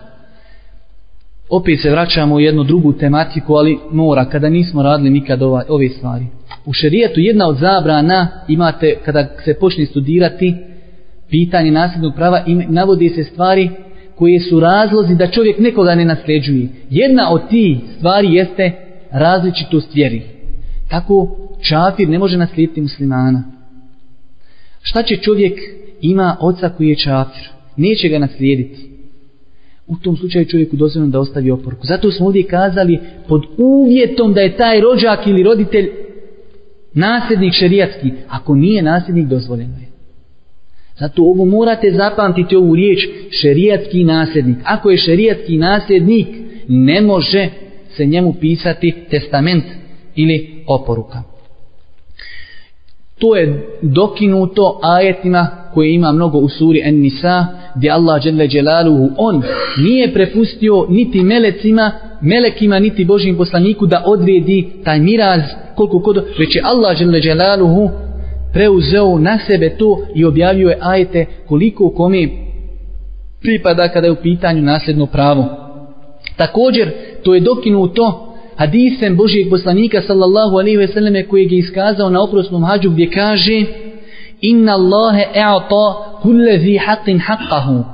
Opet 1.51 1.81
se 1.83 1.91
vraćamo 1.91 2.35
u 2.35 2.41
jednu 2.41 2.65
drugu 2.65 2.93
tematiku, 2.93 3.55
ali 3.55 3.79
mora, 3.91 4.25
kada 4.25 4.49
nismo 4.49 4.83
radili 4.83 5.11
nikad 5.11 5.43
ova, 5.43 5.65
ove 5.69 5.89
stvari. 5.89 6.27
U 6.67 6.73
šerijetu 6.73 7.21
jedna 7.21 7.49
od 7.49 7.57
zabrana 7.59 8.29
imate, 8.49 8.97
kada 9.05 9.29
se 9.45 9.55
počne 9.55 9.87
studirati 9.87 10.55
pitanje 11.31 11.71
nasljednog 11.71 12.15
prava, 12.15 12.45
im, 12.47 12.65
navodi 12.69 13.09
se 13.09 13.25
stvari 13.25 13.71
koje 14.17 14.41
su 14.41 14.61
razlozi 14.61 15.15
da 15.15 15.31
čovjek 15.31 15.59
nekoga 15.59 15.95
ne 15.95 16.05
nasljeđuje. 16.05 16.69
Jedna 16.91 17.31
od 17.31 17.49
ti 17.51 17.81
stvari 17.99 18.35
jeste 18.35 18.73
različitost 19.13 19.95
vjeri. 19.95 20.23
Tako 20.89 21.37
čafir 21.69 22.09
ne 22.09 22.19
može 22.19 22.39
naslijediti 22.39 22.81
muslimana? 22.81 23.45
Šta 24.83 25.03
će 25.03 25.17
čovjek 25.17 25.59
ima 26.01 26.37
oca 26.41 26.69
koji 26.69 26.89
je 26.89 26.97
čafir? 26.97 27.49
Neće 27.77 28.09
ga 28.09 28.19
naslijediti 28.19 28.88
u 29.89 29.97
tom 29.97 30.17
slučaju 30.17 30.45
čovjeku 30.45 30.77
dozvoljeno 30.77 31.13
da 31.13 31.21
ostavi 31.21 31.51
oporku. 31.51 31.87
Zato 31.87 32.11
smo 32.11 32.27
ovdje 32.27 32.43
kazali 32.43 32.99
pod 33.29 33.43
uvjetom 33.59 34.35
da 34.35 34.41
je 34.41 34.57
taj 34.57 34.81
rođak 34.81 35.27
ili 35.27 35.43
roditelj 35.43 35.91
nasljednik 36.95 37.53
šerijatski. 37.53 38.13
Ako 38.29 38.55
nije 38.55 38.83
nasljednik, 38.83 39.27
dozvoljeno 39.27 39.75
je. 39.79 39.89
Zato 40.99 41.23
ovo 41.23 41.45
morate 41.45 41.91
zapamtiti 41.91 42.57
ovu 42.57 42.75
riječ 42.75 43.09
šerijatski 43.31 44.05
nasljednik. 44.05 44.59
Ako 44.65 44.91
je 44.91 44.97
šerijatski 44.97 45.57
nasljednik, 45.57 46.29
ne 46.69 47.01
može 47.01 47.49
se 47.97 48.07
njemu 48.07 48.35
pisati 48.41 48.95
testament 49.11 49.65
ili 50.15 50.65
oporuka. 50.67 51.23
To 53.19 53.37
je 53.37 53.67
dokinuto 53.83 54.81
ajetima 54.83 55.47
koje 55.75 55.95
ima 55.95 56.13
mnogo 56.13 56.39
u 56.39 56.49
suri 56.49 56.83
En-Nisa, 56.85 57.47
gdje 57.75 57.91
Allah 57.91 58.23
dželle 58.23 58.49
dželaluhu 58.49 59.11
on 59.17 59.43
nije 59.79 60.13
prepustio 60.13 60.87
niti 60.89 61.23
melecima, 61.23 61.93
melekima 62.21 62.79
niti 62.79 63.05
Božim 63.05 63.37
poslaniku 63.37 63.87
da 63.87 64.03
odredi 64.07 64.69
taj 64.85 64.99
miraz 65.01 65.41
koliko 65.75 66.01
kod 66.01 66.17
već 66.39 66.57
je 66.57 66.63
Allah 66.65 66.97
dželle 66.97 67.21
dželaluhu 67.21 67.91
preuzeo 68.53 69.19
na 69.19 69.39
sebe 69.47 69.77
to 69.79 69.99
i 70.15 70.25
objavio 70.25 70.69
je 70.69 70.79
ajete 70.81 71.27
koliko 71.47 71.91
kome 71.91 72.29
pripada 73.41 73.89
kada 73.89 74.07
je 74.07 74.13
u 74.13 74.23
pitanju 74.23 74.63
nasljedno 74.63 75.07
pravo. 75.07 75.45
Također, 76.37 76.91
to 77.23 77.35
je 77.35 77.41
dokinuto 77.41 78.28
hadisem 78.59 79.17
Božijeg 79.17 79.51
poslanika 79.51 80.03
sallallahu 80.03 80.59
alaihi 80.59 80.77
ve 80.77 80.87
selleme 80.87 81.23
kojeg 81.23 81.53
je 81.53 81.59
iskazao 81.59 82.11
na 82.11 82.23
oprosnom 82.23 82.65
hađu 82.65 82.91
gdje 82.91 83.11
kaže 83.11 83.65
inna 84.41 84.73
Allahe 84.73 85.25
e'ata 85.35 85.87
kulle 86.23 86.59
zi 86.59 86.79
haqqin 86.87 87.19
haqqahu 87.29 87.85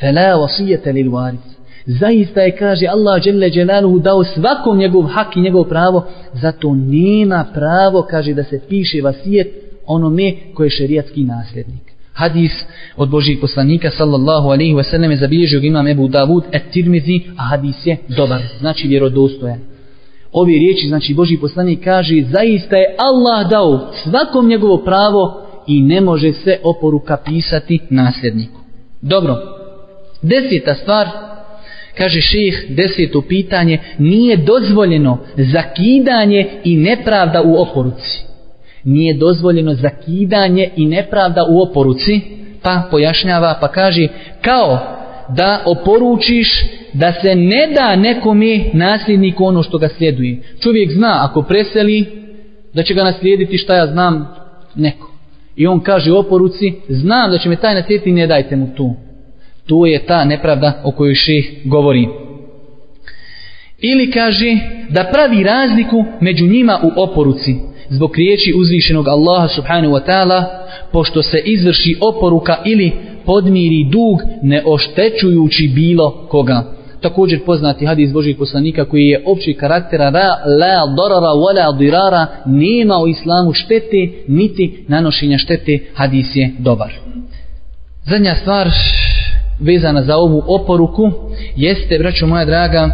fela 0.00 0.36
wasijete 0.42 0.92
lil 0.92 1.10
varis 1.10 1.52
Zaista 1.86 2.40
je, 2.42 2.56
kaže 2.56 2.86
Allah 2.86 3.22
Đelle 3.24 3.50
Đelaluhu, 3.50 3.98
dao 3.98 4.24
svakom 4.24 4.78
njegov 4.78 5.02
hak 5.02 5.36
i 5.36 5.40
njegov 5.40 5.64
pravo, 5.64 6.04
zato 6.32 6.74
nema 6.74 7.44
pravo, 7.54 8.06
kaže, 8.10 8.34
da 8.34 8.44
se 8.44 8.60
piše 8.68 9.02
vasijet 9.02 9.48
onome 9.86 10.34
koje 10.54 10.66
je 10.66 10.70
šerijatski 10.70 11.24
nasljednik. 11.24 11.92
Hadis 12.12 12.52
od 12.96 13.08
Božijeg 13.08 13.40
poslanika 13.40 13.90
sallallahu 13.90 14.48
alaihi 14.48 14.74
wa 14.74 14.90
sallam 14.90 15.10
je 15.10 15.16
zabilježio 15.16 15.60
imam 15.60 15.88
Ebu 15.88 16.08
Davud 16.08 16.44
et 16.52 16.62
Tirmizi, 16.72 17.20
a 17.36 17.42
hadis 17.42 17.86
je 17.86 17.96
dobar, 18.16 18.42
znači 18.60 18.88
vjerodostojan. 18.88 19.71
Ove 20.32 20.52
riječi, 20.52 20.88
znači 20.88 21.14
Boži 21.14 21.38
poslanik 21.40 21.84
kaže, 21.84 22.22
zaista 22.22 22.76
je 22.76 22.96
Allah 22.98 23.50
dao 23.50 23.92
svakom 24.02 24.48
njegovo 24.48 24.84
pravo 24.84 25.42
i 25.66 25.82
ne 25.82 26.00
može 26.00 26.32
se 26.32 26.58
oporuka 26.64 27.16
pisati 27.24 27.78
nasljedniku. 27.90 28.60
Dobro, 29.02 29.36
deseta 30.22 30.74
stvar, 30.74 31.08
kaže 31.98 32.20
ših, 32.20 32.66
deseto 32.68 33.22
pitanje, 33.28 33.78
nije 33.98 34.36
dozvoljeno 34.36 35.18
zakidanje 35.36 36.46
i 36.64 36.76
nepravda 36.76 37.42
u 37.42 37.62
oporuci. 37.62 38.24
Nije 38.84 39.14
dozvoljeno 39.14 39.74
zakidanje 39.74 40.70
i 40.76 40.86
nepravda 40.86 41.44
u 41.48 41.62
oporuci, 41.62 42.20
pa 42.62 42.82
pojašnjava, 42.90 43.58
pa 43.60 43.68
kaže, 43.68 44.08
kao 44.40 44.78
da 45.28 45.62
oporučiš 45.66 46.48
da 46.92 47.12
se 47.12 47.34
ne 47.34 47.68
da 47.74 47.96
nekome 47.96 48.60
nasljedniku 48.72 49.44
ono 49.44 49.62
što 49.62 49.78
ga 49.78 49.88
sljeduje. 49.88 50.42
Čovjek 50.60 50.92
zna, 50.92 51.18
ako 51.20 51.42
preseli, 51.42 52.06
da 52.74 52.82
će 52.82 52.94
ga 52.94 53.04
naslijediti 53.04 53.58
šta 53.58 53.76
ja 53.76 53.86
znam 53.86 54.34
neko. 54.74 55.10
I 55.56 55.66
on 55.66 55.80
kaže 55.80 56.12
oporuci, 56.12 56.72
znam 56.88 57.30
da 57.30 57.38
će 57.38 57.48
me 57.48 57.56
taj 57.56 57.74
naslijediti, 57.74 58.12
ne 58.12 58.26
dajte 58.26 58.56
mu 58.56 58.68
tu. 58.76 58.94
To 59.66 59.86
je 59.86 60.06
ta 60.06 60.24
nepravda 60.24 60.82
o 60.84 60.90
kojoj 60.90 61.14
šeh 61.14 61.44
govori. 61.64 62.08
Ili 63.80 64.10
kaže 64.10 64.56
da 64.88 65.10
pravi 65.12 65.42
razliku 65.42 66.04
među 66.20 66.46
njima 66.46 66.80
u 66.82 67.02
oporuci 67.02 67.54
zbog 67.88 68.16
riječi 68.16 68.52
uzvišenog 68.56 69.08
Allaha 69.08 69.48
subhanahu 69.48 69.94
wa 69.94 70.06
ta'ala 70.06 70.44
pošto 70.92 71.22
se 71.22 71.38
izvrši 71.44 71.96
oporuka 72.00 72.56
ili 72.64 72.92
podmiri 73.26 73.84
dug 73.84 74.20
ne 74.42 74.62
oštećujući 74.66 75.72
bilo 75.74 76.26
koga. 76.28 76.64
Također 77.00 77.44
poznati 77.46 77.86
hadis 77.86 78.12
Božih 78.12 78.36
poslanika 78.36 78.84
koji 78.84 79.06
je 79.06 79.22
opći 79.26 79.54
karaktera 79.54 80.10
ra, 80.10 80.28
la 80.60 80.94
dorara 80.96 81.26
wala 81.26 81.78
dirara 81.78 82.26
nema 82.46 82.98
u 82.98 83.08
islamu 83.08 83.52
štete 83.52 84.08
niti 84.28 84.84
nanošenja 84.88 85.38
štete 85.38 85.78
hadis 85.94 86.26
je 86.34 86.50
dobar. 86.58 86.92
Zadnja 88.04 88.34
stvar 88.34 88.68
vezana 89.60 90.02
za 90.02 90.16
ovu 90.16 90.42
oporuku 90.46 91.12
jeste, 91.56 91.98
braćo 91.98 92.26
moja 92.26 92.44
draga, 92.44 92.88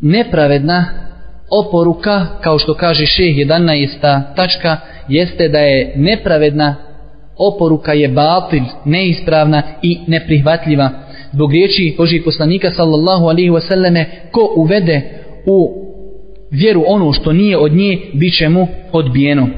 nepravedna 0.00 0.84
oporuka, 1.50 2.26
kao 2.40 2.58
što 2.58 2.74
kaže 2.74 3.06
šeh 3.06 3.36
11. 3.36 4.22
tačka, 4.36 4.76
jeste 5.08 5.48
da 5.48 5.58
je 5.58 5.92
nepravedna 5.96 6.74
oporuka 7.36 7.92
je 7.92 8.08
batil, 8.08 8.62
neispravna 8.84 9.62
i 9.82 9.98
neprihvatljiva. 10.06 10.90
Zbog 11.32 11.52
riječi 11.52 11.94
Božih 11.98 12.22
poslanika 12.24 12.70
sallallahu 12.70 13.24
alaihi 13.24 13.50
wasallame, 13.50 14.04
ko 14.30 14.52
uvede 14.56 15.02
u 15.46 15.84
vjeru 16.50 16.84
ono 16.86 17.12
što 17.12 17.32
nije 17.32 17.58
od 17.58 17.72
nje, 17.72 17.98
bit 18.14 18.38
će 18.38 18.48
mu 18.48 18.66
odbijeno. 18.92 19.48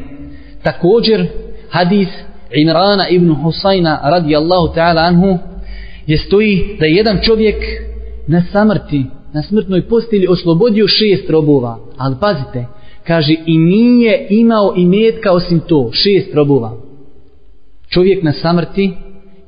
Također, 0.62 1.26
hadis 1.70 2.09
Imrana 2.55 3.09
ibn 3.09 3.34
Husayna 3.34 3.99
radijallahu 4.03 4.74
ta'ala 4.74 5.07
anhu 5.07 5.38
je 6.07 6.18
stoji 6.18 6.76
da 6.80 6.86
jedan 6.86 7.18
čovjek 7.22 7.57
na 8.26 8.42
samrti, 8.53 9.05
na 9.32 9.42
smrtnoj 9.42 9.88
postelji 9.88 10.26
oslobodio 10.28 10.86
šest 10.88 11.30
robova. 11.30 11.78
Ali 11.99 12.16
pazite, 12.20 12.66
kaže 13.07 13.34
i 13.46 13.59
nije 13.59 14.26
imao 14.30 14.74
i 14.76 14.86
metka 14.86 15.32
osim 15.32 15.61
to, 15.61 15.90
šest 15.92 16.34
robova. 16.34 16.76
Čovjek 17.88 18.22
na 18.22 18.32
samrti 18.32 18.92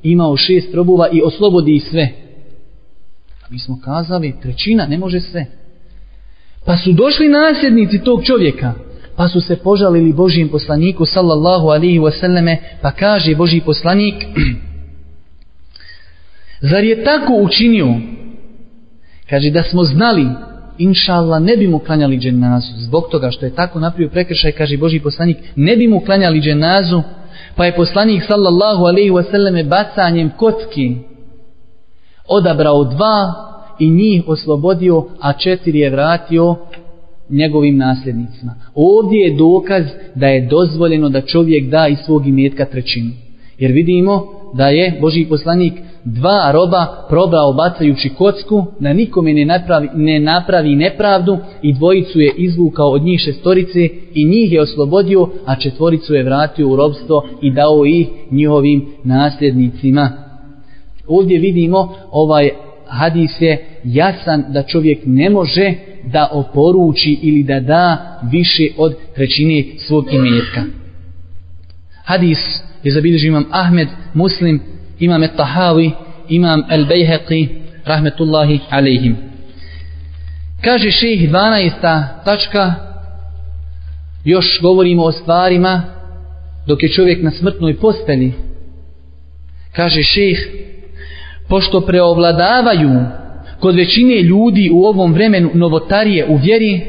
imao 0.03 0.37
šest 0.37 0.73
robova 0.73 1.09
i 1.11 1.21
oslobodi 1.21 1.75
ih 1.75 1.83
sve. 1.83 2.09
A 3.43 3.45
mi 3.49 3.59
smo 3.59 3.79
kazali, 3.85 4.35
trećina, 4.41 4.85
ne 4.85 4.97
može 4.97 5.19
sve. 5.19 5.45
Pa 6.65 6.77
su 6.77 6.91
došli 6.91 7.29
nasljednici 7.29 8.03
tog 8.03 8.25
čovjeka, 8.25 8.73
pa 9.15 9.27
su 9.27 9.41
se 9.41 9.55
požalili 9.55 10.13
Božijem 10.13 10.49
poslaniku 10.49 11.05
sallallahu 11.05 11.67
alihi 11.67 11.99
wasallame, 11.99 12.57
pa 12.81 12.91
kaže 12.91 13.35
Božji 13.35 13.61
poslanik, 13.61 14.15
zar 16.71 16.83
je 16.83 17.03
tako 17.03 17.33
učinio, 17.33 17.95
kaže 19.29 19.51
da 19.51 19.63
smo 19.63 19.83
znali, 19.83 20.27
inša 20.79 21.13
Allah, 21.13 21.41
ne 21.41 21.57
bi 21.57 21.67
mu 21.67 21.79
klanjali 21.79 22.17
dženazu, 22.17 22.73
zbog 22.77 23.03
toga 23.11 23.31
što 23.31 23.45
je 23.45 23.55
tako 23.55 23.79
napravio 23.79 24.09
prekršaj, 24.09 24.51
kaže 24.51 24.77
Boži 24.77 24.99
poslanik, 24.99 25.37
ne 25.55 25.75
bi 25.75 25.87
mu 25.87 25.99
klanjali 25.99 26.41
dženazu, 26.41 27.01
pa 27.55 27.65
je 27.65 27.75
poslanik 27.75 28.23
sallallahu 28.27 28.83
alaihi 28.83 29.11
wasallame 29.11 29.67
bacanjem 29.67 30.29
kocki 30.37 30.95
odabrao 32.27 32.83
dva 32.83 33.33
i 33.79 33.89
njih 33.89 34.23
oslobodio, 34.27 35.05
a 35.21 35.33
četiri 35.33 35.79
je 35.79 35.89
vratio 35.89 36.55
njegovim 37.29 37.77
nasljednicima. 37.77 38.55
Ovdje 38.75 39.19
je 39.19 39.37
dokaz 39.37 39.83
da 40.15 40.27
je 40.27 40.47
dozvoljeno 40.47 41.09
da 41.09 41.21
čovjek 41.21 41.69
da 41.69 41.87
iz 41.87 41.97
svog 42.05 42.27
imetka 42.27 42.65
trećinu. 42.65 43.11
Jer 43.57 43.71
vidimo 43.71 44.25
da 44.53 44.67
je 44.67 44.97
Boži 45.01 45.25
poslanik 45.25 45.73
dva 46.03 46.51
roba 46.51 47.05
probao 47.09 47.53
bacajući 47.53 48.09
kocku, 48.09 48.65
na 48.79 48.93
nikome 48.93 49.33
ne 49.33 49.45
napravi, 49.45 49.89
ne 49.93 50.19
napravi 50.19 50.75
nepravdu 50.75 51.37
i 51.61 51.73
dvojicu 51.73 52.19
je 52.19 52.33
izvukao 52.37 52.91
od 52.91 53.03
njih 53.03 53.19
šestorice 53.19 53.89
i 54.13 54.25
njih 54.25 54.51
je 54.51 54.61
oslobodio, 54.61 55.29
a 55.45 55.55
četvoricu 55.55 56.13
je 56.13 56.23
vratio 56.23 56.69
u 56.69 56.75
robstvo 56.75 57.27
i 57.41 57.51
dao 57.51 57.85
ih 57.85 58.07
njihovim 58.31 58.85
nasljednicima. 59.03 60.11
Ovdje 61.07 61.39
vidimo 61.39 61.95
ovaj 62.11 62.49
hadis 62.87 63.41
je 63.41 63.65
jasan 63.83 64.43
da 64.49 64.63
čovjek 64.63 64.99
ne 65.05 65.29
može 65.29 65.73
da 66.03 66.29
oporuči 66.31 67.19
ili 67.21 67.43
da 67.43 67.59
da 67.59 68.19
više 68.31 68.67
od 68.77 68.95
trećine 69.15 69.63
svog 69.77 70.05
imetka. 70.13 70.63
Hadis 72.03 72.37
je 72.83 72.91
zabilježio 72.91 73.27
imam 73.27 73.45
Ahmed, 73.51 73.87
Muslim, 74.13 74.61
imam 74.99 75.21
Tahawi, 75.37 75.91
imam 76.29 76.63
El 76.69 76.85
Bejheqi, 76.85 77.49
rahmetullahi 77.85 78.59
alaihim. 78.69 79.17
Kaže 80.61 80.91
ših 80.91 81.29
12. 81.31 82.03
tačka, 82.25 82.73
još 84.25 84.61
govorimo 84.61 85.03
o 85.03 85.11
stvarima 85.11 85.83
dok 86.67 86.83
je 86.83 86.89
čovjek 86.89 87.23
na 87.23 87.31
smrtnoj 87.31 87.77
posteli. 87.77 88.33
Kaže 89.75 90.03
ših, 90.03 90.49
pošto 91.49 91.81
preovladavaju 91.81 92.89
kod 93.59 93.75
većine 93.75 94.21
ljudi 94.21 94.69
u 94.73 94.83
ovom 94.83 95.13
vremenu 95.13 95.49
novotarije 95.53 96.25
u 96.25 96.35
vjeri, 96.35 96.81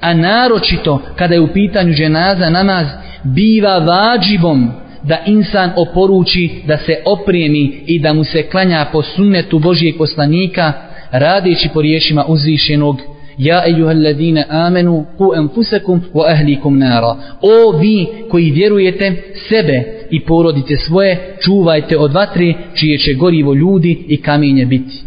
a 0.00 0.14
naročito 0.14 1.02
kada 1.16 1.34
je 1.34 1.40
u 1.40 1.52
pitanju 1.52 1.94
dženaza 1.94 2.50
namaz, 2.50 2.86
biva 3.22 3.78
vađibom 3.78 4.72
da 5.08 5.18
insan 5.26 5.70
oporuči 5.76 6.50
da 6.66 6.76
se 6.76 7.02
oprijemi 7.04 7.82
i 7.86 7.98
da 7.98 8.12
mu 8.12 8.24
se 8.24 8.42
klanja 8.42 8.86
po 8.92 9.02
sunnetu 9.02 9.58
Božijeg 9.58 9.96
poslanika, 9.98 10.72
radeći 11.10 11.68
po 11.74 11.82
riješima 11.82 12.24
uzvišenog 12.28 13.00
Ja 13.38 13.62
ejuhalladine 13.66 14.46
amenu 14.48 15.04
ku 15.18 15.32
enfusekum 15.36 16.00
wa 16.14 16.32
ahlikum 16.32 16.78
nara. 16.78 17.16
O 17.42 17.78
vi 17.78 18.06
koji 18.30 18.50
vjerujete 18.50 19.22
sebe 19.48 19.84
i 20.10 20.20
porodite 20.20 20.76
svoje, 20.76 21.36
čuvajte 21.40 21.98
od 21.98 22.12
vatre 22.12 22.54
čije 22.74 22.98
će 22.98 23.14
gorivo 23.14 23.54
ljudi 23.54 24.04
i 24.08 24.16
kamenje 24.16 24.66
biti. 24.66 25.02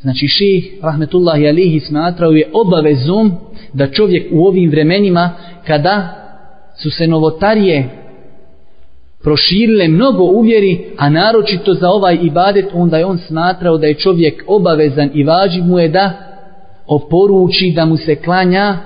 Znači 0.00 0.28
šejh 0.28 0.64
rahmetullahi 0.82 1.48
alihi, 1.48 1.80
smatrao 1.80 2.30
je 2.30 2.50
obavezom 2.52 3.32
da 3.72 3.90
čovjek 3.90 4.26
u 4.32 4.46
ovim 4.46 4.70
vremenima, 4.70 5.30
kada 5.66 6.14
su 6.76 6.90
se 6.90 7.06
novotarije 7.06 7.88
proširile 9.28 9.88
mnogo 9.88 10.22
uvjeri, 10.22 10.78
a 10.96 11.10
naročito 11.10 11.74
za 11.74 11.90
ovaj 11.90 12.18
ibadet, 12.22 12.64
onda 12.72 12.98
je 12.98 13.06
on 13.06 13.18
smatrao 13.18 13.78
da 13.78 13.86
je 13.86 13.94
čovjek 13.94 14.44
obavezan 14.46 15.10
i 15.14 15.24
važi 15.24 15.62
mu 15.62 15.78
je 15.78 15.88
da 15.88 16.12
oporuči 16.86 17.72
da 17.76 17.84
mu 17.84 17.96
se 17.96 18.16
klanja 18.16 18.76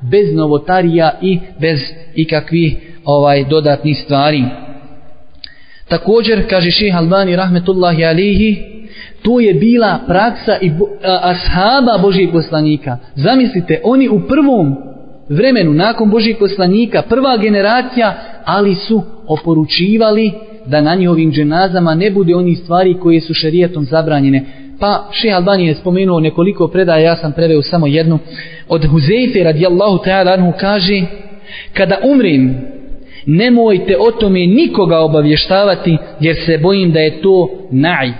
bez 0.00 0.34
novotarija 0.34 1.18
i 1.22 1.38
bez 1.60 1.80
ikakvih 2.14 2.76
ovaj 3.04 3.44
dodatnih 3.44 3.98
stvari. 4.04 4.44
Također, 5.88 6.48
kaže 6.50 6.70
ših 6.70 6.96
Albani, 6.96 7.36
rahmetullahi 7.36 8.04
alihi, 8.04 8.72
To 9.22 9.40
je 9.40 9.54
bila 9.54 9.98
praksa 10.06 10.56
i 10.60 10.70
bo, 10.70 10.84
a, 11.04 11.20
ashaba 11.22 11.98
Božijeg 12.02 12.32
poslanika. 12.32 12.98
Zamislite, 13.14 13.80
oni 13.84 14.08
u 14.08 14.20
prvom 14.28 14.76
vremenu, 15.32 15.72
nakon 15.72 16.10
Božih 16.10 16.36
poslanika, 16.40 17.02
prva 17.02 17.36
generacija, 17.36 18.14
ali 18.44 18.74
su 18.74 19.02
oporučivali 19.26 20.32
da 20.66 20.80
na 20.80 20.94
njihovim 20.94 21.32
dženazama 21.32 21.94
ne 21.94 22.10
bude 22.10 22.34
oni 22.34 22.56
stvari 22.56 22.94
koje 22.94 23.20
su 23.20 23.34
šerijetom 23.34 23.84
zabranjene. 23.84 24.44
Pa 24.80 25.08
Šeha 25.12 25.36
Albani 25.36 25.66
je 25.66 25.74
spomenuo 25.74 26.20
nekoliko 26.20 26.68
predaja, 26.68 26.98
ja 26.98 27.16
sam 27.16 27.32
preveo 27.32 27.62
samo 27.62 27.86
jednu. 27.86 28.18
Od 28.68 28.84
Huzeyfe 28.84 29.44
radijallahu 29.44 29.98
ta'ala 30.04 30.32
anhu 30.32 30.52
kaže, 30.60 31.02
kada 31.72 31.96
umrim, 32.12 32.54
nemojte 33.26 33.96
o 33.98 34.10
tome 34.10 34.46
nikoga 34.46 34.98
obavještavati, 34.98 35.98
jer 36.20 36.36
se 36.46 36.58
bojim 36.58 36.92
da 36.92 37.00
je 37.00 37.22
to 37.22 37.48
naj. 37.70 38.12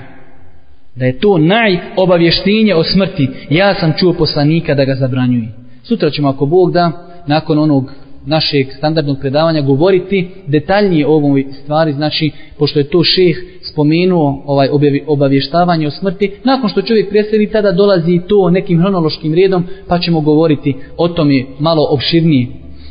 Da 0.96 1.04
je 1.06 1.18
to 1.18 1.38
naj 1.38 1.78
obavještenje 1.96 2.74
o 2.74 2.84
smrti. 2.84 3.28
Ja 3.50 3.74
sam 3.74 3.92
čuo 3.98 4.12
poslanika 4.12 4.74
da 4.74 4.84
ga 4.84 4.94
zabranjuje. 4.94 5.61
Sutra 5.82 6.10
ćemo, 6.10 6.28
ako 6.28 6.46
Bog 6.46 6.72
da, 6.72 6.92
nakon 7.26 7.58
onog 7.58 7.92
našeg 8.26 8.66
standardnog 8.78 9.18
predavanja 9.20 9.60
govoriti 9.60 10.28
detaljnije 10.46 11.06
o 11.06 11.12
ovoj 11.12 11.46
stvari, 11.62 11.92
znači, 11.92 12.30
pošto 12.58 12.78
je 12.78 12.88
to 12.88 13.04
šeh 13.04 13.36
spomenuo 13.72 14.42
ovaj 14.46 14.68
obavještavanje 15.06 15.86
o 15.86 15.90
smrti, 15.90 16.32
nakon 16.44 16.68
što 16.70 16.82
čovjek 16.82 17.10
preseli, 17.10 17.50
tada 17.50 17.72
dolazi 17.72 18.20
to 18.28 18.50
nekim 18.50 18.80
hronološkim 18.80 19.34
redom, 19.34 19.64
pa 19.88 19.98
ćemo 19.98 20.20
govoriti 20.20 20.74
o 20.96 21.08
tome 21.08 21.44
malo 21.58 21.86
opširnije. 21.90 22.46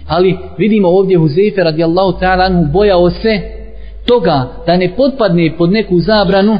Ali 0.07 0.37
vidimo 0.57 0.87
ovdje 0.87 1.17
Huzefe 1.17 1.63
radijallahu 1.63 2.19
ta'ala 2.19 2.45
anhu 2.45 2.71
bojao 2.73 3.09
se 3.09 3.41
toga 4.07 4.47
da 4.65 4.77
ne 4.77 4.95
potpadne 4.95 5.57
pod 5.57 5.71
neku 5.71 5.99
zabranu 5.99 6.57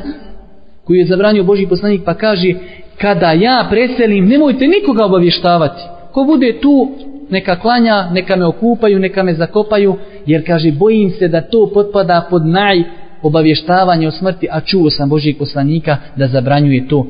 koju 0.84 0.98
je 0.98 1.06
zabranio 1.06 1.44
Boži 1.44 1.68
poslanik 1.68 2.02
pa 2.06 2.14
kaže 2.14 2.54
kada 2.98 3.32
ja 3.32 3.68
preselim 3.70 4.28
nemojte 4.28 4.68
nikoga 4.68 5.06
obavještavati. 5.06 5.82
Ko 6.12 6.24
bude 6.24 6.60
tu 6.62 6.92
neka 7.30 7.56
klanja, 7.60 8.10
neka 8.12 8.36
me 8.36 8.46
okupaju, 8.46 9.00
neka 9.00 9.24
me 9.24 9.34
zakopaju, 9.34 9.96
jer 10.26 10.46
kaže, 10.48 10.72
bojim 10.72 11.12
se 11.12 11.28
da 11.28 11.42
to 11.42 11.70
potpada 11.74 12.28
pod 12.30 12.46
naj 12.46 12.84
obavještavanje 13.22 14.08
o 14.08 14.12
smrti, 14.12 14.48
a 14.52 14.62
čuo 14.62 14.90
sam 14.90 15.10
Božijeg 15.10 15.38
poslanika 15.38 15.98
da 16.16 16.28
zabranjuje 16.28 16.88
to. 16.88 17.08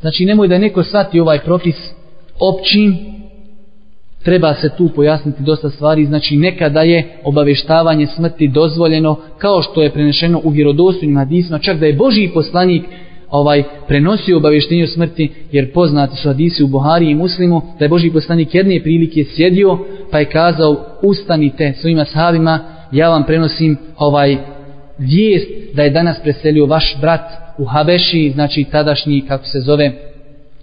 Znači, 0.00 0.24
nemoj 0.24 0.48
da 0.48 0.58
neko 0.58 0.82
shvati 0.82 1.20
ovaj 1.20 1.38
propis 1.38 1.76
općim, 2.40 2.96
treba 4.24 4.54
se 4.54 4.70
tu 4.76 4.88
pojasniti 4.88 5.42
dosta 5.42 5.70
stvari, 5.70 6.04
znači 6.04 6.36
nekada 6.36 6.80
je 6.80 7.08
obavještavanje 7.24 8.06
smrti 8.06 8.48
dozvoljeno, 8.48 9.16
kao 9.38 9.62
što 9.62 9.82
je 9.82 9.90
prenešeno 9.90 10.40
u 10.44 10.50
vjerodostojnim 10.50 11.16
hadisma, 11.16 11.58
čak 11.58 11.78
da 11.78 11.86
je 11.86 11.92
Božiji 11.92 12.30
poslanik 12.34 12.84
ovaj 13.34 13.62
prenosio 13.88 14.36
obavještenje 14.36 14.84
o 14.84 14.86
smrti 14.86 15.30
jer 15.52 15.72
poznati 15.72 16.16
su 16.16 16.28
hadisi 16.28 16.62
u 16.62 16.66
Buhari 16.66 17.10
i 17.10 17.14
Muslimu 17.14 17.62
da 17.78 17.84
je 17.84 17.88
Boži 17.88 18.10
poslanik 18.10 18.54
jedne 18.54 18.80
prilike 18.82 19.24
sjedio 19.24 19.78
pa 20.10 20.18
je 20.18 20.24
kazao 20.24 20.76
ustanite 21.02 21.72
svojim 21.80 22.04
sahabima, 22.04 22.60
ja 22.92 23.08
vam 23.08 23.24
prenosim 23.24 23.76
ovaj 23.96 24.36
vijest 24.98 25.48
da 25.74 25.82
je 25.82 25.90
danas 25.90 26.22
preselio 26.22 26.66
vaš 26.66 26.96
brat 27.00 27.30
u 27.58 27.64
Habeši 27.64 28.30
znači 28.34 28.64
tadašnji 28.64 29.24
kako 29.28 29.44
se 29.44 29.60
zove 29.60 30.13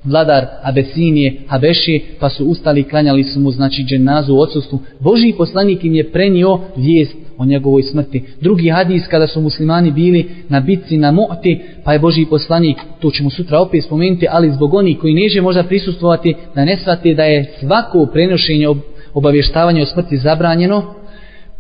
vladar 0.03 0.45
Abesinije 0.63 1.33
Habeši 1.47 2.01
pa 2.19 2.29
su 2.29 2.45
ustali 2.45 2.83
klanjali 2.83 3.23
su 3.23 3.39
mu 3.39 3.51
znači 3.51 3.83
dženazu 3.83 4.33
u 4.33 4.39
odsustvu 4.39 4.79
Boži 4.99 5.33
poslanik 5.37 5.83
im 5.83 5.93
je 5.93 6.11
prenio 6.11 6.59
vijest 6.75 7.15
o 7.41 7.45
njegovoj 7.45 7.83
smrti. 7.83 8.23
Drugi 8.41 8.69
hadis 8.69 9.07
kada 9.07 9.27
su 9.27 9.41
muslimani 9.41 9.91
bili 9.91 10.29
na 10.49 10.59
bitci 10.59 10.97
na 10.97 11.11
Mu'ti, 11.11 11.59
pa 11.83 11.93
je 11.93 11.99
Boži 11.99 12.25
poslanik, 12.29 12.77
to 12.99 13.11
ćemo 13.11 13.29
sutra 13.29 13.59
opet 13.59 13.83
spomenuti, 13.83 14.27
ali 14.29 14.51
zbog 14.51 14.73
onih 14.73 14.97
koji 14.99 15.13
neže 15.13 15.41
možda 15.41 15.63
prisustovati, 15.63 16.35
da 16.55 16.65
ne 16.65 16.77
shvate 16.77 17.13
da 17.13 17.23
je 17.23 17.51
svako 17.59 18.05
prenošenje 18.05 18.67
obavještavanje 19.13 19.81
o 19.81 19.85
smrti 19.85 20.17
zabranjeno, 20.17 20.93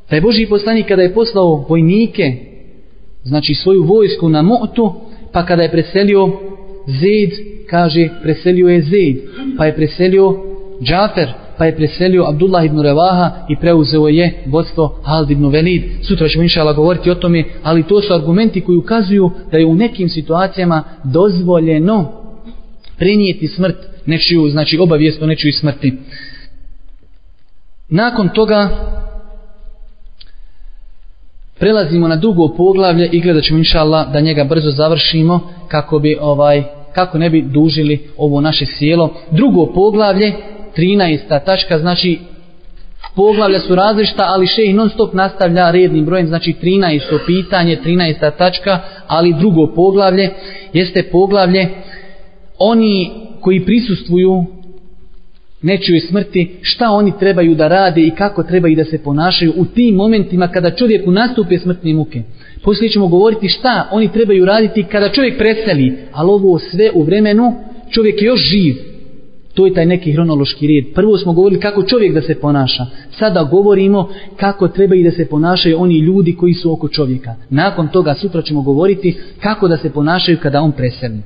da 0.09 0.15
je 0.15 0.21
Boži 0.21 0.45
poslanik 0.45 0.87
kada 0.87 1.01
je 1.01 1.13
poslao 1.13 1.65
vojnike, 1.69 2.35
znači 3.23 3.53
svoju 3.53 3.83
vojsku 3.83 4.29
na 4.29 4.43
Mu'tu, 4.43 4.93
pa 5.31 5.45
kada 5.45 5.63
je 5.63 5.71
preselio 5.71 6.29
Zed, 6.87 7.31
kaže, 7.69 8.09
preselio 8.21 8.67
je 8.67 8.81
Zed, 8.81 9.15
pa 9.57 9.65
je 9.65 9.75
preselio 9.75 10.35
Džafer, 10.83 11.27
pa 11.57 11.65
je 11.65 11.75
preselio 11.75 12.25
Abdullah 12.27 12.65
ibn 12.65 12.79
Revaha 12.79 13.45
i 13.49 13.55
preuzeo 13.55 14.07
je 14.07 14.43
vodstvo 14.45 14.99
Hald 15.03 15.31
ibn 15.31 15.47
Velid. 15.47 15.83
Sutra 16.01 16.27
ćemo 16.27 16.43
inšala 16.43 16.73
govoriti 16.73 17.11
o 17.11 17.15
tome, 17.15 17.43
ali 17.63 17.83
to 17.83 18.01
su 18.01 18.13
argumenti 18.13 18.61
koji 18.61 18.77
ukazuju 18.77 19.31
da 19.51 19.57
je 19.57 19.65
u 19.65 19.75
nekim 19.75 20.09
situacijama 20.09 20.83
dozvoljeno 21.03 22.11
prenijeti 22.97 23.47
smrt 23.47 23.75
nečiju, 24.05 24.49
znači 24.49 24.77
obavijest 24.77 25.21
o 25.21 25.25
nečiju 25.25 25.53
smrti. 25.53 25.93
Nakon 27.89 28.29
toga 28.29 28.69
prelazimo 31.61 32.07
na 32.07 32.15
drugo 32.15 32.47
poglavlje 32.57 33.09
i 33.11 33.21
gledat 33.21 33.43
ćemo 33.43 33.59
inšala 33.59 34.05
da 34.05 34.19
njega 34.19 34.43
brzo 34.43 34.71
završimo 34.71 35.39
kako 35.67 35.99
bi 35.99 36.17
ovaj 36.21 36.63
kako 36.93 37.17
ne 37.17 37.29
bi 37.29 37.41
dužili 37.41 38.09
ovo 38.17 38.41
naše 38.41 38.65
sjelo. 38.65 39.09
Drugo 39.31 39.65
poglavlje 39.65 40.33
13. 40.77 41.45
tačka, 41.45 41.79
znači 41.79 42.19
poglavlja 43.15 43.59
su 43.59 43.75
različita, 43.75 44.23
ali 44.27 44.47
šejh 44.47 44.75
non 44.75 44.89
stop 44.89 45.13
nastavlja 45.13 45.71
rednim 45.71 46.05
brojem, 46.05 46.27
znači 46.27 46.55
13. 46.63 46.99
pitanje, 47.25 47.77
13. 47.85 48.31
tačka, 48.37 48.79
ali 49.07 49.35
drugo 49.39 49.73
poglavlje 49.75 50.29
jeste 50.73 51.03
poglavlje 51.03 51.67
oni 52.57 53.11
koji 53.41 53.65
prisustvuju 53.65 54.45
nečoj 55.61 55.99
smrti, 55.99 56.51
šta 56.61 56.89
oni 56.91 57.13
trebaju 57.19 57.55
da 57.55 57.67
rade 57.67 58.01
i 58.01 58.11
kako 58.11 58.43
trebaju 58.43 58.75
da 58.75 58.83
se 58.83 59.03
ponašaju 59.03 59.53
u 59.57 59.65
tim 59.65 59.95
momentima 59.95 60.47
kada 60.47 60.75
čovjeku 60.75 61.11
nastupe 61.11 61.57
smrtne 61.57 61.93
muke. 61.93 62.21
Poslije 62.63 62.89
ćemo 62.89 63.07
govoriti 63.07 63.47
šta 63.47 63.89
oni 63.91 64.11
trebaju 64.11 64.45
raditi 64.45 64.83
kada 64.83 65.09
čovjek 65.09 65.37
preseli, 65.37 65.97
ali 66.11 66.29
ovo 66.29 66.59
sve 66.59 66.91
u 66.93 67.03
vremenu 67.03 67.53
čovjek 67.89 68.21
je 68.21 68.25
još 68.25 68.39
živ, 68.39 68.90
To 69.53 69.65
je 69.65 69.73
taj 69.73 69.85
neki 69.85 70.11
hronološki 70.11 70.67
red. 70.67 70.93
Prvo 70.93 71.17
smo 71.17 71.33
govorili 71.33 71.61
kako 71.61 71.83
čovjek 71.83 72.13
da 72.13 72.21
se 72.21 72.39
ponaša. 72.39 72.85
Sada 73.11 73.43
govorimo 73.43 74.09
kako 74.35 74.67
treba 74.67 74.95
i 74.95 75.03
da 75.03 75.11
se 75.11 75.29
ponašaju 75.29 75.81
oni 75.81 75.99
ljudi 75.99 76.35
koji 76.35 76.53
su 76.53 76.73
oko 76.73 76.87
čovjeka. 76.87 77.35
Nakon 77.49 77.87
toga 77.87 78.13
sutra 78.13 78.41
ćemo 78.41 78.61
govoriti 78.61 79.17
kako 79.39 79.67
da 79.67 79.77
se 79.77 79.89
ponašaju 79.89 80.37
kada 80.41 80.61
on 80.61 80.71
preseli. 80.71 81.17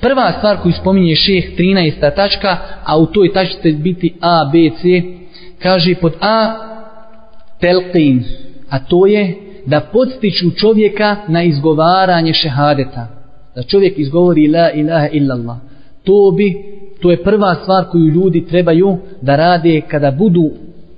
Prva 0.00 0.32
stvar 0.38 0.56
koju 0.62 0.72
spominje 0.72 1.16
šeh 1.16 1.44
13. 1.58 2.14
tačka, 2.16 2.56
a 2.84 2.98
u 2.98 3.06
toj 3.06 3.32
tački 3.32 3.62
će 3.62 3.72
biti 3.72 4.14
A, 4.20 4.50
B, 4.52 4.70
C, 4.82 5.02
kaže 5.62 5.94
pod 5.94 6.12
A 6.20 6.54
telqin, 7.60 8.22
a 8.70 8.78
to 8.78 9.06
je 9.06 9.34
da 9.66 9.80
podstiču 9.80 10.50
čovjeka 10.50 11.16
na 11.28 11.42
izgovaranje 11.42 12.32
šehadeta. 12.32 13.08
Da 13.54 13.62
čovjek 13.62 13.98
izgovori 13.98 14.48
la 14.48 14.70
ilaha 14.70 15.08
illallah. 15.12 15.56
To 16.04 16.34
bi 16.36 16.54
to 17.04 17.10
je 17.10 17.22
prva 17.22 17.54
stvar 17.54 17.84
koju 17.90 18.04
ljudi 18.04 18.46
trebaju 18.46 18.98
da 19.22 19.36
rade 19.36 19.80
kada 19.80 20.10
budu 20.10 20.50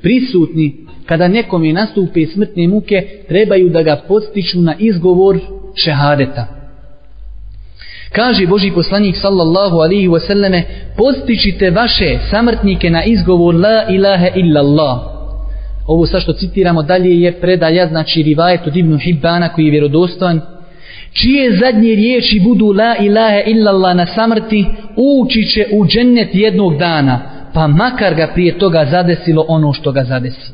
prisutni, 0.02 0.76
kada 1.06 1.28
nekom 1.28 1.64
je 1.64 1.72
nastupe 1.72 2.26
smrtne 2.26 2.68
muke, 2.68 3.08
trebaju 3.28 3.68
da 3.68 3.82
ga 3.82 4.02
postiču 4.08 4.60
na 4.60 4.74
izgovor 4.78 5.38
šehadeta. 5.74 6.46
Kaže 8.12 8.46
Boži 8.46 8.70
poslanik 8.74 9.16
sallallahu 9.16 9.76
alihi 9.76 10.08
wasallame, 10.08 10.62
postičite 10.96 11.70
vaše 11.70 12.18
samrtnike 12.30 12.90
na 12.90 13.04
izgovor 13.04 13.54
la 13.54 13.86
ilaha 13.90 14.28
illallah. 14.34 14.98
Ovo 15.86 16.06
sa 16.06 16.20
što 16.20 16.32
citiramo 16.32 16.82
dalje 16.82 17.20
je 17.20 17.32
predaja, 17.40 17.86
znači 17.88 18.22
rivajet 18.22 18.66
od 18.66 18.76
Ibnu 18.76 18.98
Hibbana 18.98 19.48
koji 19.48 19.64
je 19.64 19.70
vjerodostojan, 19.70 20.40
čije 21.20 21.56
zadnje 21.56 21.94
riječi 21.94 22.40
budu 22.40 22.66
la 22.66 22.96
ilaha 23.00 23.40
illallah 23.46 23.96
na 23.96 24.06
samrti, 24.06 24.66
ući 24.96 25.44
će 25.44 25.66
u 25.72 25.86
džennet 25.86 26.34
jednog 26.34 26.78
dana, 26.78 27.20
pa 27.54 27.66
makar 27.66 28.14
ga 28.14 28.30
prije 28.34 28.58
toga 28.58 28.86
zadesilo 28.90 29.44
ono 29.48 29.72
što 29.72 29.92
ga 29.92 30.04
zadesi. 30.04 30.52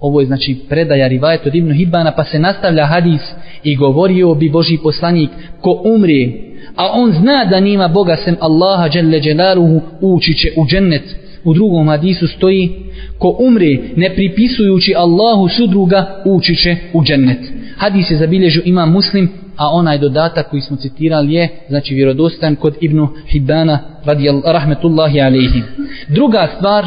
Ovo 0.00 0.20
je 0.20 0.26
znači 0.26 0.56
predaja 0.68 1.08
rivajet 1.08 1.46
od 1.46 1.54
Ibnu 1.54 1.74
Hibana, 1.74 2.12
pa 2.16 2.24
se 2.24 2.38
nastavlja 2.38 2.86
hadis 2.86 3.20
i 3.64 3.76
govorio 3.76 4.34
bi 4.34 4.50
Boži 4.50 4.78
poslanik, 4.82 5.30
ko 5.60 5.82
umrije, 5.84 6.54
a 6.76 6.90
on 6.92 7.12
zna 7.12 7.44
da 7.44 7.60
nima 7.60 7.88
Boga 7.88 8.16
sem 8.16 8.36
Allaha 8.40 8.88
dželle 8.88 9.20
dželaluhu, 9.20 9.80
ući 10.00 10.34
će 10.34 10.52
u 10.56 10.66
džennet. 10.66 11.02
U 11.44 11.54
drugom 11.54 11.88
hadisu 11.88 12.26
stoji, 12.28 12.70
ko 13.18 13.36
umri 13.40 13.80
ne 13.96 14.14
pripisujući 14.14 14.94
Allahu 14.96 15.48
sudruga, 15.48 16.22
ući 16.24 16.56
će 16.56 16.76
u 16.92 17.04
džennet. 17.04 17.38
Hadis 17.76 18.10
je 18.10 18.16
zabilježio 18.16 18.62
ima 18.64 18.86
muslim 18.86 19.30
a 19.58 19.68
onaj 19.68 19.98
dodatak 19.98 20.50
koji 20.50 20.62
smo 20.62 20.76
citirali 20.76 21.32
je, 21.32 21.48
znači 21.68 21.94
vjerodostan 21.94 22.56
kod 22.56 22.76
Ibnu 22.80 23.08
Hibana, 23.26 23.78
radijal, 24.04 24.42
rahmetullahi 24.44 25.20
alaihi. 25.20 25.62
Druga 26.08 26.48
stvar 26.56 26.86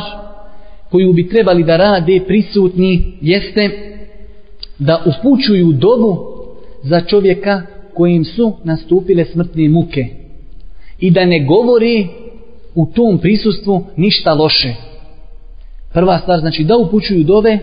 koju 0.89 1.13
bi 1.13 1.29
trebali 1.29 1.63
da 1.63 1.77
rade 1.77 2.19
prisutni 2.27 3.17
jeste 3.21 3.69
da 4.79 5.03
upućuju 5.05 5.71
dobu 5.71 6.17
za 6.83 7.01
čovjeka 7.01 7.61
kojim 7.93 8.25
su 8.25 8.53
nastupile 8.63 9.25
smrtne 9.25 9.69
muke 9.69 10.07
i 10.99 11.11
da 11.11 11.25
ne 11.25 11.45
govori 11.45 12.07
u 12.75 12.85
tom 12.85 13.17
prisustvu 13.17 13.83
ništa 13.95 14.33
loše. 14.33 14.73
Prva 15.93 16.19
stvar 16.19 16.39
znači 16.39 16.63
da 16.63 16.77
upućuju 16.77 17.23
dove 17.23 17.59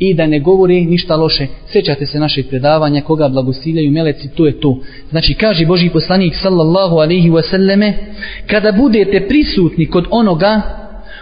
i 0.00 0.14
da 0.14 0.26
ne 0.26 0.40
govori 0.40 0.84
ništa 0.84 1.16
loše. 1.16 1.46
Sjećate 1.72 2.06
se 2.06 2.18
naših 2.18 2.46
predavanja, 2.48 3.00
koga 3.00 3.28
blagosiljaju 3.28 3.90
meleci, 3.90 4.28
to 4.34 4.46
je 4.46 4.60
to. 4.60 4.78
Znači, 5.10 5.34
kaže 5.34 5.66
Boži 5.66 5.90
poslanik 5.90 6.34
sallallahu 6.42 6.96
alaihi 6.96 7.30
wasallame, 7.30 7.92
kada 8.46 8.72
budete 8.72 9.28
prisutni 9.28 9.86
kod 9.86 10.04
onoga 10.10 10.62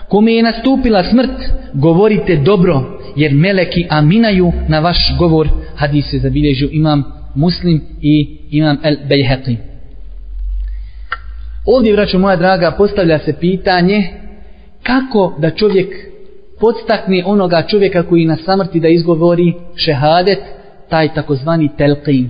kome 0.09 0.35
je 0.35 0.43
nastupila 0.43 1.05
smrt, 1.05 1.31
govorite 1.75 2.37
dobro, 2.37 3.01
jer 3.17 3.35
meleki 3.35 3.87
aminaju 3.89 4.53
na 4.69 4.81
vaš 4.81 4.99
govor. 5.19 5.49
Hadis 5.75 6.11
se 6.11 6.19
zabilježio 6.19 6.69
imam 6.73 7.05
muslim 7.35 7.83
i 8.03 8.39
imam 8.51 8.79
el 8.83 8.97
bejheqi. 9.09 9.57
Ovdje, 11.67 11.93
vraću 11.93 12.19
moja 12.19 12.37
draga, 12.37 12.75
postavlja 12.79 13.19
se 13.19 13.33
pitanje 13.41 14.09
kako 14.83 15.35
da 15.39 15.51
čovjek 15.51 16.08
podstakne 16.61 17.23
onoga 17.27 17.63
čovjeka 17.71 18.03
koji 18.03 18.27
na 18.27 18.37
samrti 18.37 18.81
da 18.81 18.89
izgovori 18.89 19.53
šehadet, 19.77 20.39
taj 20.89 21.15
takozvani 21.15 21.71
telqin. 21.79 22.29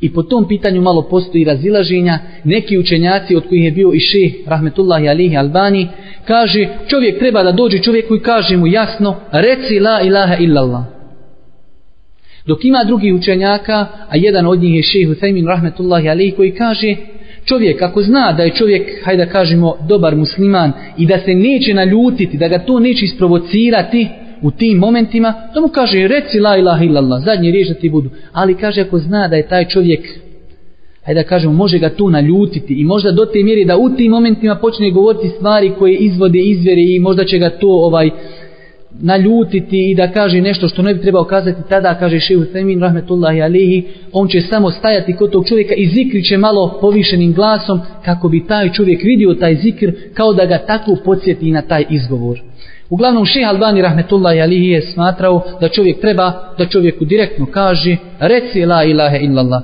I 0.00 0.12
po 0.12 0.22
tom 0.22 0.48
pitanju 0.48 0.82
malo 0.82 1.02
postoji 1.02 1.44
razilaženja. 1.44 2.18
Neki 2.44 2.78
učenjaci 2.78 3.36
od 3.36 3.48
kojih 3.48 3.64
je 3.64 3.70
bio 3.70 3.92
i 3.94 4.00
šeh 4.00 4.32
Rahmetullahi 4.46 5.08
Alihi 5.08 5.36
Albani 5.36 5.88
kaže 6.24 6.68
čovjek 6.88 7.18
treba 7.18 7.42
da 7.42 7.52
dođe 7.52 7.78
čovjeku 7.78 8.16
i 8.16 8.22
kaže 8.22 8.56
mu 8.56 8.66
jasno 8.66 9.16
reci 9.32 9.80
la 9.80 10.00
ilaha 10.02 10.36
illallah. 10.36 10.84
Dok 12.46 12.64
ima 12.64 12.84
drugi 12.84 13.12
učenjaka, 13.12 13.86
a 14.08 14.16
jedan 14.16 14.46
od 14.46 14.60
njih 14.60 14.76
je 14.76 14.82
šeh 14.82 15.08
Husaymin 15.08 15.46
Rahmetullahi 15.46 16.08
Alihi 16.08 16.30
koji 16.30 16.54
kaže 16.54 16.96
čovjek 17.44 17.82
ako 17.82 18.02
zna 18.02 18.32
da 18.32 18.42
je 18.42 18.54
čovjek, 18.54 19.04
hajde 19.04 19.24
da 19.24 19.30
kažemo, 19.30 19.76
dobar 19.88 20.16
musliman 20.16 20.72
i 20.98 21.06
da 21.06 21.18
se 21.18 21.34
neće 21.34 21.74
naljutiti, 21.74 22.38
da 22.38 22.48
ga 22.48 22.58
to 22.58 22.80
neće 22.80 23.04
isprovocirati 23.04 24.08
u 24.42 24.50
tim 24.50 24.78
momentima, 24.78 25.34
to 25.54 25.60
mu 25.60 25.68
kaže 25.68 26.08
reci 26.08 26.40
la 26.40 26.56
ilaha 26.56 26.84
illallah, 26.84 27.24
zadnje 27.24 27.50
riječ 27.50 27.68
da 27.68 27.74
ti 27.74 27.88
budu. 27.88 28.10
Ali 28.32 28.54
kaže 28.54 28.80
ako 28.80 28.98
zna 28.98 29.28
da 29.28 29.36
je 29.36 29.48
taj 29.48 29.64
čovjek, 29.64 30.00
hajde 31.04 31.22
da 31.22 31.28
kažemo, 31.28 31.52
može 31.52 31.78
ga 31.78 31.88
to 31.88 32.10
naljutiti 32.10 32.74
i 32.74 32.84
možda 32.84 33.12
do 33.12 33.24
te 33.24 33.42
mjeri 33.42 33.64
da 33.64 33.76
u 33.76 33.90
tim 33.90 34.10
momentima 34.10 34.54
počne 34.54 34.90
govoriti 34.90 35.28
stvari 35.28 35.72
koje 35.78 35.96
izvode 35.96 36.38
izvjere 36.38 36.82
i 36.82 36.98
možda 36.98 37.24
će 37.24 37.38
ga 37.38 37.50
to 37.50 37.68
ovaj 37.68 38.10
naljutiti 39.00 39.90
i 39.90 39.94
da 39.94 40.12
kaže 40.12 40.40
nešto 40.40 40.68
što 40.68 40.82
ne 40.82 40.94
bi 40.94 41.02
trebao 41.02 41.24
kazati 41.24 41.62
tada 41.68 41.94
kaže 41.94 42.20
šehu 42.20 42.44
Semin 42.52 42.80
rahmetullahi 42.80 43.42
alihi 43.42 43.84
on 44.12 44.28
će 44.28 44.40
samo 44.40 44.70
stajati 44.70 45.16
kod 45.16 45.30
tog 45.30 45.48
čovjeka 45.48 45.74
i 45.74 45.86
zikri 45.86 46.24
će 46.24 46.38
malo 46.38 46.78
povišenim 46.80 47.32
glasom 47.32 47.80
kako 48.04 48.28
bi 48.28 48.46
taj 48.46 48.72
čovjek 48.72 49.02
vidio 49.02 49.34
taj 49.34 49.54
zikr 49.54 49.92
kao 50.14 50.32
da 50.32 50.46
ga 50.46 50.58
tako 50.58 50.96
podsjeti 51.04 51.50
na 51.50 51.62
taj 51.62 51.84
izgovor. 51.90 52.40
Uglavnom 52.90 53.24
šeha 53.24 53.50
Albani 53.50 53.82
rahmetullahi 53.82 54.40
alihi 54.40 54.66
je 54.66 54.82
smatrao 54.82 55.42
da 55.60 55.68
čovjek 55.68 56.00
treba 56.00 56.32
da 56.58 56.66
čovjeku 56.66 57.04
direktno 57.04 57.46
kaže 57.46 57.96
reci 58.18 58.64
la 58.64 58.84
ilaha 58.84 59.16
illallah. 59.16 59.62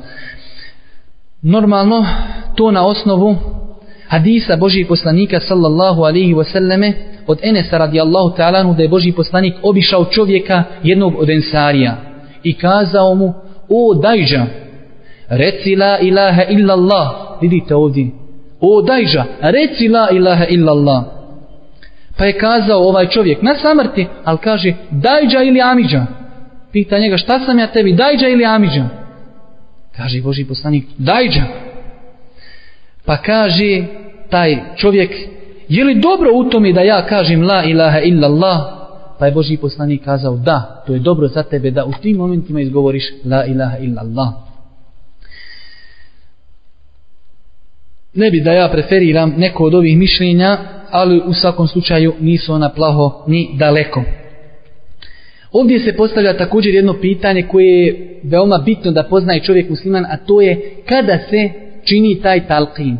Normalno 1.43 2.07
to 2.55 2.71
na 2.71 2.87
osnovu 2.87 3.37
hadisa 4.09 4.57
Božih 4.57 4.87
poslanika 4.89 5.41
sallallahu 5.41 6.03
alaihi 6.03 6.35
wasallame 6.35 6.93
od 7.27 7.39
Enesa 7.43 7.79
radijallahu 7.79 8.37
ta'ala 8.37 8.77
da 8.77 8.83
je 8.83 8.89
Boži 8.89 9.13
poslanik 9.13 9.55
obišao 9.63 10.05
čovjeka 10.05 10.65
jednog 10.83 11.15
od 11.19 11.31
ensarija 11.31 11.97
i 12.43 12.55
kazao 12.55 13.15
mu 13.15 13.35
o 13.69 13.95
dajđa 13.95 14.47
reci 15.29 15.77
la 15.77 15.99
ilaha 15.99 16.43
illallah. 16.49 17.09
Vidite 17.41 17.75
ovdje 17.75 18.11
o 18.61 18.83
dajđa 18.83 19.25
reci 19.41 19.89
la 19.89 20.09
ilaha 20.11 20.45
illallah. 20.49 21.05
Pa 22.19 22.25
je 22.25 22.39
kazao 22.39 22.89
ovaj 22.89 23.09
čovjek 23.09 23.43
na 23.43 23.55
samrti. 23.55 24.07
Ali 24.25 24.39
kaže 24.39 24.75
dajđa 24.91 25.43
ili 25.43 25.61
amiđa 25.61 26.07
pita 26.73 26.99
njega 26.99 27.17
šta 27.17 27.41
sam 27.41 27.59
ja 27.59 27.67
tebi 27.67 27.93
dajđa 27.93 28.29
ili 28.29 28.45
amiđa 28.45 28.89
kaže 29.97 30.23
Boži 30.23 30.45
poslanik 30.45 30.85
dajđa 30.99 31.43
pa 33.07 33.17
kaže 33.17 33.85
taj 34.31 34.57
čovjek 34.77 35.11
Je 35.69 35.85
li 35.85 35.95
dobro 35.95 36.31
u 36.35 36.45
tome 36.45 36.73
da 36.73 36.81
ja 36.81 37.07
kažem 37.07 37.43
la 37.43 37.65
ilaha 37.65 38.01
illallah? 38.01 38.59
Pa 39.19 39.27
je 39.27 39.33
Boži 39.33 39.57
poslanik 39.57 40.05
kazao 40.05 40.37
da, 40.37 40.85
to 40.87 40.93
je 40.93 40.99
dobro 40.99 41.29
za 41.29 41.43
tebe 41.43 41.71
da 41.71 41.85
u 41.85 41.93
tim 42.03 42.17
momentima 42.17 42.61
izgovoriš 42.61 43.05
la 43.25 43.45
ilaha 43.45 43.79
illallah. 43.79 44.29
Ne 48.15 48.31
bi 48.31 48.41
da 48.41 48.53
ja 48.53 48.69
preferiram 48.69 49.35
neko 49.37 49.65
od 49.65 49.75
ovih 49.75 49.99
mišljenja, 49.99 50.59
ali 50.91 51.23
u 51.27 51.35
svakom 51.35 51.69
slučaju 51.69 52.15
nisu 52.21 52.53
ona 52.53 52.69
plaho 52.69 53.25
ni 53.27 53.51
daleko. 53.59 54.03
Ovdje 55.53 55.79
se 55.79 55.97
postavlja 55.97 56.37
također 56.37 56.75
jedno 56.75 57.01
pitanje 57.01 57.43
koje 57.43 57.87
je 57.87 58.21
veoma 58.23 58.59
bitno 58.59 58.91
da 58.91 59.03
poznaje 59.03 59.43
čovjek 59.43 59.71
musliman, 59.71 60.05
a 60.05 60.17
to 60.17 60.41
je 60.41 60.75
kada 60.89 61.19
se 61.31 61.66
čini 61.89 62.21
taj 62.23 62.47
talqin. 62.47 62.97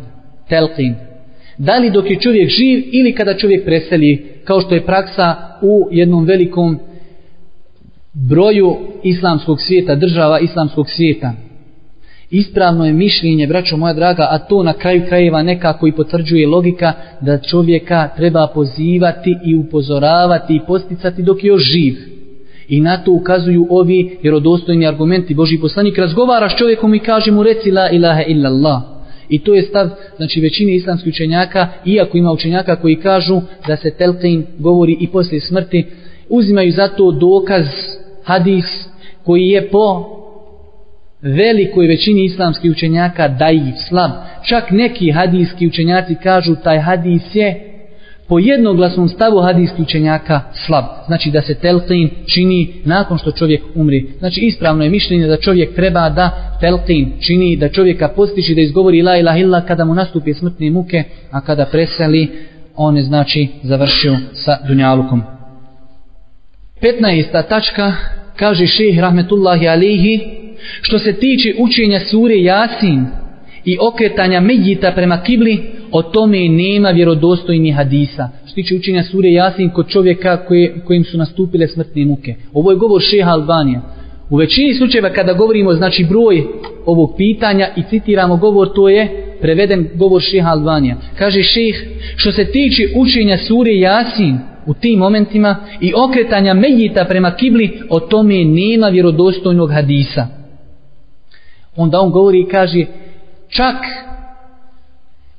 Talqin 0.49 1.07
da 1.57 1.77
li 1.77 1.89
dok 1.91 2.09
je 2.09 2.19
čovjek 2.19 2.49
živ 2.49 2.83
ili 2.91 3.13
kada 3.15 3.37
čovjek 3.37 3.65
preseli, 3.65 4.25
kao 4.43 4.61
što 4.61 4.75
je 4.75 4.85
praksa 4.85 5.35
u 5.61 5.87
jednom 5.91 6.25
velikom 6.25 6.79
broju 8.13 8.77
islamskog 9.03 9.61
svijeta, 9.61 9.95
država 9.95 10.39
islamskog 10.39 10.89
svijeta. 10.89 11.33
Ispravno 12.29 12.85
je 12.85 12.93
mišljenje, 12.93 13.47
braćo 13.47 13.77
moja 13.77 13.93
draga, 13.93 14.27
a 14.31 14.39
to 14.39 14.63
na 14.63 14.73
kraju 14.73 15.01
krajeva 15.07 15.43
nekako 15.43 15.87
i 15.87 15.91
potvrđuje 15.91 16.47
logika 16.47 16.93
da 17.21 17.41
čovjeka 17.41 18.09
treba 18.15 18.47
pozivati 18.53 19.37
i 19.45 19.55
upozoravati 19.55 20.55
i 20.55 20.61
posticati 20.67 21.23
dok 21.23 21.43
je 21.43 21.47
još 21.47 21.61
živ. 21.61 22.16
I 22.69 22.81
na 22.81 22.97
to 23.03 23.11
ukazuju 23.11 23.67
ovi 23.69 24.17
vjerodostojni 24.21 24.87
argumenti. 24.87 25.35
Boži 25.35 25.57
poslanik 25.57 25.97
razgovara 25.97 26.49
s 26.49 26.57
čovjekom 26.57 26.93
i 26.95 26.99
kaže 26.99 27.31
mu 27.31 27.43
reci 27.43 27.71
la 27.71 27.89
ilaha 27.89 28.23
illallah. 28.27 28.81
I 29.29 29.39
to 29.39 29.53
je 29.53 29.61
stav 29.61 29.89
znači 30.17 30.41
većine 30.41 30.75
islamskih 30.75 31.13
učenjaka, 31.13 31.67
iako 31.85 32.17
ima 32.17 32.31
učenjaka 32.31 32.75
koji 32.75 32.95
kažu 32.95 33.41
da 33.67 33.77
se 33.77 33.91
telqin 33.99 34.43
govori 34.59 34.97
i 34.99 35.07
poslije 35.07 35.41
smrti, 35.41 35.85
uzimaju 36.29 36.71
za 36.71 36.87
to 36.87 37.11
dokaz 37.11 37.65
hadis 38.23 38.65
koji 39.23 39.47
je 39.47 39.69
po 39.69 40.05
velikoj 41.21 41.87
većini 41.87 42.25
islamskih 42.25 42.71
učenjaka 42.71 43.27
dajiv, 43.27 43.73
slab. 43.89 44.11
Čak 44.47 44.71
neki 44.71 45.11
hadijski 45.11 45.67
učenjaci 45.67 46.15
kažu 46.23 46.55
taj 46.63 46.79
hadis 46.79 47.35
je 47.35 47.76
po 48.27 48.39
jednoglasnom 48.39 49.09
stavu 49.09 49.41
hadijskih 49.41 49.79
učenjaka 49.79 50.41
slab. 50.65 50.85
Znači 51.07 51.31
da 51.31 51.41
se 51.41 51.53
telqin 51.53 52.09
čini 52.33 52.73
nakon 52.85 53.17
što 53.17 53.31
čovjek 53.31 53.61
umri. 53.75 54.09
Znači 54.19 54.41
ispravno 54.41 54.83
je 54.83 54.89
mišljenje 54.89 55.27
da 55.27 55.37
čovjek 55.37 55.75
treba 55.75 56.09
da 56.09 56.57
telqin 56.61 57.11
čini, 57.19 57.55
da 57.55 57.69
čovjeka 57.69 58.07
postiši 58.07 58.55
da 58.55 58.61
izgovori 58.61 59.01
la 59.01 59.17
ilaha 59.17 59.37
illa 59.37 59.61
kada 59.61 59.85
mu 59.85 59.93
nastupi 59.93 60.33
smrtne 60.33 60.71
muke, 60.71 61.03
a 61.31 61.41
kada 61.41 61.65
preseli, 61.65 62.29
on 62.75 62.97
je 62.97 63.03
znači 63.03 63.47
završio 63.63 64.17
sa 64.33 64.57
dunjalukom. 64.67 65.23
15. 66.81 67.47
tačka 67.49 67.93
kaže 68.35 68.67
ših 68.67 68.99
rahmetullahi 68.99 69.67
alihi 69.67 70.19
što 70.81 70.99
se 70.99 71.13
tiče 71.13 71.53
učenja 71.59 71.99
sure 71.99 72.41
Jasin 72.41 73.05
i 73.65 73.77
okretanja 73.81 74.39
medjita 74.39 74.91
prema 74.91 75.21
kibli, 75.23 75.76
o 75.91 76.01
tome 76.01 76.49
nema 76.49 76.89
vjerodostojni 76.89 77.71
hadisa. 77.71 78.29
Što 78.45 78.55
tiče 78.55 78.75
učenja 78.75 79.03
sure 79.03 79.31
Jasin 79.31 79.69
kod 79.69 79.87
čovjeka 79.87 80.45
koje, 80.45 80.81
kojim 80.85 81.03
su 81.03 81.17
nastupile 81.17 81.67
smrtne 81.67 82.05
muke. 82.05 82.35
Ovo 82.53 82.71
je 82.71 82.77
govor 82.77 83.01
šeha 83.01 83.31
Albanija. 83.31 83.81
U 84.29 84.35
većini 84.35 84.73
slučajeva 84.73 85.09
kada 85.09 85.33
govorimo 85.33 85.73
znači 85.73 86.05
broj 86.09 86.43
ovog 86.85 87.13
pitanja 87.17 87.67
i 87.75 87.83
citiramo 87.89 88.37
govor, 88.37 88.73
to 88.75 88.89
je 88.89 89.27
preveden 89.41 89.89
govor 89.95 90.21
šeha 90.21 90.49
Albanija. 90.49 90.95
Kaže 91.17 91.43
šeh, 91.43 91.75
što 92.15 92.31
se 92.31 92.45
tiče 92.45 92.83
učenja 92.95 93.37
sure 93.37 93.77
Jasin 93.77 94.39
u 94.65 94.73
tim 94.73 94.99
momentima 94.99 95.55
i 95.81 95.93
okretanja 95.95 96.53
medjita 96.53 97.05
prema 97.05 97.31
kibli, 97.31 97.79
o 97.89 97.99
tome 97.99 98.45
nema 98.45 98.87
vjerodostojnog 98.87 99.71
hadisa. 99.71 100.27
Onda 101.75 101.99
on 102.01 102.11
govori 102.11 102.41
i 102.41 102.47
kaže, 102.47 102.85
čak 103.49 103.75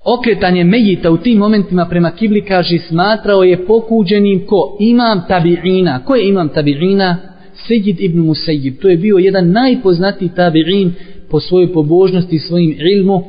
okretanje 0.04 0.64
Mejita 0.64 1.10
u 1.10 1.16
tim 1.16 1.38
momentima 1.38 1.86
prema 1.86 2.10
kibli 2.10 2.44
kaže 2.44 2.78
smatrao 2.78 3.42
je 3.42 3.66
pokuđenim 3.66 4.46
ko 4.46 4.76
imam 4.80 5.22
tabi'ina. 5.28 6.04
Ko 6.04 6.14
je 6.14 6.28
imam 6.28 6.48
tabi'ina? 6.48 7.16
Sejid 7.66 8.00
ibn 8.00 8.20
Musejib. 8.20 8.80
To 8.80 8.88
je 8.88 8.96
bio 8.96 9.18
jedan 9.18 9.50
najpoznatiji 9.50 10.30
tabi'in 10.36 10.90
po 11.30 11.40
svojoj 11.40 11.72
pobožnosti 11.72 12.36
i 12.36 12.38
svojim 12.38 12.76
ilmu. 12.78 13.24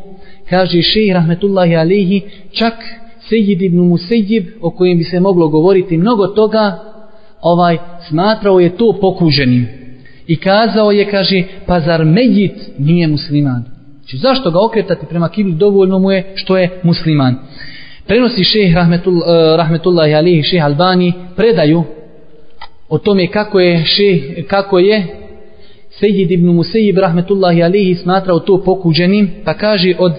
Kaže 0.50 0.82
šeji 0.82 1.14
rahmetullahi 1.14 1.76
alihi 1.76 2.22
čak 2.52 2.74
Sejid 3.30 3.62
ibn 3.62 3.78
Musejib 3.78 4.46
o 4.62 4.70
kojem 4.70 4.98
bi 4.98 5.04
se 5.04 5.20
moglo 5.20 5.48
govoriti 5.48 5.98
mnogo 5.98 6.28
toga 6.28 6.80
ovaj 7.42 7.78
smatrao 8.08 8.60
je 8.60 8.78
to 8.78 8.98
pokuđenim. 9.02 9.68
I 10.28 10.36
kazao 10.36 10.92
je, 10.92 11.10
kaže, 11.10 11.44
pa 11.66 11.80
zar 11.80 12.06
Mejit 12.06 12.54
nije 12.78 13.08
musliman? 13.08 13.79
Znači, 14.10 14.18
zašto 14.18 14.52
ga 14.52 14.60
okretati 14.66 15.06
prema 15.06 15.30
kibli 15.30 15.54
dovoljno 15.54 16.00
mu 16.00 16.12
je 16.12 16.32
što 16.36 16.58
je 16.58 16.80
musliman. 16.84 17.36
Prenosi 18.08 18.44
šeheh 18.44 18.76
rahmetul, 18.76 19.14
eh, 19.14 19.58
rahmetullahi 19.58 20.14
alihi 20.14 20.44
šeheh 20.44 20.66
Albani 20.66 21.14
predaju 21.36 21.84
o 22.90 22.98
tome 22.98 23.28
kako 23.28 23.60
je 23.60 23.86
še, 23.86 24.44
kako 24.48 24.80
je 24.80 25.06
Sejid 25.90 26.32
ibn 26.32 26.46
Musejib 26.46 26.98
rahmetullahi 26.98 27.64
alihi 27.64 27.96
smatrao 27.96 28.40
to 28.40 28.64
pokuđenim 28.64 29.30
pa 29.46 29.54
kaže 29.54 29.96
od 30.00 30.14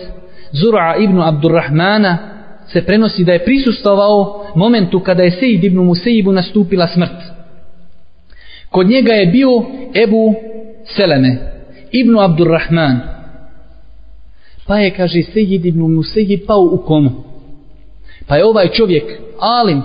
Zura 0.52 0.96
ibn 1.00 1.20
Abdurrahmana 1.20 2.18
se 2.66 2.82
prenosi 2.86 3.24
da 3.24 3.32
je 3.32 3.44
prisustovao 3.44 4.46
momentu 4.54 5.00
kada 5.00 5.22
je 5.22 5.30
Sejid 5.30 5.64
ibn 5.64 5.78
Musejibu 5.78 6.32
nastupila 6.32 6.86
smrt 6.86 7.18
kod 8.70 8.86
njega 8.86 9.12
je 9.12 9.26
bio 9.26 9.50
Ebu 10.04 10.34
Seleme 10.96 11.38
ibn 11.92 12.18
Abdurrahman 12.18 13.19
pa 14.70 14.78
je 14.78 14.90
kaže 14.90 15.22
Sejid 15.22 15.66
ibn 15.66 15.80
Musejid 15.80 16.46
pao 16.46 16.68
u 16.72 16.78
komu. 16.78 17.10
Pa 18.26 18.36
je 18.36 18.44
ovaj 18.44 18.68
čovjek 18.68 19.04
Alim 19.38 19.82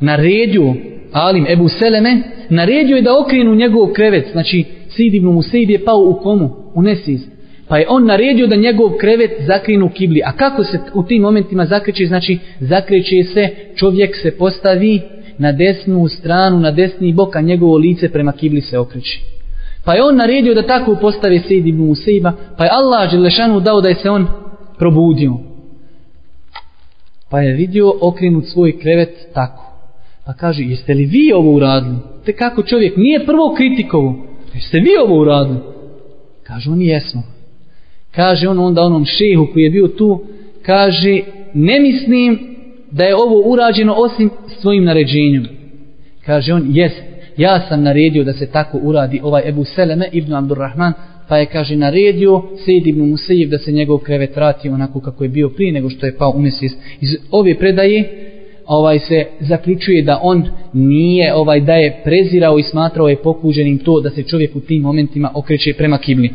naredio 0.00 0.74
Alim 1.12 1.46
Ebu 1.46 1.68
Seleme 1.68 2.22
naredio 2.50 2.96
je 2.96 3.02
da 3.02 3.18
okrenu 3.18 3.54
njegov 3.54 3.92
krevet. 3.92 4.28
Znači 4.32 4.64
Sejid 4.88 5.14
ibn 5.14 5.26
Musejid 5.26 5.70
je 5.70 5.84
pao 5.84 5.98
u 5.98 6.14
komu 6.22 6.50
u 6.74 6.82
nesiz 6.82 7.20
pa 7.68 7.78
je 7.78 7.86
on 7.88 8.06
naredio 8.06 8.46
da 8.46 8.56
njegov 8.56 8.90
krevet 9.00 9.30
zakrenu 9.46 9.90
kibli. 9.94 10.22
A 10.24 10.32
kako 10.32 10.64
se 10.64 10.78
u 10.94 11.02
tim 11.02 11.22
momentima 11.22 11.66
zakreće? 11.66 12.06
Znači 12.06 12.38
zakreće 12.60 13.22
se 13.24 13.48
čovjek 13.76 14.16
se 14.16 14.30
postavi 14.38 15.00
na 15.38 15.52
desnu 15.52 16.08
stranu 16.08 16.60
na 16.60 16.70
desni 16.70 17.12
bok 17.12 17.36
a 17.36 17.40
njegovo 17.40 17.76
lice 17.76 18.12
prema 18.12 18.32
kibli 18.32 18.60
se 18.60 18.78
okreće 18.78 19.39
pa 19.90 19.94
je 19.94 20.04
on 20.04 20.16
naredio 20.16 20.54
da 20.54 20.66
tako 20.66 20.96
postave 21.00 21.38
Sejid 21.38 21.66
ibn 21.66 21.86
Musaiba 21.86 22.32
pa 22.58 22.64
je 22.64 22.70
Allah 22.72 23.10
Želešanu 23.10 23.60
dao 23.60 23.80
da 23.80 23.88
je 23.88 23.94
se 23.94 24.10
on 24.10 24.26
probudio 24.78 25.32
pa 27.30 27.40
je 27.40 27.54
vidio 27.54 27.92
okrenut 28.00 28.44
svoj 28.46 28.78
krevet 28.78 29.14
tako 29.34 29.70
Pa 30.30 30.34
kaže, 30.34 30.62
jeste 30.62 30.94
li 30.94 31.04
vi 31.04 31.32
ovo 31.32 31.52
uradili? 31.52 31.96
Te 32.24 32.32
kako 32.32 32.62
čovjek 32.62 32.96
nije 32.96 33.26
prvo 33.26 33.54
kritikovo. 33.56 34.26
Jeste 34.54 34.78
vi 34.78 34.90
ovo 35.04 35.20
uradili? 35.20 35.58
Kaže, 36.42 36.70
oni 36.70 36.86
jesmo. 36.86 37.22
Kaže 38.14 38.48
on 38.48 38.58
onda 38.58 38.82
onom 38.82 39.04
šehu 39.04 39.46
koji 39.52 39.62
je 39.62 39.70
bio 39.70 39.88
tu, 39.88 40.22
kaže, 40.62 41.20
ne 41.54 41.80
mislim 41.80 42.56
da 42.90 43.04
je 43.04 43.16
ovo 43.16 43.50
urađeno 43.50 43.94
osim 43.94 44.30
svojim 44.60 44.84
naređenjem. 44.84 45.48
Kaže 46.26 46.54
on, 46.54 46.66
jest, 46.68 47.02
ja 47.40 47.60
sam 47.68 47.82
naredio 47.82 48.24
da 48.24 48.32
se 48.32 48.46
tako 48.46 48.78
uradi 48.82 49.20
ovaj 49.22 49.48
Ebu 49.48 49.64
Seleme 49.64 50.08
ibn 50.12 50.34
Abdurrahman, 50.34 50.92
pa 51.28 51.36
je, 51.38 51.46
kaže, 51.46 51.76
naredio 51.76 52.42
Sejid 52.64 52.86
ibn 52.86 53.10
Musejiv 53.10 53.48
da 53.48 53.58
se 53.58 53.72
njegov 53.72 53.98
krevet 53.98 54.36
vrati 54.36 54.68
onako 54.68 55.00
kako 55.00 55.24
je 55.24 55.28
bio 55.28 55.48
prije 55.48 55.72
nego 55.72 55.90
što 55.90 56.06
je 56.06 56.16
pao 56.16 56.30
u 56.30 56.40
mjesec. 56.40 56.72
Iz 57.00 57.16
ove 57.30 57.58
predaje, 57.58 58.04
ovaj 58.66 58.98
se 58.98 59.26
zaključuje 59.40 60.02
da 60.02 60.20
on 60.22 60.48
nije 60.72 61.34
ovaj 61.34 61.60
da 61.60 61.74
je 61.74 62.00
prezirao 62.04 62.58
i 62.58 62.62
smatrao 62.62 63.08
je 63.08 63.22
pokuđenim 63.22 63.78
to 63.78 64.00
da 64.00 64.10
se 64.10 64.22
čovjek 64.22 64.56
u 64.56 64.60
tim 64.60 64.82
momentima 64.82 65.30
okreće 65.34 65.74
prema 65.74 65.98
kibli. 65.98 66.30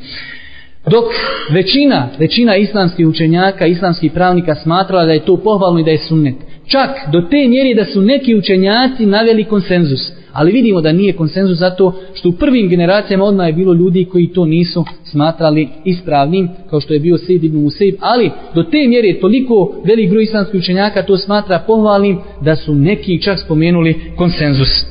Dok 0.91 1.05
većina, 1.51 2.09
većina 2.19 2.55
islamskih 2.55 3.07
učenjaka, 3.07 3.65
islamskih 3.65 4.11
pravnika 4.11 4.55
smatrala 4.55 5.05
da 5.05 5.13
je 5.13 5.25
to 5.25 5.37
pohvalno 5.37 5.79
i 5.79 5.83
da 5.83 5.91
je 5.91 5.97
sunnet. 5.97 6.35
Čak 6.67 6.89
do 7.11 7.21
te 7.21 7.47
mjeri 7.47 7.73
da 7.75 7.85
su 7.85 8.01
neki 8.01 8.35
učenjaci 8.35 9.05
naveli 9.05 9.43
konsenzus. 9.43 10.24
Ali 10.36 10.51
vidimo 10.51 10.81
da 10.81 10.91
nije 10.91 11.13
konsenzus 11.13 11.57
zato 11.57 11.93
što 12.13 12.29
u 12.29 12.31
prvim 12.31 12.69
generacijama 12.69 13.25
odmah 13.25 13.47
je 13.47 13.53
bilo 13.53 13.73
ljudi 13.73 14.05
koji 14.05 14.27
to 14.27 14.45
nisu 14.45 14.86
smatrali 15.03 15.69
ispravnim, 15.86 16.49
kao 16.69 16.79
što 16.79 16.93
je 16.93 16.99
bio 16.99 17.17
Sejid 17.17 17.43
ibn 17.43 17.57
Museib, 17.57 17.95
Ali 17.99 18.31
do 18.55 18.63
te 18.63 18.88
mjere 18.88 19.19
toliko 19.19 19.75
velik 19.86 20.09
broj 20.09 20.23
islamskih 20.23 20.59
učenjaka 20.59 21.03
to 21.03 21.17
smatra 21.17 21.63
pohvalnim 21.67 22.19
da 22.41 22.55
su 22.55 22.75
neki 22.75 23.21
čak 23.21 23.39
spomenuli 23.39 24.01
konsenzus. 24.17 24.86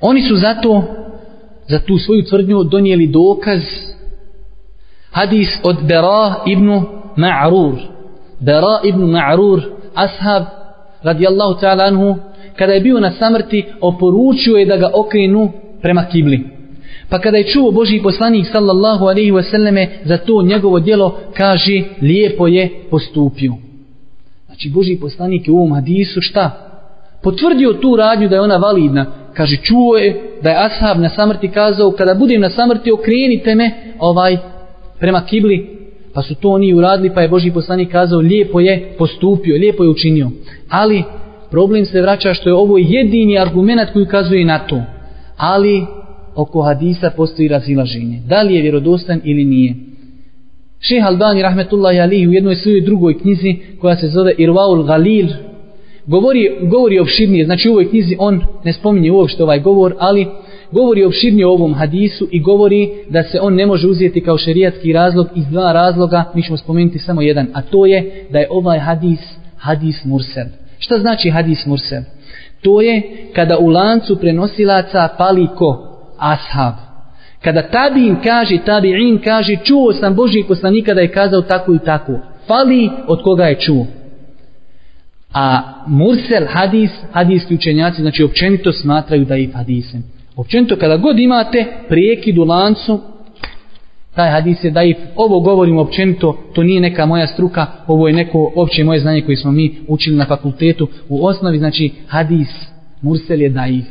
Oni 0.00 0.22
su 0.22 0.36
zato 0.36 0.82
za 1.68 1.78
tu 1.78 1.98
svoju 1.98 2.24
tvrdnju 2.24 2.64
donijeli 2.64 3.06
dokaz 3.06 3.60
hadis 5.10 5.48
od 5.62 5.76
Bera 5.88 6.34
ibn 6.46 6.68
Ma'rur. 7.16 7.74
Bera 8.40 8.80
ibn 8.84 9.00
Ma'rur, 9.00 9.62
ashab 9.94 10.42
radijallahu 11.02 11.60
ta'ala 11.60 11.84
anhu, 11.86 12.16
kada 12.58 12.72
je 12.72 12.80
bio 12.80 13.00
na 13.00 13.10
samrti, 13.10 13.64
oporučio 13.80 14.56
je 14.56 14.66
da 14.66 14.76
ga 14.76 14.90
okrenu 14.94 15.52
prema 15.82 16.04
kibli. 16.04 16.56
Pa 17.08 17.18
kada 17.18 17.36
je 17.36 17.46
čuo 17.46 17.70
Boži 17.70 18.00
poslanik 18.02 18.46
sallallahu 18.52 19.04
alaihi 19.04 19.32
wasallame 19.32 19.86
za 20.04 20.16
to 20.16 20.42
njegovo 20.42 20.80
djelo, 20.80 21.18
kaže, 21.36 21.82
lijepo 22.02 22.46
je 22.46 22.70
postupio. 22.90 23.52
Znači, 24.46 24.70
Boži 24.70 24.96
poslanik 25.00 25.48
je 25.48 25.52
u 25.52 25.56
ovom 25.56 25.74
hadisu 25.74 26.20
šta? 26.20 26.50
Potvrdio 27.22 27.72
tu 27.72 27.96
radnju 27.96 28.28
da 28.28 28.34
je 28.34 28.40
ona 28.40 28.56
validna. 28.56 29.06
Kaže, 29.34 29.56
čuo 29.56 29.96
je 29.96 30.38
da 30.42 30.50
je 30.50 30.56
ashab 30.66 31.00
na 31.00 31.08
samrti 31.08 31.48
kazao, 31.48 31.90
kada 31.90 32.14
budem 32.14 32.40
na 32.40 32.50
samrti, 32.50 32.92
okrenite 32.92 33.54
me 33.54 33.70
ovaj 33.98 34.36
prema 35.00 35.20
kibli. 35.26 35.76
Pa 36.14 36.22
su 36.22 36.34
to 36.34 36.50
oni 36.50 36.74
uradili, 36.74 37.14
pa 37.14 37.22
je 37.22 37.28
Boži 37.28 37.50
poslanik 37.50 37.92
kazao, 37.92 38.20
lijepo 38.20 38.60
je 38.60 38.94
postupio, 38.98 39.56
lijepo 39.56 39.84
je 39.84 39.90
učinio. 39.90 40.30
Ali, 40.68 41.04
problem 41.50 41.84
se 41.84 42.02
vraća 42.02 42.34
što 42.34 42.48
je 42.48 42.54
ovo 42.54 42.78
jedini 42.78 43.38
argument 43.38 43.90
koji 43.92 44.02
ukazuje 44.02 44.44
na 44.44 44.58
to. 44.58 44.82
Ali 45.36 45.86
oko 46.34 46.62
hadisa 46.62 47.10
postoji 47.16 47.48
razilaženje. 47.48 48.20
Da 48.28 48.42
li 48.42 48.54
je 48.54 48.62
vjerodostan 48.62 49.20
ili 49.24 49.44
nije. 49.44 49.74
Šeh 50.80 51.06
Albani 51.06 51.42
rahmetullahi 51.42 52.00
alihi 52.00 52.28
u 52.28 52.32
jednoj 52.32 52.54
svojoj 52.54 52.80
drugoj 52.80 53.18
knjizi 53.18 53.56
koja 53.80 53.96
se 53.96 54.08
zove 54.08 54.34
Irvaul 54.38 54.82
Galil 54.82 55.26
govori, 56.06 56.50
govori 56.62 56.98
opširnije. 56.98 57.44
Znači 57.44 57.68
u 57.68 57.72
ovoj 57.72 57.90
knjizi 57.90 58.16
on 58.18 58.40
ne 58.64 58.72
spominje 58.72 59.12
uopšte 59.12 59.42
ovaj 59.42 59.60
govor, 59.60 59.94
ali 59.98 60.26
govori 60.72 61.04
opširnije 61.04 61.46
o 61.46 61.52
ovom 61.52 61.74
hadisu 61.74 62.28
i 62.30 62.40
govori 62.40 62.90
da 63.08 63.22
se 63.22 63.40
on 63.40 63.54
ne 63.54 63.66
može 63.66 63.88
uzeti 63.88 64.20
kao 64.20 64.38
šerijatski 64.38 64.92
razlog 64.92 65.26
iz 65.34 65.46
dva 65.46 65.72
razloga. 65.72 66.24
Mi 66.34 66.42
ćemo 66.42 66.56
spomenuti 66.56 66.98
samo 66.98 67.22
jedan, 67.22 67.46
a 67.52 67.62
to 67.62 67.86
je 67.86 68.26
da 68.30 68.38
je 68.38 68.48
ovaj 68.50 68.78
hadis 68.78 69.20
hadis 69.56 70.04
mursel. 70.04 70.46
Šta 70.78 70.98
znači 70.98 71.30
hadis 71.30 71.66
mursel? 71.66 72.02
To 72.62 72.80
je 72.80 73.02
kada 73.34 73.58
u 73.58 73.68
lancu 73.68 74.20
prenosilaca 74.20 75.08
pali 75.18 75.48
ko? 75.56 75.98
Ashab. 76.18 76.74
Kada 77.42 77.62
tabin 77.62 78.16
kaže, 78.24 78.58
tabi'in 78.66 79.20
kaže, 79.24 79.56
čuo 79.64 79.92
sam 79.92 80.14
Božji 80.14 80.44
poslanika 80.48 80.94
da 80.94 81.00
je 81.00 81.12
kazao 81.12 81.42
tako 81.42 81.74
i 81.74 81.78
tako. 81.78 82.12
Fali 82.46 82.90
od 83.06 83.22
koga 83.22 83.44
je 83.44 83.60
čuo. 83.60 83.86
A 85.32 85.62
mursel 85.86 86.46
hadis, 86.48 86.90
hadijski 87.12 87.54
učenjaci, 87.54 88.02
znači 88.02 88.24
općenito 88.24 88.72
smatraju 88.72 89.24
da 89.24 89.34
je 89.34 89.52
hadisem. 89.54 90.02
Općenito 90.36 90.76
kada 90.76 90.96
god 90.96 91.18
imate 91.18 91.66
prijekid 91.88 92.38
u 92.38 92.44
lancu, 92.44 93.00
taj 94.16 94.30
hadis 94.30 94.64
je 94.64 94.70
daif. 94.70 94.96
Ovo 95.16 95.40
govorim 95.40 95.78
općenito, 95.78 96.36
to 96.54 96.62
nije 96.62 96.80
neka 96.80 97.06
moja 97.06 97.26
struka, 97.26 97.66
ovo 97.86 98.08
je 98.08 98.14
neko 98.14 98.52
opće 98.56 98.84
moje 98.84 99.00
znanje 99.00 99.20
koje 99.20 99.36
smo 99.36 99.52
mi 99.52 99.74
učili 99.88 100.16
na 100.16 100.26
fakultetu. 100.26 100.88
U 101.08 101.26
osnovi, 101.26 101.58
znači, 101.58 101.92
hadis, 102.06 102.48
mursel 103.02 103.40
je 103.40 103.48
daif. 103.48 103.84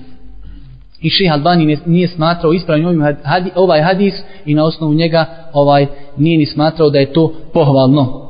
I 1.02 1.10
ših 1.10 1.32
Albani 1.32 1.78
nije 1.86 2.08
smatrao 2.08 2.54
ispravnim 2.54 2.88
ovim 2.88 3.16
hadis, 3.24 3.52
ovaj 3.56 3.82
hadis 3.82 4.14
i 4.46 4.54
na 4.54 4.66
osnovu 4.66 4.94
njega 4.94 5.26
ovaj 5.54 5.88
nije 6.18 6.38
ni 6.38 6.46
smatrao 6.46 6.90
da 6.90 7.00
je 7.00 7.14
to 7.14 7.34
pohvalno. 7.54 8.26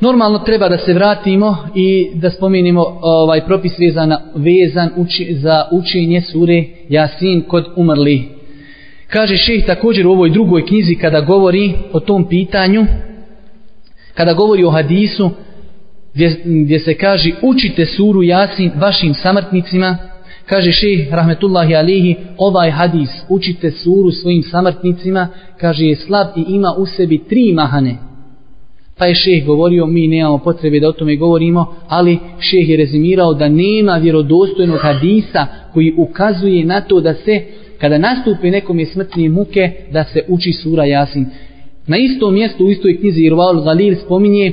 Normalno 0.00 0.38
treba 0.38 0.68
da 0.68 0.78
se 0.78 0.94
vratimo 0.94 1.56
i 1.74 2.10
da 2.14 2.30
spomenimo 2.30 2.98
ovaj 3.02 3.44
propis 3.44 3.78
vezan, 3.78 4.14
vezan 4.34 4.90
uči, 4.96 5.34
za 5.34 5.64
učenje 5.72 6.20
sure 6.20 6.64
Jasin 6.88 7.42
kod 7.48 7.64
umrlih 7.76 8.37
Kaže 9.10 9.36
šeh 9.36 9.66
također 9.66 10.06
u 10.06 10.12
ovoj 10.12 10.30
drugoj 10.30 10.66
knjizi 10.66 10.94
kada 10.94 11.20
govori 11.20 11.74
o 11.92 12.00
tom 12.00 12.28
pitanju, 12.28 12.86
kada 14.14 14.32
govori 14.32 14.64
o 14.64 14.70
hadisu, 14.70 15.30
gdje, 16.14 16.40
gdje 16.44 16.78
se 16.78 16.94
kaže 16.94 17.30
učite 17.42 17.86
suru 17.86 18.22
Jasin 18.22 18.70
vašim 18.76 19.14
samrtnicima, 19.14 19.96
kaže 20.46 20.72
šeh 20.72 21.12
rahmetullahi 21.12 21.74
alihi, 21.74 22.16
ovaj 22.38 22.70
hadis 22.70 23.10
učite 23.28 23.70
suru 23.70 24.10
svojim 24.10 24.42
samrtnicima, 24.42 25.28
kaže 25.60 25.84
je 25.84 25.96
slab 25.96 26.26
i 26.36 26.44
ima 26.48 26.74
u 26.78 26.86
sebi 26.86 27.18
tri 27.18 27.52
mahane. 27.52 27.96
Pa 28.98 29.06
je 29.06 29.14
šeh 29.14 29.46
govorio, 29.46 29.86
mi 29.86 30.08
nemamo 30.08 30.38
potrebe 30.38 30.80
da 30.80 30.88
o 30.88 30.92
tome 30.92 31.16
govorimo, 31.16 31.74
ali 31.88 32.18
šeh 32.38 32.68
je 32.68 32.76
rezimirao 32.76 33.34
da 33.34 33.48
nema 33.48 33.96
vjerodostojnog 33.96 34.78
hadisa 34.80 35.46
koji 35.72 35.94
ukazuje 35.96 36.64
na 36.64 36.80
to 36.80 37.00
da 37.00 37.14
se 37.14 37.42
kada 37.78 37.98
nastupi 37.98 38.50
nekom 38.50 38.78
je 38.78 38.86
smrtne 38.86 39.28
muke 39.28 39.70
da 39.92 40.04
se 40.04 40.24
uči 40.28 40.52
sura 40.52 40.84
Jasin. 40.84 41.26
Na 41.86 41.96
istom 41.96 42.34
mjestu 42.34 42.64
u 42.66 42.70
istoj 42.70 43.00
knjizi 43.00 43.22
Irval 43.22 43.62
Galil 43.62 43.94
spominje 43.94 44.52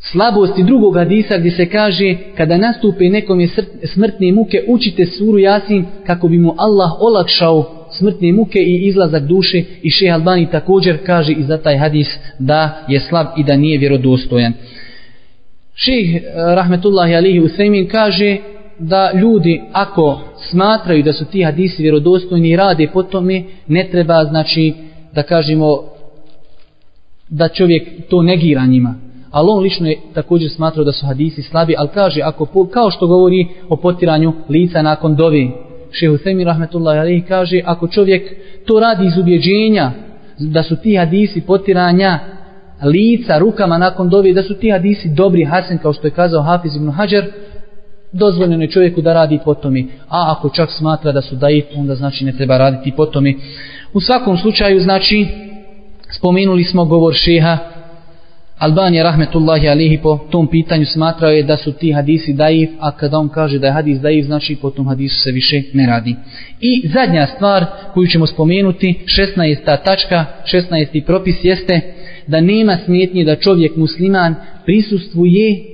slabosti 0.00 0.62
drugog 0.62 0.96
hadisa 0.96 1.38
gdje 1.38 1.50
se 1.50 1.66
kaže 1.66 2.16
kada 2.36 2.56
nastupe 2.56 3.08
nekom 3.08 3.40
je 3.40 3.48
smrtne 3.84 4.32
muke 4.32 4.64
učite 4.66 5.06
suru 5.06 5.38
Jasin 5.38 5.84
kako 6.06 6.28
bi 6.28 6.38
mu 6.38 6.54
Allah 6.58 6.90
olakšao 7.00 7.86
smrtne 7.98 8.32
muke 8.32 8.58
i 8.58 8.86
izlazak 8.86 9.22
duše 9.22 9.62
i 9.82 9.90
šeha 9.90 10.14
Albani 10.14 10.50
također 10.50 10.98
kaže 11.06 11.32
i 11.32 11.42
za 11.42 11.58
taj 11.58 11.76
hadis 11.76 12.18
da 12.38 12.84
je 12.88 13.00
slab 13.00 13.26
i 13.36 13.44
da 13.44 13.56
nije 13.56 13.78
vjerodostojan. 13.78 14.52
Ših 15.74 16.16
eh, 16.16 16.20
Rahmetullahi 16.54 17.14
Alihi 17.14 17.40
Usaymin 17.40 17.88
kaže 17.88 18.36
da 18.80 19.10
ljudi 19.14 19.62
ako 19.72 20.20
smatraju 20.50 21.02
da 21.02 21.12
su 21.12 21.24
ti 21.24 21.42
hadisi 21.42 21.82
vjerodostojni 21.82 22.50
i 22.50 22.56
rade 22.56 22.88
po 22.92 23.02
tome, 23.02 23.42
ne 23.66 23.88
treba 23.90 24.24
znači 24.24 24.74
da 25.12 25.22
kažemo 25.22 25.82
da 27.28 27.48
čovjek 27.48 27.88
to 28.08 28.22
negira 28.22 28.66
njima. 28.66 28.94
Ali 29.30 29.48
on 29.50 29.62
lično 29.62 29.88
je 29.88 29.98
također 30.14 30.50
smatrao 30.50 30.84
da 30.84 30.92
su 30.92 31.06
hadisi 31.06 31.42
slabi, 31.42 31.74
ali 31.78 31.88
kaže, 31.94 32.20
ako, 32.24 32.66
kao 32.66 32.90
što 32.90 33.06
govori 33.06 33.46
o 33.68 33.76
potiranju 33.76 34.32
lica 34.48 34.82
nakon 34.82 35.16
dovi, 35.16 35.50
šehu 35.90 36.16
Semir 36.16 36.46
Rahmetullah 36.46 36.98
alaihi 36.98 37.26
kaže, 37.28 37.60
ako 37.64 37.88
čovjek 37.88 38.32
to 38.66 38.80
radi 38.80 39.06
iz 39.06 39.18
ubjeđenja, 39.18 39.90
da 40.38 40.62
su 40.62 40.76
ti 40.76 40.96
hadisi 40.96 41.40
potiranja 41.40 42.18
lica 42.82 43.38
rukama 43.38 43.78
nakon 43.78 44.08
dovi, 44.08 44.32
da 44.32 44.42
su 44.42 44.54
ti 44.54 44.70
hadisi 44.70 45.08
dobri 45.08 45.44
Hasan 45.44 45.78
kao 45.78 45.92
što 45.92 46.06
je 46.06 46.10
kazao 46.10 46.42
Hafiz 46.42 46.76
ibn 46.76 46.90
Hajar, 46.90 47.24
dozvoljeno 48.12 48.62
je 48.62 48.70
čovjeku 48.70 49.00
da 49.00 49.12
radi 49.12 49.38
po 49.44 49.54
tome. 49.54 49.84
A 50.08 50.34
ako 50.36 50.48
čak 50.48 50.70
smatra 50.70 51.12
da 51.12 51.22
su 51.22 51.36
daif, 51.36 51.64
onda 51.76 51.94
znači 51.94 52.24
ne 52.24 52.32
treba 52.32 52.58
raditi 52.58 52.92
po 52.96 53.06
tome. 53.06 53.34
U 53.92 54.00
svakom 54.00 54.38
slučaju, 54.38 54.80
znači, 54.80 55.26
spomenuli 56.10 56.64
smo 56.64 56.84
govor 56.84 57.14
šeha 57.14 57.58
Albanija 58.60 59.02
rahmetullahi 59.02 59.68
alihi 59.68 59.98
po 60.02 60.18
tom 60.30 60.46
pitanju 60.46 60.84
smatrao 60.86 61.30
je 61.30 61.42
da 61.42 61.56
su 61.56 61.72
ti 61.72 61.92
hadisi 61.92 62.32
daif, 62.32 62.70
a 62.80 62.90
kada 62.90 63.18
on 63.18 63.28
kaže 63.28 63.58
da 63.58 63.66
je 63.66 63.72
hadis 63.72 64.00
daif, 64.00 64.26
znači 64.26 64.56
po 64.62 64.70
tom 64.70 64.88
hadisu 64.88 65.20
se 65.20 65.30
više 65.30 65.62
ne 65.74 65.86
radi. 65.86 66.16
I 66.60 66.88
zadnja 66.88 67.26
stvar 67.26 67.66
koju 67.94 68.06
ćemo 68.06 68.26
spomenuti, 68.26 68.94
16. 69.36 69.84
tačka, 69.84 70.24
16. 70.52 71.04
propis 71.04 71.36
jeste 71.42 71.80
da 72.26 72.40
nema 72.40 72.78
smjetnje 72.84 73.24
da 73.24 73.36
čovjek 73.36 73.76
musliman 73.76 74.34
prisustvuje 74.64 75.69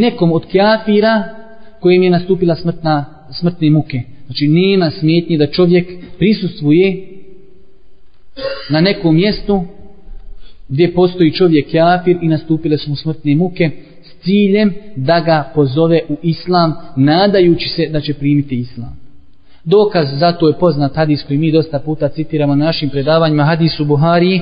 nekom 0.00 0.32
od 0.32 0.46
kjafira 0.46 1.24
kojim 1.80 2.02
je 2.02 2.10
nastupila 2.10 2.54
smrtna, 2.54 3.04
smrtne 3.30 3.70
muke. 3.70 4.02
Znači 4.26 4.48
nema 4.48 4.90
smjetnje 4.90 5.38
da 5.38 5.46
čovjek 5.46 5.88
prisustvuje 6.18 7.06
na 8.70 8.80
nekom 8.80 9.14
mjestu 9.14 9.64
gdje 10.68 10.94
postoji 10.94 11.32
čovjek 11.32 11.72
kafir 11.72 12.16
i 12.22 12.28
nastupile 12.28 12.78
su 12.78 12.90
mu 12.90 12.96
smrtne 12.96 13.34
muke 13.34 13.70
s 14.02 14.24
ciljem 14.24 14.74
da 14.96 15.20
ga 15.20 15.52
pozove 15.54 16.00
u 16.08 16.16
islam 16.22 16.74
nadajući 16.96 17.68
se 17.68 17.86
da 17.86 18.00
će 18.00 18.14
primiti 18.14 18.58
islam. 18.58 18.96
Dokaz 19.64 20.08
za 20.18 20.32
to 20.32 20.48
je 20.48 20.58
poznat 20.58 20.94
hadis 20.94 21.22
koji 21.22 21.38
mi 21.38 21.52
dosta 21.52 21.78
puta 21.78 22.08
citiramo 22.08 22.54
na 22.54 22.64
našim 22.64 22.90
predavanjima 22.90 23.44
hadisu 23.44 23.84
Buhari 23.84 24.40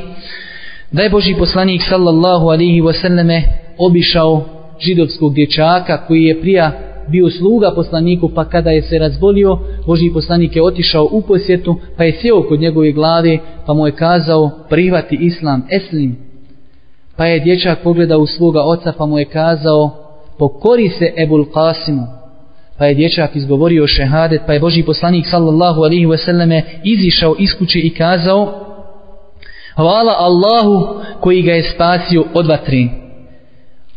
da 0.92 1.03
je 1.03 1.11
Boži 1.11 1.34
poslanik 1.38 1.80
sallallahu 1.88 2.46
alihi 2.48 2.80
wasallame 2.80 3.42
obišao 3.78 4.61
židovskog 4.81 5.35
dječaka 5.35 6.07
koji 6.07 6.23
je 6.23 6.41
prija 6.41 6.73
bio 7.09 7.31
sluga 7.31 7.73
poslaniku 7.75 8.29
pa 8.35 8.45
kada 8.45 8.70
je 8.70 8.83
se 8.83 8.99
razbolio 8.99 9.59
Boži 9.87 10.11
poslanik 10.14 10.57
je 10.57 10.62
otišao 10.62 11.09
u 11.11 11.23
posjetu 11.23 11.77
pa 11.97 12.05
je 12.05 12.12
sjeo 12.12 12.43
kod 12.43 12.61
njegove 12.61 12.93
glave 12.93 13.39
pa 13.66 13.75
mu 13.75 13.87
je 13.87 13.93
kazao 13.93 14.51
prihvati 14.68 15.18
islam 15.20 15.62
eslim. 15.70 16.16
Pa 17.16 17.27
je 17.27 17.41
dječak 17.41 17.79
pogledao 17.83 18.18
u 18.18 18.27
svoga 18.27 18.61
oca 18.61 18.93
pa 18.99 19.07
mu 19.07 19.18
je 19.18 19.25
kazao 19.25 19.91
pokori 20.39 20.89
se 20.89 21.12
Ebul 21.16 21.45
Qasimu. 21.45 22.07
Pa 22.79 22.87
je 22.87 22.95
dječak 22.95 23.37
izgovorio 23.37 23.87
šehadet 23.87 24.41
pa 24.47 24.53
je 24.53 24.61
Boži 24.61 24.83
poslanik 24.83 25.27
sallallahu 25.27 25.83
alihi 25.83 26.07
wasallame 26.07 26.62
izišao 26.85 27.35
iz 27.39 27.51
kuće 27.59 27.79
i 27.79 27.91
kazao 27.91 28.64
hvala 29.75 30.14
Allahu 30.18 31.01
koji 31.20 31.43
ga 31.43 31.53
je 31.53 31.62
spasio 31.75 32.25
od 32.35 32.47
vatri 32.47 33.01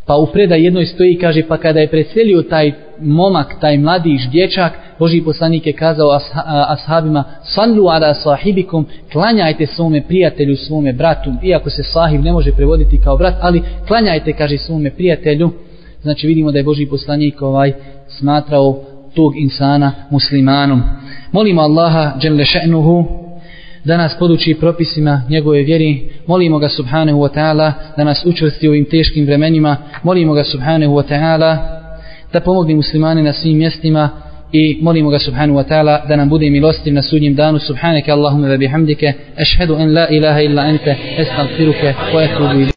Pa 0.08 0.16
u 0.16 0.26
predaj 0.26 0.64
jednoj 0.64 0.86
stoji 0.86 1.12
i 1.14 1.20
kaže, 1.20 1.44
pa 1.48 1.58
kada 1.58 1.80
je 1.80 1.88
preselio 1.88 2.42
taj 2.42 2.72
momak, 3.02 3.60
taj 3.62 3.78
mladić, 3.78 4.22
dječak, 4.32 4.74
Boži 5.00 5.22
poslanik 5.22 5.68
je 5.68 5.74
kazao 5.74 6.20
ashabima, 6.68 7.24
sallu 7.44 7.88
ala 7.88 8.14
sahibikum, 8.14 8.86
klanjajte 9.12 9.66
svome 9.66 10.02
prijatelju, 10.08 10.56
svome 10.56 10.94
bratu, 10.94 11.34
iako 11.44 11.70
se 11.70 11.84
sahib 11.84 12.24
ne 12.24 12.32
može 12.32 12.52
prevoditi 12.52 13.02
kao 13.04 13.18
brat, 13.18 13.36
ali 13.42 13.64
klanjajte, 13.88 14.34
kaže 14.34 14.58
svome 14.58 14.92
prijatelju, 14.92 15.52
znači 16.02 16.28
vidimo 16.28 16.52
da 16.52 16.58
je 16.58 16.64
Boži 16.64 16.86
poslanik 16.86 17.42
ovaj 17.42 17.74
smatrao 18.08 18.80
tog 19.14 19.38
insana 19.38 19.92
muslimanom. 20.10 20.82
Molimo 21.32 21.62
Allaha, 21.62 22.12
dželle 22.20 22.44
še'nuhu, 22.44 23.25
da 23.86 23.98
nas 23.98 24.16
poduči 24.20 24.54
propisima 24.60 25.22
njegove 25.30 25.64
vjeri. 25.64 26.10
Molimo 26.28 26.60
ga 26.60 26.70
subhanahu 26.70 27.20
wa 27.20 27.34
ta'ala 27.34 27.74
da 27.98 28.04
nas 28.04 28.26
učvrsti 28.26 28.68
u 28.68 28.72
ovim 28.72 28.86
teškim 28.86 29.26
vremenima. 29.26 29.78
Molimo 30.04 30.34
ga 30.34 30.44
subhanahu 30.44 30.94
wa 30.94 31.04
ta'ala 31.08 31.82
da 32.34 32.40
pomogne 32.40 32.76
muslimane 32.76 33.24
na 33.24 33.34
svim 33.34 33.58
mjestima 33.58 34.10
i 34.52 34.78
molimo 34.82 35.10
ga 35.10 35.20
subhanahu 35.20 35.60
wa 35.60 35.68
ta'ala 35.68 36.06
da 36.08 36.16
nam 36.16 36.30
bude 36.30 36.50
milostiv 36.50 36.94
na 36.94 37.02
sudnjem 37.02 37.36
danu. 37.36 37.60
Subhanaka 37.60 38.14
Allahumma 38.14 38.48
wa 38.48 38.58
bihamdike. 38.58 39.14
ashhadu 39.38 39.76
an 39.76 39.94
la 39.94 40.08
ilaha 40.10 40.42
illa 40.42 40.62
anta, 40.62 40.96
astaghfiruka 41.20 41.94
Wa 42.14 42.24
atubu 42.24 42.72